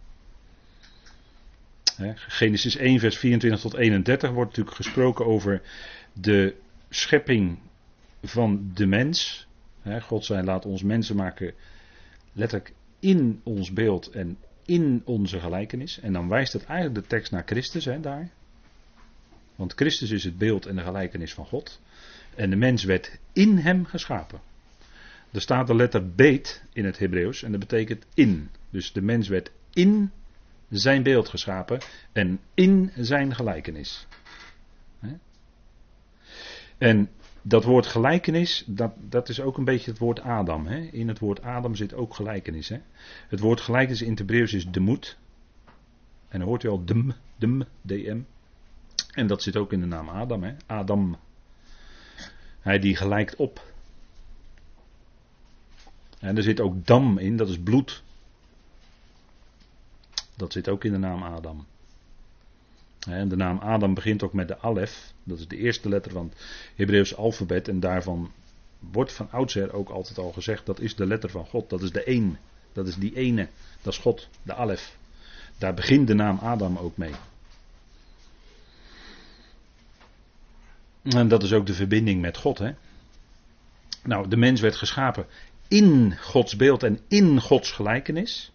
Genesis 2.15 2.77
1, 2.77 3.01
vers 3.01 3.19
24 3.19 3.61
tot 3.61 3.75
31 3.75 4.31
wordt 4.31 4.51
natuurlijk 4.51 4.77
gesproken 4.77 5.27
over 5.27 5.63
de 6.13 6.55
schepping 6.91 7.59
van 8.23 8.71
de 8.75 8.87
mens. 8.87 9.47
God 10.01 10.25
zei, 10.25 10.45
laat 10.45 10.67
ons 10.67 10.83
mensen 10.83 11.17
maken, 11.17 11.55
letterlijk 12.33 12.73
in 13.01 13.41
ons 13.43 13.73
beeld 13.73 14.11
en 14.11 14.39
in 14.65 15.03
onze 15.05 15.41
gelijkenis. 15.41 16.01
En 16.01 16.13
dan 16.13 16.29
wijst 16.29 16.53
het 16.53 16.65
eigenlijk 16.65 17.01
de 17.03 17.17
tekst 17.17 17.33
naar 17.33 17.43
Christus 17.47 17.85
hè, 17.85 18.01
daar. 18.01 18.31
Want 19.57 19.73
Christus 19.73 20.11
is 20.11 20.25
het 20.25 20.39
beeld 20.39 20.67
en 20.67 20.77
de 20.77 20.83
gelijkenis 20.83 21.35
van 21.35 21.47
God. 21.47 21.81
En 22.35 22.51
de 22.51 22.57
mens 22.57 22.85
werd 22.85 23.19
in 23.33 23.57
hem 23.57 23.85
geschapen. 23.85 24.41
Er 25.31 25.41
staat 25.41 25.67
de 25.67 25.75
letter 25.75 26.11
beet 26.15 26.63
in 26.73 26.85
het 26.85 26.99
Hebreeuws 26.99 27.43
en 27.43 27.51
dat 27.51 27.61
betekent 27.61 28.07
in. 28.15 28.51
Dus 28.71 28.93
de 28.93 29.03
mens 29.03 29.29
werd 29.29 29.51
in 29.73 30.11
zijn 30.69 31.03
beeld 31.03 31.29
geschapen 31.29 31.81
en 32.13 32.41
in 32.55 32.91
zijn 32.97 33.35
gelijkenis. 33.35 34.07
En 36.79 37.11
dat 37.43 37.65
woord 37.65 37.87
gelijkenis, 37.87 38.65
dat, 38.67 38.93
dat 39.09 39.29
is 39.29 39.41
ook 39.41 39.59
een 39.59 39.65
beetje 39.65 39.91
het 39.91 40.01
woord 40.01 40.21
Adam. 40.21 40.67
Hè? 40.67 40.79
In 40.79 41.09
het 41.09 41.19
woord 41.19 41.43
Adam 41.43 41.75
zit 41.75 41.95
ook 41.95 42.15
gelijkenis. 42.15 42.69
Hè? 42.69 42.79
Het 43.29 43.41
woord 43.41 43.61
gelijkenis 43.61 44.03
in 44.03 44.11
het 44.11 44.19
Hebreeuws 44.19 44.53
is 44.53 44.71
demoet. 44.71 45.19
En 46.29 46.39
dan 46.39 46.49
hoort 46.49 46.63
u 46.63 46.69
al 46.69 46.85
dem, 46.85 47.13
dem, 47.37 47.65
dm. 47.83 48.21
En 49.11 49.27
dat 49.27 49.43
zit 49.43 49.57
ook 49.57 49.73
in 49.73 49.81
de 49.81 49.87
naam 49.87 50.09
Adam. 50.09 50.43
Hè? 50.43 50.55
Adam. 50.67 51.17
Hij 52.63 52.79
die 52.79 52.97
gelijkt 52.97 53.37
op. 53.37 53.73
En 56.19 56.37
er 56.37 56.43
zit 56.43 56.61
ook 56.61 56.87
dam 56.87 57.19
in, 57.19 57.37
dat 57.37 57.49
is 57.49 57.59
bloed. 57.59 58.03
Dat 60.37 60.53
zit 60.53 60.69
ook 60.69 60.85
in 60.85 60.93
de 60.93 60.99
naam 60.99 61.23
Adam. 61.23 61.67
En 63.09 63.29
de 63.29 63.37
naam 63.37 63.59
Adam 63.59 63.95
begint 63.95 64.23
ook 64.23 64.33
met 64.33 64.49
de 64.49 64.59
Alef. 64.59 65.13
Dat 65.25 65.39
is 65.39 65.49
de 65.49 65.57
eerste 65.57 65.89
letter 65.89 66.13
van 66.13 66.29
het 66.29 66.39
Hebreeuwse 66.77 67.17
alfabet. 67.17 67.69
En 67.69 67.81
daarvan 67.81 68.31
wordt 68.79 69.13
van 69.13 69.31
oudsher 69.31 69.73
ook 69.73 69.89
altijd 69.89 70.19
al 70.19 70.33
gezegd: 70.33 70.67
dat 70.67 70.81
is 70.81 70.95
de 70.95 71.07
letter 71.07 71.31
van 71.31 71.47
God. 71.47 71.71
Dat 71.71 71.83
is 71.83 71.91
de 71.91 72.05
één. 72.05 72.39
Dat 72.73 72.87
is 72.87 72.97
die 72.97 73.17
ene. 73.17 73.49
Dat 73.83 73.93
is 73.93 73.99
God, 73.99 74.29
de 74.43 74.55
Alef. 74.55 74.97
Daar 75.59 75.75
begint 75.75 76.07
de 76.07 76.15
naam 76.15 76.39
Adam 76.39 76.77
ook 76.77 76.97
mee. 76.97 77.13
En 81.03 81.29
dat 81.29 81.43
is 81.43 81.53
ook 81.53 81.67
de 81.67 81.75
verbinding 81.75 82.21
met 82.21 82.37
God. 82.37 82.59
Hè? 82.59 82.73
Nou, 84.03 84.29
de 84.29 84.37
mens 84.37 84.61
werd 84.61 84.77
geschapen 84.77 85.27
in 85.69 86.17
Gods 86.19 86.57
beeld 86.57 86.83
en 86.83 87.01
in 87.09 87.41
Gods 87.41 87.71
gelijkenis. 87.71 88.53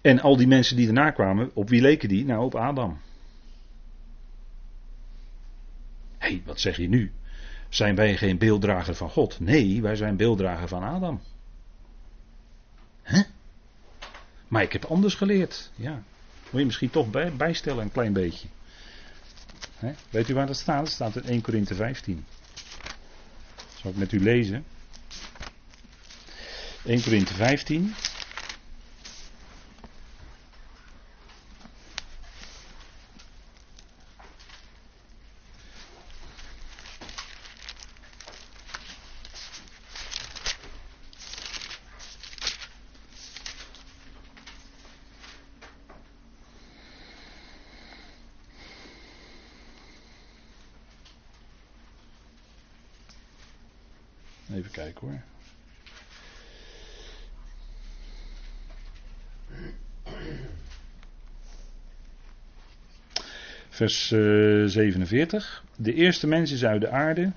En 0.00 0.20
al 0.20 0.36
die 0.36 0.46
mensen 0.46 0.76
die 0.76 0.86
erna 0.86 1.10
kwamen, 1.10 1.50
op 1.54 1.68
wie 1.68 1.80
leken 1.80 2.08
die? 2.08 2.24
Nou, 2.24 2.44
op 2.44 2.54
Adam. 2.54 3.00
Hé, 6.18 6.28
hey, 6.28 6.42
wat 6.44 6.60
zeg 6.60 6.76
je 6.76 6.88
nu? 6.88 7.12
Zijn 7.68 7.94
wij 7.94 8.16
geen 8.16 8.38
beelddrager 8.38 8.94
van 8.94 9.10
God? 9.10 9.40
Nee, 9.40 9.82
wij 9.82 9.96
zijn 9.96 10.16
beelddrager 10.16 10.68
van 10.68 10.82
Adam. 10.82 11.20
Hè? 13.02 13.22
Maar 14.48 14.62
ik 14.62 14.72
heb 14.72 14.84
anders 14.84 15.14
geleerd. 15.14 15.70
Ja. 15.74 16.02
Moet 16.50 16.60
je 16.60 16.66
misschien 16.66 16.90
toch 16.90 17.10
bij, 17.10 17.32
bijstellen 17.32 17.82
een 17.82 17.92
klein 17.92 18.12
beetje. 18.12 18.48
Weet 20.10 20.28
u 20.28 20.34
waar 20.34 20.46
dat 20.46 20.56
staat? 20.56 20.84
Dat 20.84 20.92
staat 20.92 21.16
in 21.16 21.22
1 21.22 21.40
Korinthe 21.40 21.74
15. 21.74 22.24
Zal 23.80 23.90
ik 23.90 23.96
met 23.96 24.12
u 24.12 24.20
lezen. 24.20 24.64
1 26.84 27.02
Korinthe 27.02 27.34
15. 27.34 27.94
Even 54.64 54.76
kijken 54.76 55.08
hoor. 55.08 55.22
Vers 63.68 64.06
47. 64.08 65.64
De 65.76 65.94
eerste 65.94 66.26
mens 66.26 66.50
is 66.50 66.64
uit 66.64 66.80
de 66.80 66.88
aarde, 66.88 67.32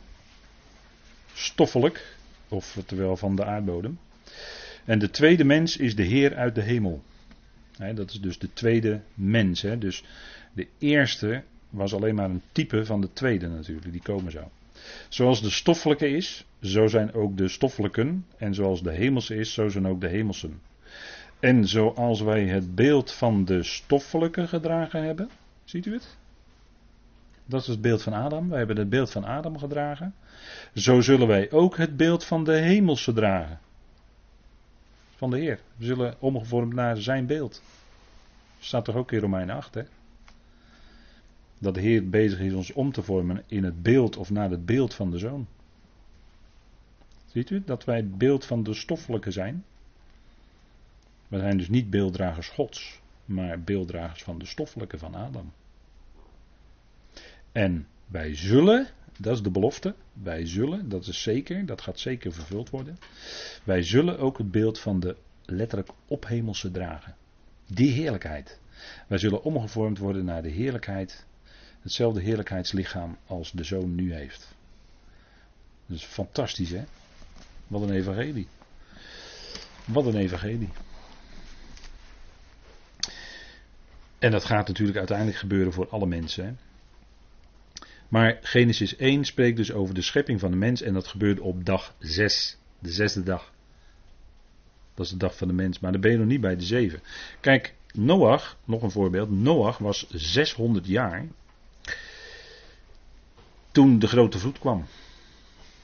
stoffelijk, 1.34 2.15
oftewel 2.47 3.17
van 3.17 3.36
de 3.36 3.45
aardbodem. 3.45 3.99
En 4.86 4.99
de 4.99 5.09
tweede 5.09 5.43
mens 5.43 5.78
is 5.78 5.95
de 5.95 6.03
Heer 6.03 6.36
uit 6.36 6.55
de 6.55 6.61
hemel. 6.61 7.03
dat 7.95 8.09
is 8.09 8.21
dus 8.21 8.39
de 8.39 8.53
tweede 8.53 9.01
mens. 9.13 9.61
Dus 9.61 10.03
de 10.53 10.67
eerste 10.78 11.43
was 11.69 11.93
alleen 11.93 12.15
maar 12.15 12.30
een 12.30 12.43
type 12.51 12.86
van 12.86 13.01
de 13.01 13.13
tweede 13.13 13.47
natuurlijk, 13.47 13.91
die 13.91 14.01
komen 14.01 14.32
zou. 14.32 14.47
Zoals 15.09 15.41
de 15.41 15.49
stoffelijke 15.49 16.09
is, 16.09 16.45
zo 16.61 16.88
zijn 16.88 17.13
ook 17.13 17.38
de 17.38 17.47
stoffelijken. 17.47 18.25
En 18.38 18.53
zoals 18.53 18.84
de 18.84 18.91
hemelse 18.91 19.36
is, 19.36 19.53
zo 19.53 19.69
zijn 19.69 19.88
ook 19.88 20.01
de 20.01 20.07
hemelsen. 20.07 20.61
En 21.39 21.67
zoals 21.67 22.21
wij 22.21 22.45
het 22.45 22.75
beeld 22.75 23.11
van 23.11 23.45
de 23.45 23.63
stoffelijke 23.63 24.47
gedragen 24.47 25.03
hebben, 25.03 25.30
ziet 25.63 25.86
u 25.86 25.93
het? 25.93 26.17
Dat 27.45 27.61
is 27.61 27.67
het 27.67 27.82
beeld 27.82 28.01
van 28.01 28.13
Adam. 28.13 28.49
Wij 28.49 28.57
hebben 28.57 28.78
het 28.78 28.89
beeld 28.89 29.11
van 29.11 29.23
Adam 29.23 29.57
gedragen. 29.57 30.15
Zo 30.73 31.01
zullen 31.01 31.28
wij 31.28 31.51
ook 31.51 31.78
het 31.78 31.97
beeld 31.97 32.25
van 32.25 32.43
de 32.43 32.55
hemelse 32.55 33.13
dragen. 33.13 33.59
Van 35.15 35.30
de 35.30 35.38
Heer. 35.38 35.59
We 35.75 35.86
zullen 35.86 36.15
omgevormd 36.19 36.73
naar 36.73 36.97
zijn 36.97 37.25
beeld. 37.25 37.61
Staat 38.59 38.86
toch 38.86 38.95
ook 38.95 39.11
in 39.11 39.19
Romein 39.19 39.49
8, 39.49 39.73
hè? 39.73 39.84
Dat 41.60 41.74
de 41.74 41.82
Heer 41.82 42.10
bezig 42.10 42.39
is 42.39 42.53
ons 42.53 42.74
om 42.74 42.91
te 42.91 43.03
vormen 43.03 43.43
in 43.47 43.64
het 43.64 43.82
beeld 43.82 44.18
of 44.18 44.30
naar 44.30 44.49
het 44.49 44.66
beeld 44.66 44.93
van 44.93 45.12
de 45.12 45.18
Zoon. 45.18 45.47
Ziet 47.26 47.49
u 47.49 47.64
dat 47.66 47.84
wij 47.84 47.95
het 47.95 48.18
beeld 48.18 48.45
van 48.45 48.64
de 48.64 48.74
stoffelijke 48.74 49.32
zijn? 49.32 49.64
We 51.28 51.39
zijn 51.39 51.58
dus 51.58 51.70
niet 51.70 51.89
beelddragers 51.89 52.49
Gods, 52.49 53.01
maar 53.26 53.62
beelddragers 53.62 54.24
van 54.24 54.38
de 54.38 54.45
stoffelijke 54.45 54.97
van 54.97 55.16
Adam. 55.16 55.51
En 57.51 57.88
wij 58.08 58.36
zullen, 58.36 58.88
dat 59.20 59.36
is 59.36 59.41
de 59.41 59.51
belofte, 59.51 59.95
wij 60.14 60.45
zullen, 60.45 60.89
dat 60.89 61.08
is 61.08 61.22
zeker, 61.22 61.66
dat 61.66 61.82
gaat 61.82 61.99
zeker 61.99 62.34
vervuld 62.34 62.70
worden. 62.70 62.97
Wij 63.64 63.84
zullen 63.84 64.20
ook 64.20 64.38
het 64.38 64.51
beeld 64.51 64.80
van 64.80 64.99
de 64.99 65.16
letterlijk 65.45 65.89
ophemelse 66.08 66.72
dragen. 66.72 67.16
Die 67.66 67.91
heerlijkheid. 67.91 68.60
Wij 69.08 69.18
zullen 69.18 69.43
omgevormd 69.43 69.97
worden 69.97 70.26
naar 70.26 70.41
de 70.41 70.49
heerlijkheid, 70.49 71.26
hetzelfde 71.88 72.22
heerlijkheidslichaam 72.22 73.18
als 73.26 73.52
de 73.52 73.64
zoon 73.64 73.96
nu 73.96 74.14
heeft. 74.14 74.56
Dat 75.86 75.98
is 75.98 76.04
fantastisch 76.04 76.70
hè. 76.70 76.84
Wat 77.68 77.82
een 77.82 77.92
evangelie. 77.92 78.48
Wat 79.86 80.06
een 80.06 80.16
evangelie. 80.18 80.70
En 84.20 84.32
dat 84.32 84.44
gaat 84.44 84.68
natuurlijk 84.68 84.98
uiteindelijk 84.98 85.38
gebeuren 85.38 85.74
voor 85.74 85.90
alle 85.90 86.06
mensen. 86.06 86.46
Hè? 86.46 86.54
Maar 88.08 88.40
Genesis 88.42 88.96
1 88.96 89.26
spreekt 89.26 89.58
dus 89.58 89.72
over 89.72 89.96
de 89.96 90.02
schepping 90.02 90.40
van 90.40 90.52
de 90.52 90.58
mens 90.58 90.82
en 90.82 90.94
dat 90.94 91.08
gebeurde 91.08 91.42
op 91.42 91.66
dag 91.66 91.96
6. 92.00 92.58
De 92.80 92.92
zesde 92.92 93.24
dag. 93.24 93.54
Dat 94.94 95.06
is 95.06 95.12
de 95.12 95.18
dag 95.18 95.38
van 95.38 95.48
de 95.48 95.54
mens, 95.54 95.80
maar 95.80 95.92
dan 95.92 96.02
ben 96.02 96.12
je 96.12 96.18
nog 96.18 96.28
niet 96.28 96.42
bij 96.42 96.56
de 96.56 96.64
zeven. 96.64 97.02
Kijk, 97.40 97.76
Noach, 97.94 98.58
nog 98.66 98.82
een 98.82 98.92
voorbeeld. 98.92 99.30
Noach 99.30 99.78
was 99.78 100.08
600 100.10 100.88
jaar 100.88 101.28
toen 103.78 103.99
de 103.99 104.07
grote 104.07 104.39
vloed 104.39 104.59
kwam. 104.59 104.86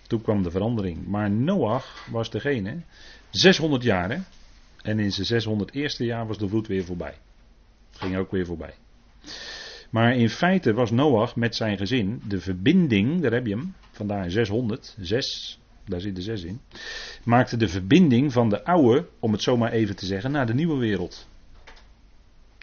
Toen 0.08 0.22
kwam 0.22 0.44
de 0.44 0.52
verandering. 0.52 1.08
Maar 1.08 1.32
Noach 1.32 2.08
was 2.12 2.30
degene, 2.30 2.82
600 3.30 3.84
jaar. 3.84 4.28
En 4.82 5.00
in 5.00 5.12
zijn 5.12 5.26
600 5.26 5.74
eerste 5.74 6.06
jaar 6.06 6.28
was 6.28 6.38
de 6.38 6.48
vloed 6.48 6.68
weer 6.68 6.86
voorbij. 6.86 7.14
Ging 7.92 8.18
ook 8.18 8.32
weer 8.32 8.46
voorbij. 8.46 8.74
Maar 9.90 10.16
in 10.16 10.30
feite 10.30 10.74
was 10.74 10.92
Noach 10.92 11.36
met 11.36 11.56
zijn 11.56 11.78
gezin 11.78 12.22
de 12.28 12.40
verbinding, 12.40 13.22
daar 13.22 13.32
heb 13.32 13.46
je 13.46 13.56
hem, 13.56 13.74
vandaar 13.92 14.32
600, 14.32 14.96
6, 15.00 15.60
daar 15.86 16.02
zit 16.02 16.16
de 16.16 16.22
6 16.22 16.44
in, 16.44 16.62
maakte 17.24 17.58
de 17.58 17.68
verbinding 17.68 18.34
van 18.34 18.50
de 18.50 18.66
oude, 18.66 19.08
om 19.20 19.32
het 19.32 19.42
zomaar 19.42 19.72
even 19.72 19.96
te 19.96 20.06
zeggen, 20.06 20.32
naar 20.32 20.46
de 20.46 20.54
nieuwe 20.54 20.78
wereld. 20.78 21.28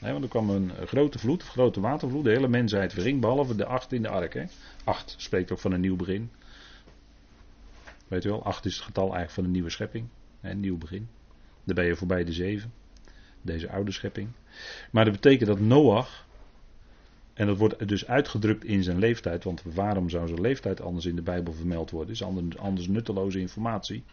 Want 0.01 0.23
er 0.23 0.29
kwam 0.29 0.51
een 0.51 0.73
grote 0.87 1.19
vloed, 1.19 1.43
grote 1.43 1.81
watervloed, 1.81 2.25
de 2.25 2.31
hele 2.31 2.49
mensheid 2.49 2.93
verging, 2.93 3.21
behalve 3.21 3.55
de 3.55 3.65
acht 3.65 3.93
in 3.93 4.03
de 4.03 4.09
ark. 4.09 4.35
Hè. 4.35 4.45
Acht 4.85 5.15
spreekt 5.19 5.53
ook 5.53 5.59
van 5.59 5.73
een 5.73 5.81
nieuw 5.81 5.97
begin. 5.97 6.31
Weet 8.09 8.25
u 8.25 8.29
wel, 8.29 8.45
acht 8.45 8.65
is 8.65 8.75
het 8.75 8.85
getal 8.85 9.03
eigenlijk 9.03 9.33
van 9.33 9.45
een 9.45 9.51
nieuwe 9.51 9.71
schepping, 9.71 10.09
een 10.41 10.61
nieuw 10.61 10.79
begin. 10.79 11.09
Dan 11.65 11.75
ben 11.75 11.85
je 11.85 11.97
voorbij 11.97 12.25
de 12.25 12.33
zeven, 12.33 12.73
deze 13.43 13.71
oude 13.71 13.93
schepping. 13.93 14.29
Maar 14.91 15.05
dat 15.05 15.15
betekent 15.15 15.49
dat 15.49 15.61
Noach 15.61 16.27
en 17.35 17.47
dat 17.47 17.59
wordt 17.59 17.89
dus 17.89 18.07
uitgedrukt 18.07 18.65
in 18.65 18.83
zijn 18.83 18.99
leeftijd, 18.99 19.45
want 19.45 19.63
waarom 19.63 20.09
zou 20.09 20.29
zijn 20.29 20.41
leeftijd 20.41 20.81
anders 20.81 21.07
in 21.07 21.17
de 21.17 21.23
Bijbel 21.23 21.53
vermeld 21.53 21.91
worden? 21.91 22.15
Is 22.15 22.23
anders, 22.23 22.59
anders 22.59 22.89
nutteloze 22.89 23.41
informatie. 23.41 24.05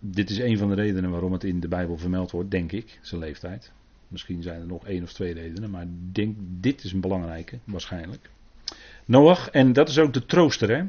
Dit 0.00 0.30
is 0.30 0.38
een 0.38 0.58
van 0.58 0.68
de 0.68 0.74
redenen 0.74 1.10
waarom 1.10 1.32
het 1.32 1.44
in 1.44 1.60
de 1.60 1.68
Bijbel 1.68 1.96
vermeld 1.96 2.30
wordt, 2.30 2.50
denk 2.50 2.72
ik, 2.72 2.98
zijn 3.02 3.20
leeftijd. 3.20 3.72
Misschien 4.08 4.42
zijn 4.42 4.60
er 4.60 4.66
nog 4.66 4.86
één 4.86 5.02
of 5.02 5.12
twee 5.12 5.32
redenen, 5.32 5.70
maar 5.70 5.86
denk, 6.12 6.36
dit 6.40 6.84
is 6.84 6.92
een 6.92 7.00
belangrijke, 7.00 7.58
waarschijnlijk. 7.64 8.30
Noach, 9.04 9.48
en 9.48 9.72
dat 9.72 9.88
is 9.88 9.98
ook 9.98 10.12
de 10.12 10.26
trooster. 10.26 10.76
Hè? 10.76 10.84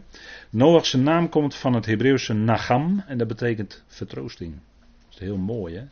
Noach, 0.50 0.86
zijn 0.86 1.04
naam 1.04 1.30
komt 1.30 1.56
van 1.56 1.74
het 1.74 1.86
Hebreeuwse 1.86 2.34
nagam 2.34 3.04
en 3.08 3.18
dat 3.18 3.28
betekent 3.28 3.84
vertroosting. 3.88 4.54
Dat 4.80 5.14
is 5.14 5.20
heel 5.20 5.38
mooi, 5.38 5.76
hè? 5.76 5.86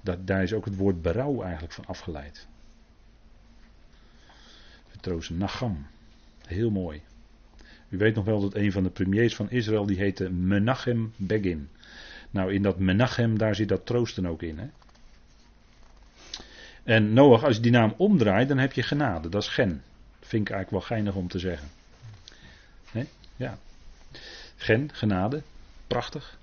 Dat, 0.00 0.26
daar 0.26 0.42
is 0.42 0.52
ook 0.52 0.64
het 0.64 0.76
woord 0.76 1.02
berouw 1.02 1.42
eigenlijk 1.42 1.72
van 1.72 1.86
afgeleid. 1.86 2.48
Vertroosten, 4.86 5.38
Nacham. 5.38 5.86
Heel 6.46 6.70
mooi. 6.70 7.02
U 7.92 7.96
weet 7.98 8.14
nog 8.14 8.24
wel 8.24 8.40
dat 8.40 8.54
een 8.54 8.72
van 8.72 8.82
de 8.82 8.90
premiers 8.90 9.34
van 9.34 9.50
Israël, 9.50 9.86
die 9.86 9.96
heette 9.96 10.30
Menachem 10.30 11.12
Begin. 11.16 11.68
Nou, 12.30 12.52
in 12.52 12.62
dat 12.62 12.78
Menachem, 12.78 13.38
daar 13.38 13.54
zit 13.54 13.68
dat 13.68 13.86
troosten 13.86 14.26
ook 14.26 14.42
in. 14.42 14.58
Hè? 14.58 14.66
En 16.82 17.12
Noach, 17.12 17.44
als 17.44 17.56
je 17.56 17.62
die 17.62 17.70
naam 17.70 17.94
omdraait, 17.96 18.48
dan 18.48 18.58
heb 18.58 18.72
je 18.72 18.82
genade. 18.82 19.28
Dat 19.28 19.42
is 19.42 19.48
gen. 19.48 19.82
Vind 20.20 20.48
ik 20.48 20.54
eigenlijk 20.54 20.70
wel 20.70 20.80
geinig 20.80 21.14
om 21.14 21.28
te 21.28 21.38
zeggen. 21.38 21.68
Ja. 23.36 23.58
Gen, 24.56 24.90
genade. 24.92 25.42
Prachtig. 25.86 26.38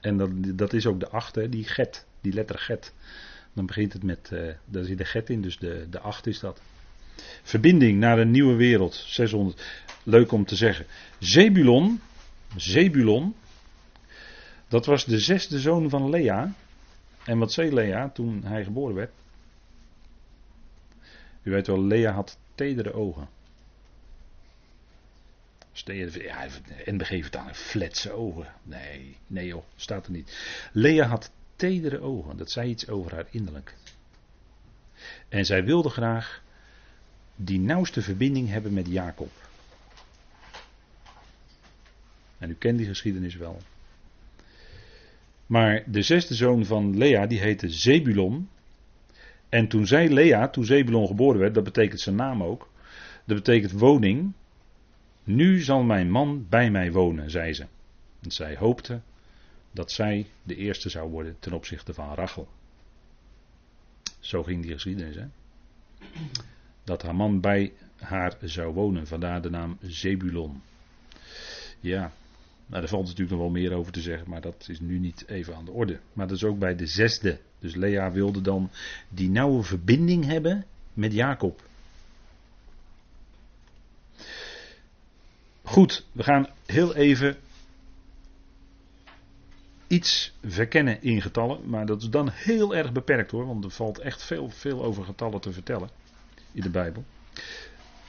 En 0.00 0.16
dat, 0.16 0.30
dat 0.58 0.72
is 0.72 0.86
ook 0.86 1.00
de 1.00 1.08
achte, 1.08 1.48
die 1.48 1.64
get 1.64 2.06
die 2.20 2.32
letter 2.32 2.58
get. 2.58 2.92
Dan 3.52 3.66
begint 3.66 3.92
het 3.92 4.02
met, 4.02 4.30
uh, 4.32 4.52
daar 4.64 4.84
zit 4.84 4.98
de 4.98 5.04
get 5.04 5.30
in, 5.30 5.42
dus 5.42 5.58
de, 5.58 5.86
de 5.90 5.98
8 5.98 6.26
is 6.26 6.40
dat. 6.40 6.60
Verbinding 7.42 7.98
naar 7.98 8.18
een 8.18 8.30
nieuwe 8.30 8.54
wereld, 8.54 8.94
600. 8.94 9.86
Leuk 10.02 10.32
om 10.32 10.44
te 10.44 10.56
zeggen. 10.56 10.86
Zebulon, 11.18 12.00
Zebulon, 12.56 13.34
dat 14.68 14.86
was 14.86 15.04
de 15.04 15.18
zesde 15.18 15.60
zoon 15.60 15.90
van 15.90 16.10
Lea. 16.10 16.54
En 17.24 17.38
wat 17.38 17.52
zei 17.52 17.74
Lea 17.74 18.08
toen 18.08 18.44
hij 18.44 18.64
geboren 18.64 18.94
werd? 18.94 19.12
U 21.42 21.50
weet 21.50 21.66
wel, 21.66 21.84
Lea 21.84 22.12
had 22.12 22.38
tedere 22.54 22.92
ogen. 22.92 23.28
Ja, 25.72 26.46
NBG 26.84 27.08
vertaling, 27.08 27.56
fletse 27.56 28.12
ogen. 28.12 28.46
Nee, 28.62 29.16
nee 29.26 29.46
joh, 29.46 29.64
staat 29.76 30.06
er 30.06 30.12
niet. 30.12 30.38
Lea 30.72 31.06
had 31.06 31.30
tedere 31.56 32.00
ogen, 32.00 32.36
dat 32.36 32.50
zei 32.50 32.70
iets 32.70 32.88
over 32.88 33.14
haar 33.14 33.26
innerlijk. 33.30 33.74
En 35.28 35.44
zij 35.46 35.64
wilde 35.64 35.88
graag 35.88 36.42
die 37.36 37.58
nauwste 37.58 38.02
verbinding 38.02 38.48
hebben 38.48 38.72
met 38.72 38.86
Jacob. 38.86 39.47
En 42.38 42.50
u 42.50 42.54
kent 42.54 42.78
die 42.78 42.86
geschiedenis 42.86 43.36
wel. 43.36 43.58
Maar 45.46 45.82
de 45.86 46.02
zesde 46.02 46.34
zoon 46.34 46.64
van 46.64 46.96
Lea, 46.98 47.26
die 47.26 47.40
heette 47.40 47.68
Zebulon. 47.68 48.48
En 49.48 49.68
toen 49.68 49.86
zei 49.86 50.12
Lea, 50.12 50.48
toen 50.48 50.64
Zebulon 50.64 51.06
geboren 51.06 51.40
werd, 51.40 51.54
dat 51.54 51.64
betekent 51.64 52.00
zijn 52.00 52.16
naam 52.16 52.42
ook. 52.42 52.70
Dat 53.24 53.36
betekent 53.36 53.72
woning. 53.72 54.32
Nu 55.24 55.60
zal 55.60 55.82
mijn 55.82 56.10
man 56.10 56.46
bij 56.48 56.70
mij 56.70 56.92
wonen, 56.92 57.30
zei 57.30 57.52
ze. 57.52 57.66
En 58.20 58.30
zij 58.30 58.56
hoopte 58.56 59.00
dat 59.72 59.92
zij 59.92 60.26
de 60.42 60.56
eerste 60.56 60.88
zou 60.88 61.10
worden 61.10 61.36
ten 61.38 61.52
opzichte 61.52 61.94
van 61.94 62.14
Rachel. 62.14 62.48
Zo 64.20 64.42
ging 64.42 64.62
die 64.62 64.72
geschiedenis, 64.72 65.16
hè? 65.16 65.26
Dat 66.84 67.02
haar 67.02 67.14
man 67.14 67.40
bij 67.40 67.72
haar 67.96 68.36
zou 68.42 68.74
wonen, 68.74 69.06
vandaar 69.06 69.42
de 69.42 69.50
naam 69.50 69.78
Zebulon. 69.80 70.62
Ja, 71.80 72.12
nou, 72.68 72.80
daar 72.80 72.88
valt 72.88 73.04
natuurlijk 73.04 73.30
nog 73.30 73.40
wel 73.40 73.50
meer 73.50 73.72
over 73.72 73.92
te 73.92 74.00
zeggen, 74.00 74.30
maar 74.30 74.40
dat 74.40 74.66
is 74.68 74.80
nu 74.80 74.98
niet 74.98 75.24
even 75.26 75.56
aan 75.56 75.64
de 75.64 75.70
orde. 75.70 75.98
Maar 76.12 76.26
dat 76.26 76.36
is 76.36 76.44
ook 76.44 76.58
bij 76.58 76.76
de 76.76 76.86
zesde. 76.86 77.40
Dus 77.58 77.74
Lea 77.74 78.12
wilde 78.12 78.40
dan 78.40 78.70
die 79.08 79.30
nauwe 79.30 79.62
verbinding 79.62 80.24
hebben 80.24 80.64
met 80.94 81.12
Jacob. 81.12 81.62
Goed, 85.62 86.06
we 86.12 86.22
gaan 86.22 86.48
heel 86.66 86.94
even 86.94 87.36
iets 89.86 90.34
verkennen 90.44 91.02
in 91.02 91.22
getallen, 91.22 91.68
maar 91.68 91.86
dat 91.86 92.02
is 92.02 92.10
dan 92.10 92.30
heel 92.30 92.76
erg 92.76 92.92
beperkt 92.92 93.30
hoor, 93.30 93.46
want 93.46 93.64
er 93.64 93.70
valt 93.70 93.98
echt 93.98 94.22
veel, 94.22 94.50
veel 94.50 94.84
over 94.84 95.04
getallen 95.04 95.40
te 95.40 95.52
vertellen 95.52 95.90
in 96.52 96.62
de 96.62 96.70
Bijbel. 96.70 97.04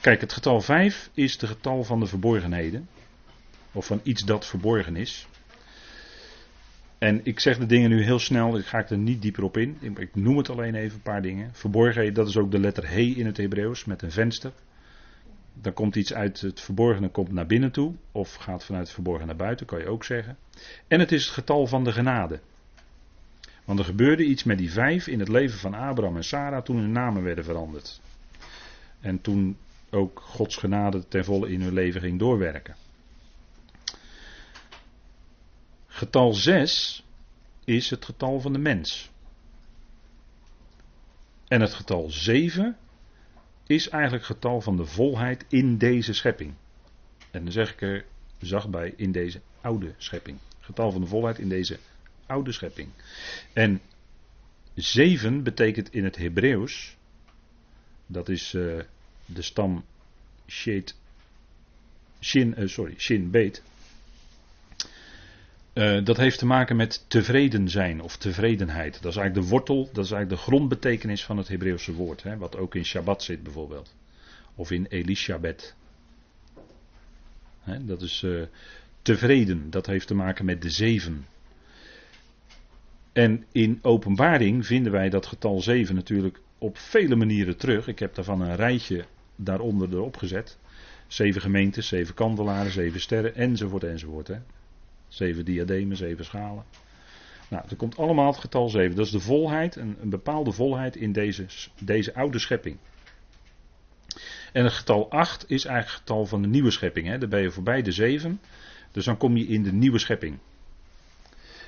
Kijk, 0.00 0.20
het 0.20 0.32
getal 0.32 0.60
5 0.60 1.10
is 1.14 1.32
het 1.32 1.50
getal 1.50 1.84
van 1.84 2.00
de 2.00 2.06
verborgenheden, 2.06 2.88
of 3.72 3.86
van 3.86 4.00
iets 4.02 4.24
dat 4.24 4.46
verborgen 4.46 4.96
is. 4.96 5.28
En 6.98 7.20
ik 7.22 7.40
zeg 7.40 7.58
de 7.58 7.66
dingen 7.66 7.90
nu 7.90 8.02
heel 8.02 8.18
snel, 8.18 8.58
ik 8.58 8.66
ga 8.66 8.78
ik 8.78 8.90
er 8.90 8.98
niet 8.98 9.22
dieper 9.22 9.42
op 9.42 9.56
in. 9.56 9.78
Ik 9.80 10.14
noem 10.14 10.36
het 10.36 10.50
alleen 10.50 10.74
even 10.74 10.94
een 10.94 11.02
paar 11.02 11.22
dingen. 11.22 11.50
Verborgenheid, 11.52 12.14
dat 12.14 12.28
is 12.28 12.36
ook 12.36 12.50
de 12.50 12.58
letter 12.58 12.88
He 12.88 13.00
in 13.00 13.26
het 13.26 13.36
Hebreeuws 13.36 13.84
met 13.84 14.02
een 14.02 14.10
venster. 14.10 14.52
Dan 15.54 15.72
komt 15.72 15.96
iets 15.96 16.14
uit 16.14 16.40
het 16.40 16.60
verborgene 16.60 17.08
komt 17.08 17.32
naar 17.32 17.46
binnen 17.46 17.72
toe, 17.72 17.94
of 18.12 18.34
gaat 18.34 18.64
vanuit 18.64 18.84
het 18.84 18.94
verborgen 18.94 19.26
naar 19.26 19.36
buiten, 19.36 19.66
kan 19.66 19.78
je 19.78 19.86
ook 19.86 20.04
zeggen. 20.04 20.36
En 20.88 21.00
het 21.00 21.12
is 21.12 21.24
het 21.24 21.34
getal 21.34 21.66
van 21.66 21.84
de 21.84 21.92
genade. 21.92 22.40
Want 23.64 23.78
er 23.78 23.84
gebeurde 23.84 24.24
iets 24.24 24.44
met 24.44 24.58
die 24.58 24.72
vijf 24.72 25.06
in 25.06 25.18
het 25.18 25.28
leven 25.28 25.58
van 25.58 25.74
Abraham 25.74 26.16
en 26.16 26.24
Sarah 26.24 26.62
toen 26.62 26.76
hun 26.76 26.92
namen 26.92 27.22
werden 27.22 27.44
veranderd. 27.44 28.00
En 29.00 29.20
toen 29.20 29.56
ook 29.90 30.20
Gods 30.24 30.56
genade 30.56 31.08
ten 31.08 31.24
volle 31.24 31.50
in 31.50 31.60
hun 31.60 31.72
leven 31.72 32.00
ging 32.00 32.18
doorwerken. 32.18 32.74
Getal 36.00 36.34
6 36.34 37.04
is 37.64 37.90
het 37.90 38.04
getal 38.04 38.40
van 38.40 38.52
de 38.52 38.58
mens. 38.58 39.10
En 41.48 41.60
het 41.60 41.74
getal 41.74 42.10
7 42.10 42.76
is 43.66 43.88
eigenlijk 43.88 44.26
het 44.26 44.36
getal 44.36 44.60
van 44.60 44.76
de 44.76 44.84
volheid 44.84 45.44
in 45.48 45.78
deze 45.78 46.12
schepping. 46.12 46.54
En 47.30 47.44
dan 47.44 47.52
zeg 47.52 47.72
ik 47.72 47.80
er 47.80 48.04
zacht 48.38 48.70
bij 48.70 48.94
in 48.96 49.12
deze 49.12 49.40
oude 49.60 49.94
schepping. 49.96 50.38
Getal 50.60 50.92
van 50.92 51.00
de 51.00 51.06
volheid 51.06 51.38
in 51.38 51.48
deze 51.48 51.78
oude 52.26 52.52
schepping. 52.52 52.88
En 53.52 53.80
7 54.74 55.42
betekent 55.42 55.92
in 55.94 56.04
het 56.04 56.16
Hebreeuws, 56.16 56.96
dat 58.06 58.28
is 58.28 58.52
uh, 58.52 58.80
de 59.26 59.42
stam 59.42 59.84
Shet, 60.46 60.94
Shin, 62.20 62.54
uh, 62.58 62.68
sorry, 62.68 62.94
Shin 62.98 63.30
Beet. 63.30 63.62
Uh, 65.74 66.04
dat 66.04 66.16
heeft 66.16 66.38
te 66.38 66.46
maken 66.46 66.76
met 66.76 67.04
tevreden 67.08 67.68
zijn 67.68 68.00
of 68.00 68.16
tevredenheid. 68.16 69.02
Dat 69.02 69.12
is 69.12 69.18
eigenlijk 69.18 69.46
de 69.46 69.52
wortel, 69.54 69.90
dat 69.92 70.04
is 70.04 70.10
eigenlijk 70.10 70.42
de 70.42 70.50
grondbetekenis 70.50 71.24
van 71.24 71.36
het 71.36 71.48
Hebreeuwse 71.48 71.94
woord. 71.94 72.22
Hè, 72.22 72.36
wat 72.36 72.56
ook 72.56 72.74
in 72.74 72.84
Shabbat 72.84 73.22
zit 73.22 73.42
bijvoorbeeld. 73.42 73.94
Of 74.54 74.70
in 74.70 74.86
Elishabet. 74.88 75.74
Hè, 77.60 77.84
dat 77.84 78.02
is 78.02 78.22
uh, 78.22 78.42
tevreden, 79.02 79.70
dat 79.70 79.86
heeft 79.86 80.06
te 80.06 80.14
maken 80.14 80.44
met 80.44 80.62
de 80.62 80.70
zeven. 80.70 81.26
En 83.12 83.44
in 83.52 83.78
openbaring 83.82 84.66
vinden 84.66 84.92
wij 84.92 85.08
dat 85.08 85.26
getal 85.26 85.60
7 85.60 85.94
natuurlijk 85.94 86.40
op 86.58 86.78
vele 86.78 87.16
manieren 87.16 87.56
terug. 87.56 87.86
Ik 87.86 87.98
heb 87.98 88.14
daarvan 88.14 88.40
een 88.40 88.56
rijtje 88.56 89.04
daaronder 89.36 89.88
erop 89.92 90.16
gezet. 90.16 90.58
Zeven 91.06 91.40
gemeentes, 91.40 91.88
zeven 91.88 92.14
kandelaren, 92.14 92.72
zeven 92.72 93.00
sterren, 93.00 93.34
enzovoort, 93.34 93.84
enzovoort. 93.84 94.30
Zeven 95.10 95.44
diademen, 95.44 95.96
zeven 95.96 96.24
schalen. 96.24 96.64
Nou, 97.48 97.64
er 97.68 97.76
komt 97.76 97.96
allemaal 97.96 98.26
het 98.26 98.40
getal 98.40 98.68
7. 98.68 98.96
Dat 98.96 99.06
is 99.06 99.12
de 99.12 99.20
volheid, 99.20 99.76
een, 99.76 99.96
bepaalde 100.02 100.52
volheid 100.52 100.96
in 100.96 101.12
deze, 101.12 101.46
deze 101.80 102.14
oude 102.14 102.38
schepping. 102.38 102.76
En 104.52 104.64
het 104.64 104.72
getal 104.72 105.10
8 105.10 105.44
is 105.48 105.64
eigenlijk 105.64 105.96
het 105.96 106.08
getal 106.08 106.26
van 106.26 106.42
de 106.42 106.48
nieuwe 106.48 106.70
schepping. 106.70 107.06
Hè. 107.06 107.28
Ben 107.28 107.42
je 107.42 107.50
voorbij 107.50 107.82
de 107.82 107.92
7. 107.92 108.40
Dus 108.90 109.04
dan 109.04 109.16
kom 109.16 109.36
je 109.36 109.46
in 109.46 109.62
de 109.62 109.72
nieuwe 109.72 109.98
schepping. 109.98 110.38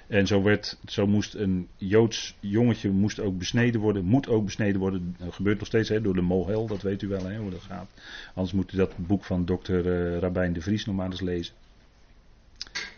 En 0.06 0.26
zo, 0.26 0.42
werd, 0.42 0.78
zo 0.86 1.06
moest 1.06 1.34
een 1.34 1.68
Joods 1.76 2.36
jongetje 2.40 2.90
moest 2.90 3.20
ook 3.20 3.38
besneden 3.38 3.80
worden, 3.80 4.04
moet 4.04 4.28
ook 4.28 4.44
besneden 4.44 4.80
worden. 4.80 5.16
Dat 5.18 5.34
gebeurt 5.34 5.58
nog 5.58 5.66
steeds 5.66 5.88
hè, 5.88 6.00
door 6.00 6.14
de 6.14 6.20
Mohel, 6.20 6.66
dat 6.66 6.82
weet 6.82 7.02
u 7.02 7.08
wel 7.08 7.24
hè, 7.24 7.36
hoe 7.36 7.50
dat 7.50 7.62
gaat. 7.62 7.90
Anders 8.34 8.52
moet 8.52 8.72
u 8.72 8.76
dat 8.76 8.94
boek 8.96 9.24
van 9.24 9.44
dokter 9.44 9.86
uh, 9.86 10.18
Rabijn 10.18 10.52
de 10.52 10.60
Vries 10.60 10.86
nog 10.86 10.96
maar 10.96 11.10
eens 11.10 11.20
lezen. 11.20 11.54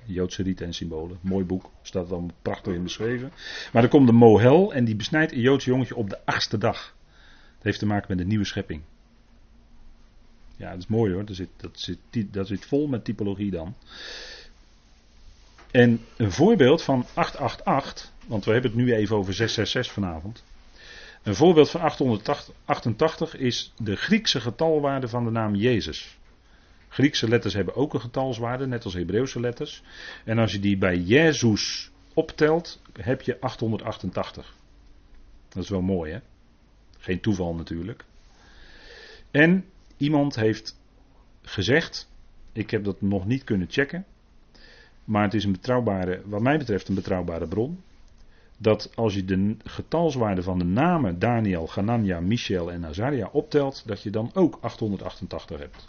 Joodse 0.06 0.42
riten 0.42 0.66
en 0.66 0.74
symbolen. 0.74 1.18
Mooi 1.20 1.44
boek, 1.44 1.70
staat 1.82 2.08
dan 2.08 2.32
prachtig 2.42 2.74
in 2.74 2.82
beschreven. 2.82 3.32
Maar 3.72 3.82
dan 3.82 3.90
komt 3.90 4.06
de 4.06 4.12
Mohel 4.12 4.72
en 4.74 4.84
die 4.84 4.96
besnijdt 4.96 5.32
een 5.32 5.40
Joods 5.40 5.64
jongetje 5.64 5.96
op 5.96 6.10
de 6.10 6.18
achtste 6.24 6.58
dag. 6.58 6.94
Dat 7.54 7.62
heeft 7.62 7.78
te 7.78 7.86
maken 7.86 8.06
met 8.08 8.18
de 8.18 8.24
nieuwe 8.24 8.44
schepping. 8.44 8.82
Ja, 10.56 10.70
dat 10.70 10.78
is 10.78 10.86
mooi 10.86 11.12
hoor. 11.12 11.24
Zit, 11.26 11.48
dat 11.56 11.70
zit, 11.72 11.98
dat 12.30 12.46
zit 12.46 12.66
vol 12.66 12.86
met 12.86 13.04
typologie 13.04 13.50
dan. 13.50 13.74
En 15.70 16.00
een 16.16 16.32
voorbeeld 16.32 16.82
van 16.82 17.06
888, 17.14 18.12
want 18.26 18.44
we 18.44 18.52
hebben 18.52 18.70
het 18.70 18.80
nu 18.80 18.94
even 18.94 19.16
over 19.16 19.34
666 19.34 19.92
vanavond. 19.92 20.44
Een 21.22 21.34
voorbeeld 21.34 21.70
van 21.70 21.80
888 21.80 23.36
is 23.36 23.72
de 23.76 23.96
Griekse 23.96 24.40
getalwaarde 24.40 25.08
van 25.08 25.24
de 25.24 25.30
naam 25.30 25.54
Jezus. 25.54 26.16
Griekse 26.94 27.28
letters 27.28 27.54
hebben 27.54 27.74
ook 27.74 27.94
een 27.94 28.00
getalswaarde, 28.00 28.66
net 28.66 28.84
als 28.84 28.94
Hebreeuwse 28.94 29.40
letters. 29.40 29.82
En 30.24 30.38
als 30.38 30.52
je 30.52 30.60
die 30.60 30.78
bij 30.78 30.98
Jezus 30.98 31.90
optelt, 32.14 32.82
heb 32.92 33.22
je 33.22 33.40
888. 33.40 34.54
Dat 35.48 35.62
is 35.62 35.68
wel 35.68 35.80
mooi, 35.80 36.12
hè? 36.12 36.18
Geen 36.98 37.20
toeval 37.20 37.54
natuurlijk. 37.54 38.04
En 39.30 39.64
iemand 39.96 40.34
heeft 40.34 40.80
gezegd, 41.42 42.10
ik 42.52 42.70
heb 42.70 42.84
dat 42.84 43.00
nog 43.00 43.26
niet 43.26 43.44
kunnen 43.44 43.70
checken, 43.70 44.04
maar 45.04 45.22
het 45.22 45.34
is 45.34 45.44
een 45.44 45.52
betrouwbare, 45.52 46.22
wat 46.24 46.40
mij 46.40 46.58
betreft 46.58 46.88
een 46.88 46.94
betrouwbare 46.94 47.48
bron, 47.48 47.82
dat 48.56 48.90
als 48.94 49.14
je 49.14 49.24
de 49.24 49.56
getalswaarde 49.64 50.42
van 50.42 50.58
de 50.58 50.64
namen 50.64 51.18
Daniel, 51.18 51.66
Ganania, 51.66 52.20
Michel 52.20 52.72
en 52.72 52.86
Azaria 52.86 53.28
optelt, 53.32 53.82
dat 53.86 54.02
je 54.02 54.10
dan 54.10 54.30
ook 54.34 54.58
888 54.60 55.58
hebt 55.58 55.84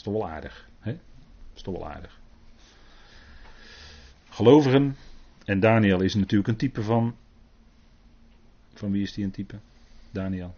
is 0.00 0.06
toch 0.06 0.14
wel 0.14 0.28
aardig. 0.28 0.68
Hè? 0.78 0.98
is 1.54 1.62
toch 1.62 1.74
wel 1.74 1.88
aardig. 1.88 2.18
Gelovigen. 4.28 4.96
En 5.44 5.60
Daniel 5.60 6.00
is 6.00 6.14
natuurlijk 6.14 6.48
een 6.48 6.56
type 6.56 6.82
van. 6.82 7.16
Van 8.74 8.90
wie 8.90 9.02
is 9.02 9.12
die 9.12 9.24
een 9.24 9.30
type? 9.30 9.58
Daniel. 10.10 10.54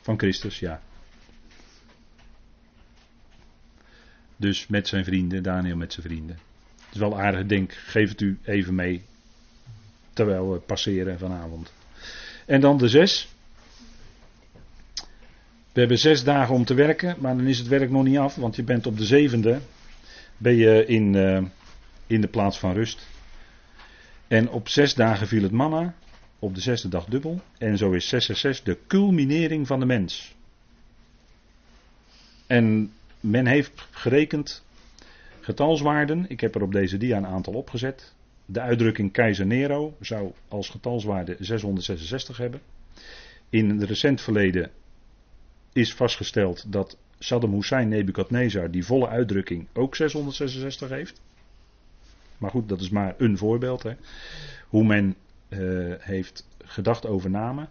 Van 0.00 0.18
Christus, 0.18 0.58
ja. 0.58 0.80
Dus 4.36 4.66
met 4.66 4.88
zijn 4.88 5.04
vrienden, 5.04 5.42
Daniel 5.42 5.76
met 5.76 5.92
zijn 5.92 6.06
vrienden. 6.06 6.36
Het 6.84 6.94
is 6.94 7.00
wel 7.00 7.20
aardig, 7.20 7.40
ik 7.40 7.48
denk, 7.48 7.72
geef 7.72 8.08
het 8.08 8.20
u 8.20 8.38
even 8.42 8.74
mee. 8.74 9.04
Terwijl 10.12 10.52
we 10.52 10.58
passeren 10.58 11.18
vanavond. 11.18 11.72
En 12.46 12.60
dan 12.60 12.78
de 12.78 12.88
zes. 12.88 13.33
We 15.74 15.80
hebben 15.80 15.98
zes 15.98 16.24
dagen 16.24 16.54
om 16.54 16.64
te 16.64 16.74
werken, 16.74 17.16
maar 17.18 17.36
dan 17.36 17.46
is 17.46 17.58
het 17.58 17.68
werk 17.68 17.90
nog 17.90 18.04
niet 18.04 18.18
af, 18.18 18.34
want 18.34 18.56
je 18.56 18.62
bent 18.62 18.86
op 18.86 18.98
de 18.98 19.04
zevende 19.04 19.60
ben 20.36 20.54
je 20.54 20.86
in, 20.86 21.14
uh, 21.14 21.42
in 22.06 22.20
de 22.20 22.28
plaats 22.28 22.58
van 22.58 22.72
rust. 22.72 23.06
En 24.28 24.50
op 24.50 24.68
zes 24.68 24.94
dagen 24.94 25.26
viel 25.26 25.42
het 25.42 25.52
manna 25.52 25.94
op 26.38 26.54
de 26.54 26.60
zesde 26.60 26.88
dag 26.88 27.04
dubbel. 27.04 27.40
En 27.58 27.78
zo 27.78 27.92
is 27.92 28.08
666 28.08 28.64
de 28.64 28.78
culminering 28.86 29.66
van 29.66 29.80
de 29.80 29.86
mens. 29.86 30.34
En 32.46 32.92
men 33.20 33.46
heeft 33.46 33.88
gerekend 33.90 34.64
getalswaarden. 35.40 36.24
Ik 36.28 36.40
heb 36.40 36.54
er 36.54 36.62
op 36.62 36.72
deze 36.72 36.96
dia 36.96 37.16
een 37.16 37.26
aantal 37.26 37.52
opgezet. 37.52 38.14
De 38.46 38.60
uitdrukking 38.60 39.12
keizer 39.12 39.46
Nero 39.46 39.96
zou 40.00 40.32
als 40.48 40.68
getalswaarde 40.68 41.36
666 41.38 42.36
hebben. 42.36 42.60
In 43.50 43.70
het 43.70 43.82
recent 43.82 44.20
verleden 44.20 44.70
is 45.74 45.94
vastgesteld 45.94 46.72
dat 46.72 46.96
Saddam 47.18 47.52
Hussein 47.52 47.88
Nebukadnezar 47.88 48.70
die 48.70 48.84
volle 48.84 49.08
uitdrukking 49.08 49.66
ook 49.72 49.96
666 49.96 50.88
heeft. 50.88 51.20
Maar 52.38 52.50
goed, 52.50 52.68
dat 52.68 52.80
is 52.80 52.90
maar 52.90 53.14
een 53.18 53.38
voorbeeld. 53.38 53.82
Hè. 53.82 53.92
Hoe 54.68 54.84
men 54.84 55.14
uh, 55.48 55.94
heeft 55.98 56.48
gedacht 56.64 57.06
over 57.06 57.30
namen. 57.30 57.68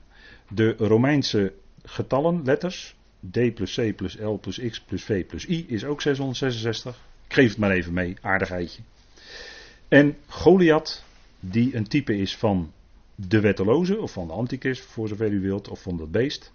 De 0.49 0.75
Romeinse 0.77 1.53
getallen, 1.83 2.41
letters, 2.43 2.95
D 3.31 3.53
plus 3.53 3.75
C 3.75 3.95
plus 3.95 4.17
L 4.17 4.37
plus 4.41 4.59
X 4.59 4.81
plus 4.81 5.03
V 5.03 5.25
plus 5.25 5.47
I 5.47 5.65
is 5.67 5.85
ook 5.85 6.01
666. 6.01 6.95
Ik 7.27 7.33
geef 7.33 7.49
het 7.49 7.57
maar 7.57 7.71
even 7.71 7.93
mee, 7.93 8.15
aardigheidje. 8.21 8.81
En 9.87 10.17
Goliath, 10.27 11.03
die 11.39 11.75
een 11.75 11.87
type 11.87 12.17
is 12.17 12.37
van 12.37 12.71
de 13.15 13.39
wetteloze, 13.39 13.99
of 13.99 14.11
van 14.11 14.27
de 14.27 14.33
antichrist, 14.33 14.81
voor 14.81 15.07
zover 15.07 15.31
u 15.31 15.41
wilt, 15.41 15.67
of 15.67 15.81
van 15.81 15.97
dat 15.97 16.11
beest. 16.11 16.51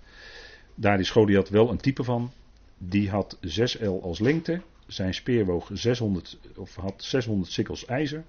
Daar 0.80 1.00
is 1.00 1.10
Goliath 1.10 1.48
wel 1.48 1.70
een 1.70 1.80
type 1.80 2.04
van. 2.04 2.32
Die 2.78 3.10
had 3.10 3.38
6L 3.46 4.02
als 4.02 4.18
lengte. 4.18 4.62
Zijn 4.86 5.14
speer 5.14 5.44
woog 5.44 5.70
600, 5.72 6.38
of 6.56 6.74
had 6.74 7.04
600 7.04 7.52
sikkels 7.52 7.84
ijzer. 7.84 8.24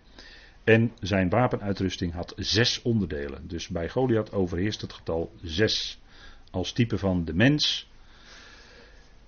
En 0.64 0.92
zijn 1.00 1.30
wapenuitrusting 1.30 2.14
had 2.14 2.34
zes 2.38 2.82
onderdelen. 2.82 3.48
Dus 3.48 3.68
bij 3.68 3.90
Goliath 3.90 4.32
overheerst 4.32 4.82
het 4.82 4.94
getal 4.94 5.32
6 5.44 6.00
als 6.52 6.72
type 6.72 6.98
van 6.98 7.26
de 7.26 7.34
mens. 7.34 7.88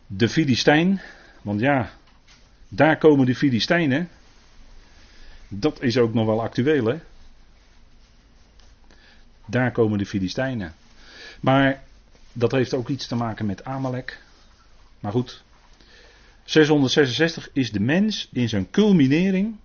De 0.07 0.29
Filistijn, 0.29 1.01
want 1.41 1.59
ja, 1.59 1.91
daar 2.67 2.97
komen 2.97 3.25
de 3.25 3.35
Filistijnen. 3.35 4.09
Dat 5.47 5.81
is 5.81 5.97
ook 5.97 6.13
nog 6.13 6.25
wel 6.25 6.41
actueel, 6.41 6.85
hè? 6.85 6.99
Daar 9.45 9.71
komen 9.71 9.97
de 9.97 10.05
Filistijnen. 10.05 10.73
Maar 11.41 11.83
dat 12.33 12.51
heeft 12.51 12.73
ook 12.73 12.89
iets 12.89 13.07
te 13.07 13.15
maken 13.15 13.45
met 13.45 13.63
Amalek. 13.63 14.21
Maar 14.99 15.11
goed. 15.11 15.43
666 16.43 17.49
is 17.53 17.71
de 17.71 17.79
mens 17.79 18.29
in 18.31 18.49
zijn 18.49 18.69
culminering. 18.69 19.55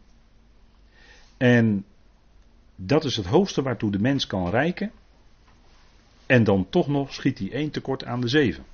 En 1.36 1.84
dat 2.76 3.04
is 3.04 3.16
het 3.16 3.26
hoogste 3.26 3.62
waartoe 3.62 3.90
de 3.90 3.98
mens 3.98 4.26
kan 4.26 4.50
reiken. 4.50 4.90
En 6.26 6.44
dan 6.44 6.66
toch 6.70 6.88
nog 6.88 7.14
schiet 7.14 7.38
hij 7.38 7.52
één 7.52 7.70
tekort 7.70 8.04
aan 8.04 8.20
de 8.20 8.28
zeven. 8.28 8.64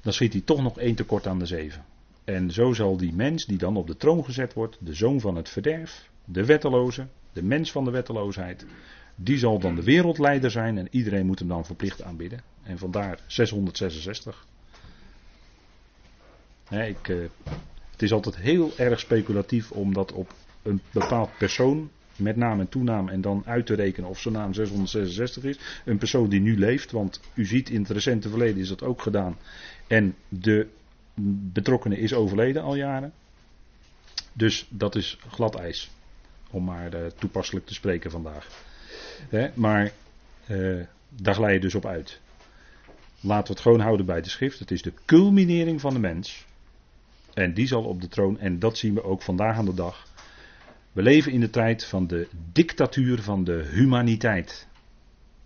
Dan 0.00 0.12
schiet 0.12 0.32
hij 0.32 0.42
toch 0.42 0.62
nog 0.62 0.78
één 0.78 0.94
tekort 0.94 1.26
aan 1.26 1.38
de 1.38 1.46
zeven. 1.46 1.84
En 2.24 2.50
zo 2.50 2.72
zal 2.72 2.96
die 2.96 3.12
mens 3.12 3.46
die 3.46 3.58
dan 3.58 3.76
op 3.76 3.86
de 3.86 3.96
troon 3.96 4.24
gezet 4.24 4.52
wordt, 4.52 4.76
de 4.80 4.94
zoon 4.94 5.20
van 5.20 5.36
het 5.36 5.48
verderf, 5.48 6.08
de 6.24 6.44
wetteloze, 6.44 7.06
de 7.32 7.42
mens 7.42 7.72
van 7.72 7.84
de 7.84 7.90
wetteloosheid, 7.90 8.66
die 9.16 9.38
zal 9.38 9.58
dan 9.58 9.74
de 9.74 9.82
wereldleider 9.82 10.50
zijn 10.50 10.78
en 10.78 10.88
iedereen 10.90 11.26
moet 11.26 11.38
hem 11.38 11.48
dan 11.48 11.66
verplicht 11.66 12.02
aanbidden. 12.02 12.40
En 12.62 12.78
vandaar 12.78 13.18
666. 13.26 14.46
ik, 16.70 17.08
uh, 17.08 17.24
het 17.90 18.02
is 18.02 18.12
altijd 18.12 18.36
heel 18.36 18.72
erg 18.76 19.00
speculatief 19.00 19.70
om 19.70 19.94
dat 19.94 20.12
op 20.12 20.34
een 20.62 20.80
bepaald 20.90 21.30
persoon, 21.38 21.90
met 22.16 22.36
naam 22.36 22.60
en 22.60 22.68
toenaam, 22.68 23.08
en 23.08 23.20
dan 23.20 23.42
uit 23.46 23.66
te 23.66 23.74
rekenen 23.74 24.10
of 24.10 24.20
zijn 24.20 24.34
naam 24.34 24.54
666 24.54 25.44
is. 25.44 25.58
Een 25.84 25.98
persoon 25.98 26.28
die 26.28 26.40
nu 26.40 26.58
leeft, 26.58 26.92
want 26.92 27.20
u 27.34 27.44
ziet 27.44 27.70
in 27.70 27.80
het 27.80 27.90
recente 27.90 28.28
verleden 28.28 28.60
is 28.60 28.68
dat 28.68 28.82
ook 28.82 29.02
gedaan. 29.02 29.36
En 29.86 30.14
de 30.28 30.68
betrokkenen 31.52 31.98
is 31.98 32.14
overleden 32.14 32.62
al 32.62 32.76
jaren. 32.76 33.12
Dus 34.32 34.66
dat 34.70 34.94
is 34.94 35.18
glad 35.30 35.54
ijs. 35.54 35.90
Om 36.50 36.64
maar 36.64 36.94
uh, 36.94 37.06
toepasselijk 37.06 37.66
te 37.66 37.74
spreken 37.74 38.10
vandaag. 38.10 38.48
Maar 39.54 39.92
uh, 40.46 40.84
daar 41.08 41.34
glij 41.34 41.52
je 41.52 41.60
dus 41.60 41.74
op 41.74 41.86
uit. 41.86 42.20
Laten 43.20 43.46
we 43.46 43.52
het 43.52 43.62
gewoon 43.62 43.80
houden 43.80 44.06
bij 44.06 44.20
de 44.20 44.28
schrift. 44.28 44.58
Het 44.58 44.70
is 44.70 44.82
de 44.82 44.92
culminering 45.04 45.80
van 45.80 45.92
de 45.92 45.98
mens. 45.98 46.46
En 47.34 47.54
die 47.54 47.66
zal 47.66 47.84
op 47.84 48.00
de 48.00 48.08
troon. 48.08 48.38
En 48.38 48.58
dat 48.58 48.78
zien 48.78 48.94
we 48.94 49.02
ook 49.02 49.22
vandaag 49.22 49.56
aan 49.56 49.64
de 49.64 49.74
dag. 49.74 50.06
We 50.92 51.02
leven 51.02 51.32
in 51.32 51.40
de 51.40 51.50
tijd 51.50 51.84
van 51.84 52.06
de 52.06 52.28
dictatuur 52.52 53.22
van 53.22 53.44
de 53.44 53.68
humaniteit. 53.70 54.66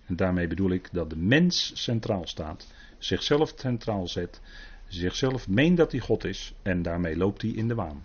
En 0.06 0.16
daarmee 0.16 0.46
bedoel 0.46 0.70
ik 0.70 0.88
dat 0.92 1.10
de 1.10 1.16
mens 1.16 1.70
centraal 1.74 2.26
staat. 2.26 2.66
Zichzelf 2.98 3.52
centraal 3.56 4.08
zet 4.08 4.40
zichzelf 4.88 5.48
meent 5.48 5.76
dat 5.76 5.92
hij 5.92 6.00
God 6.00 6.24
is 6.24 6.54
en 6.62 6.82
daarmee 6.82 7.16
loopt 7.16 7.42
hij 7.42 7.50
in 7.50 7.68
de 7.68 7.74
waan. 7.74 8.02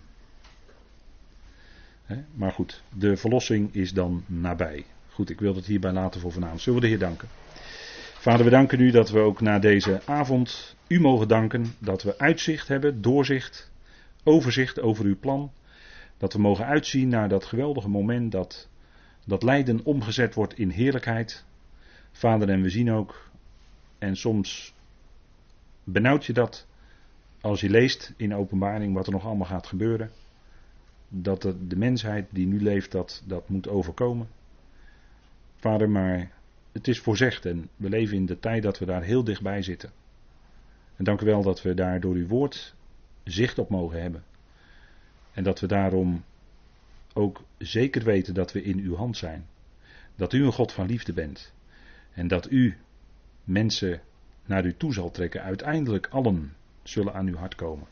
maar 2.34 2.52
goed, 2.52 2.82
de 2.92 3.16
verlossing 3.16 3.74
is 3.74 3.92
dan 3.92 4.24
nabij. 4.26 4.84
Goed, 5.16 5.30
ik 5.30 5.40
wil 5.40 5.54
het 5.54 5.66
hierbij 5.66 5.92
laten 5.92 6.20
voor 6.20 6.32
vanavond. 6.32 6.60
Zullen 6.60 6.80
we 6.80 6.84
de 6.84 6.92
Heer 6.92 7.00
danken? 7.06 7.28
Vader, 8.18 8.44
we 8.44 8.50
danken 8.50 8.80
u 8.80 8.90
dat 8.90 9.10
we 9.10 9.18
ook 9.18 9.40
na 9.40 9.58
deze 9.58 10.00
avond 10.04 10.76
u 10.86 11.00
mogen 11.00 11.28
danken 11.28 11.74
dat 11.78 12.02
we 12.02 12.18
uitzicht 12.18 12.68
hebben, 12.68 13.02
doorzicht, 13.02 13.70
overzicht 14.24 14.80
over 14.80 15.04
uw 15.04 15.18
plan. 15.18 15.50
Dat 16.18 16.32
we 16.32 16.38
mogen 16.38 16.66
uitzien 16.66 17.08
naar 17.08 17.28
dat 17.28 17.44
geweldige 17.44 17.88
moment 17.88 18.32
dat 18.32 18.68
dat 19.24 19.42
lijden 19.42 19.84
omgezet 19.84 20.34
wordt 20.34 20.58
in 20.58 20.68
heerlijkheid. 20.68 21.44
Vader, 22.12 22.48
en 22.48 22.62
we 22.62 22.70
zien 22.70 22.92
ook, 22.92 23.30
en 23.98 24.16
soms 24.16 24.74
benauwt 25.84 26.24
je 26.24 26.32
dat, 26.32 26.66
als 27.40 27.60
je 27.60 27.70
leest 27.70 28.12
in 28.16 28.34
openbaring 28.34 28.94
wat 28.94 29.06
er 29.06 29.12
nog 29.12 29.24
allemaal 29.24 29.46
gaat 29.46 29.66
gebeuren, 29.66 30.10
dat 31.08 31.42
de, 31.42 31.66
de 31.66 31.76
mensheid 31.76 32.26
die 32.30 32.46
nu 32.46 32.62
leeft 32.62 32.92
dat, 32.92 33.22
dat 33.26 33.48
moet 33.48 33.68
overkomen. 33.68 34.28
Vader, 35.56 35.90
maar 35.90 36.30
het 36.72 36.88
is 36.88 37.00
voorzegd 37.00 37.46
en 37.46 37.68
we 37.76 37.88
leven 37.88 38.16
in 38.16 38.26
de 38.26 38.38
tijd 38.38 38.62
dat 38.62 38.78
we 38.78 38.84
daar 38.84 39.02
heel 39.02 39.24
dichtbij 39.24 39.62
zitten. 39.62 39.90
En 40.96 41.04
dank 41.04 41.20
u 41.20 41.26
wel 41.26 41.42
dat 41.42 41.62
we 41.62 41.74
daar 41.74 42.00
door 42.00 42.14
uw 42.14 42.26
woord 42.26 42.74
zicht 43.24 43.58
op 43.58 43.68
mogen 43.68 44.02
hebben. 44.02 44.24
En 45.32 45.42
dat 45.42 45.60
we 45.60 45.66
daarom 45.66 46.24
ook 47.12 47.42
zeker 47.58 48.04
weten 48.04 48.34
dat 48.34 48.52
we 48.52 48.62
in 48.62 48.78
uw 48.78 48.96
hand 48.96 49.16
zijn. 49.16 49.46
Dat 50.16 50.32
u 50.32 50.44
een 50.44 50.52
God 50.52 50.72
van 50.72 50.86
liefde 50.86 51.12
bent. 51.12 51.52
En 52.12 52.28
dat 52.28 52.50
u 52.50 52.76
mensen 53.44 54.00
naar 54.44 54.64
u 54.64 54.76
toe 54.76 54.92
zal 54.92 55.10
trekken, 55.10 55.42
uiteindelijk 55.42 56.06
allen 56.06 56.54
zullen 56.82 57.14
aan 57.14 57.26
uw 57.26 57.36
hart 57.36 57.54
komen. 57.54 57.86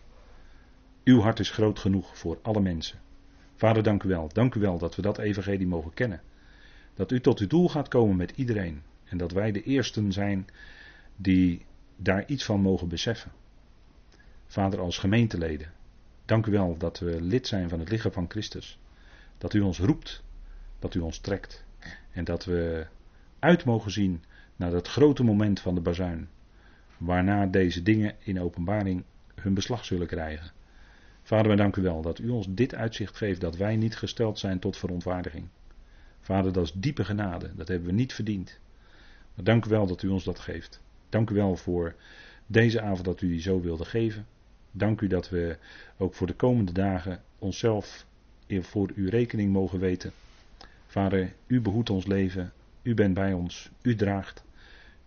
Uw 1.04 1.20
hart 1.20 1.38
is 1.38 1.50
groot 1.50 1.78
genoeg 1.78 2.18
voor 2.18 2.38
alle 2.42 2.60
mensen. 2.60 2.98
Vader, 3.56 3.82
dank 3.82 4.02
u 4.02 4.08
wel. 4.08 4.28
Dank 4.32 4.54
u 4.54 4.60
wel 4.60 4.78
dat 4.78 4.94
we 4.94 5.02
dat 5.02 5.18
evangelie 5.18 5.66
mogen 5.66 5.94
kennen. 5.94 6.20
Dat 6.94 7.10
u 7.10 7.20
tot 7.20 7.38
uw 7.38 7.46
doel 7.46 7.68
gaat 7.68 7.88
komen 7.88 8.16
met 8.16 8.32
iedereen. 8.36 8.82
En 9.04 9.16
dat 9.16 9.32
wij 9.32 9.52
de 9.52 9.62
eersten 9.62 10.12
zijn 10.12 10.46
die 11.16 11.64
daar 11.96 12.26
iets 12.26 12.44
van 12.44 12.60
mogen 12.60 12.88
beseffen. 12.88 13.32
Vader, 14.46 14.80
als 14.80 14.98
gemeenteleden, 14.98 15.72
dank 16.24 16.46
u 16.46 16.50
wel 16.50 16.76
dat 16.78 16.98
we 16.98 17.22
lid 17.22 17.46
zijn 17.46 17.68
van 17.68 17.78
het 17.78 17.90
lichaam 17.90 18.12
van 18.12 18.30
Christus. 18.30 18.78
Dat 19.38 19.54
u 19.54 19.60
ons 19.60 19.78
roept, 19.78 20.22
dat 20.78 20.94
u 20.94 21.00
ons 21.00 21.18
trekt. 21.18 21.64
En 22.10 22.24
dat 22.24 22.44
we 22.44 22.86
uit 23.38 23.64
mogen 23.64 23.90
zien 23.90 24.22
naar 24.56 24.70
dat 24.70 24.88
grote 24.88 25.22
moment 25.22 25.60
van 25.60 25.74
de 25.74 25.80
bazuin. 25.80 26.28
Waarna 26.98 27.46
deze 27.46 27.82
dingen 27.82 28.14
in 28.18 28.40
openbaring 28.40 29.04
hun 29.34 29.54
beslag 29.54 29.84
zullen 29.84 30.06
krijgen. 30.06 30.52
Vader, 31.22 31.46
wij 31.46 31.56
danken 31.56 31.82
u 31.82 31.84
wel 31.84 32.02
dat 32.02 32.18
u 32.18 32.28
ons 32.28 32.46
dit 32.50 32.74
uitzicht 32.74 33.16
geeft 33.16 33.40
dat 33.40 33.56
wij 33.56 33.76
niet 33.76 33.96
gesteld 33.96 34.38
zijn 34.38 34.58
tot 34.58 34.76
verontwaardiging. 34.76 35.48
Vader, 36.24 36.52
dat 36.52 36.64
is 36.64 36.72
diepe 36.72 37.04
genade, 37.04 37.50
dat 37.54 37.68
hebben 37.68 37.88
we 37.88 37.94
niet 37.94 38.12
verdiend. 38.12 38.58
Maar 39.34 39.44
dank 39.44 39.64
u 39.64 39.68
wel 39.68 39.86
dat 39.86 40.02
u 40.02 40.08
ons 40.08 40.24
dat 40.24 40.38
geeft. 40.38 40.80
Dank 41.08 41.30
u 41.30 41.34
wel 41.34 41.56
voor 41.56 41.94
deze 42.46 42.80
avond 42.80 43.04
dat 43.04 43.20
u 43.20 43.28
die 43.28 43.40
zo 43.40 43.60
wilde 43.60 43.84
geven. 43.84 44.26
Dank 44.70 45.00
u 45.00 45.06
dat 45.06 45.28
we 45.28 45.56
ook 45.96 46.14
voor 46.14 46.26
de 46.26 46.34
komende 46.34 46.72
dagen 46.72 47.22
onszelf 47.38 48.06
voor 48.48 48.90
uw 48.94 49.08
rekening 49.08 49.52
mogen 49.52 49.78
weten. 49.78 50.12
Vader, 50.86 51.32
u 51.46 51.60
behoedt 51.60 51.90
ons 51.90 52.06
leven, 52.06 52.52
u 52.82 52.94
bent 52.94 53.14
bij 53.14 53.32
ons, 53.32 53.70
u 53.82 53.94
draagt. 53.94 54.44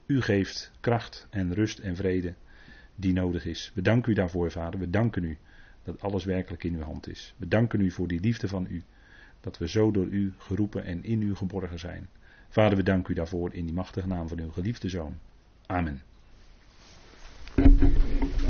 U 0.06 0.22
geeft 0.22 0.72
kracht 0.80 1.28
en 1.30 1.54
rust 1.54 1.80
en 1.80 1.96
vrede 1.96 2.34
die 2.96 3.14
nodig 3.14 3.46
is. 3.46 3.72
We 3.74 3.82
danken 3.82 4.12
u 4.12 4.16
daarvoor, 4.16 4.52
Vader. 4.52 4.80
We 4.80 4.90
danken 4.90 5.24
u 5.24 5.38
dat 5.84 6.02
alles 6.02 6.24
werkelijk 6.24 6.64
in 6.64 6.76
uw 6.76 6.82
hand 6.82 7.08
is. 7.08 7.34
We 7.38 7.48
danken 7.48 7.82
u 7.82 7.92
voor 7.92 8.08
die 8.08 8.20
liefde 8.20 8.48
van 8.48 8.68
u. 8.70 8.84
Dat 9.48 9.58
we 9.58 9.68
zo 9.68 9.92
door 9.92 10.06
u 10.06 10.34
geroepen 10.38 10.84
en 10.86 11.04
in 11.04 11.22
u 11.22 11.36
geborgen 11.36 11.80
zijn. 11.80 12.08
Vader, 12.50 12.78
we 12.78 12.84
danken 12.84 13.12
u 13.12 13.16
daarvoor 13.16 13.54
in 13.54 13.66
die 13.66 13.74
machtige 13.74 14.08
naam 14.08 14.28
van 14.28 14.40
uw 14.40 14.52
geliefde 14.52 14.90
zoon. 14.90 15.18
Amen. 15.66 16.02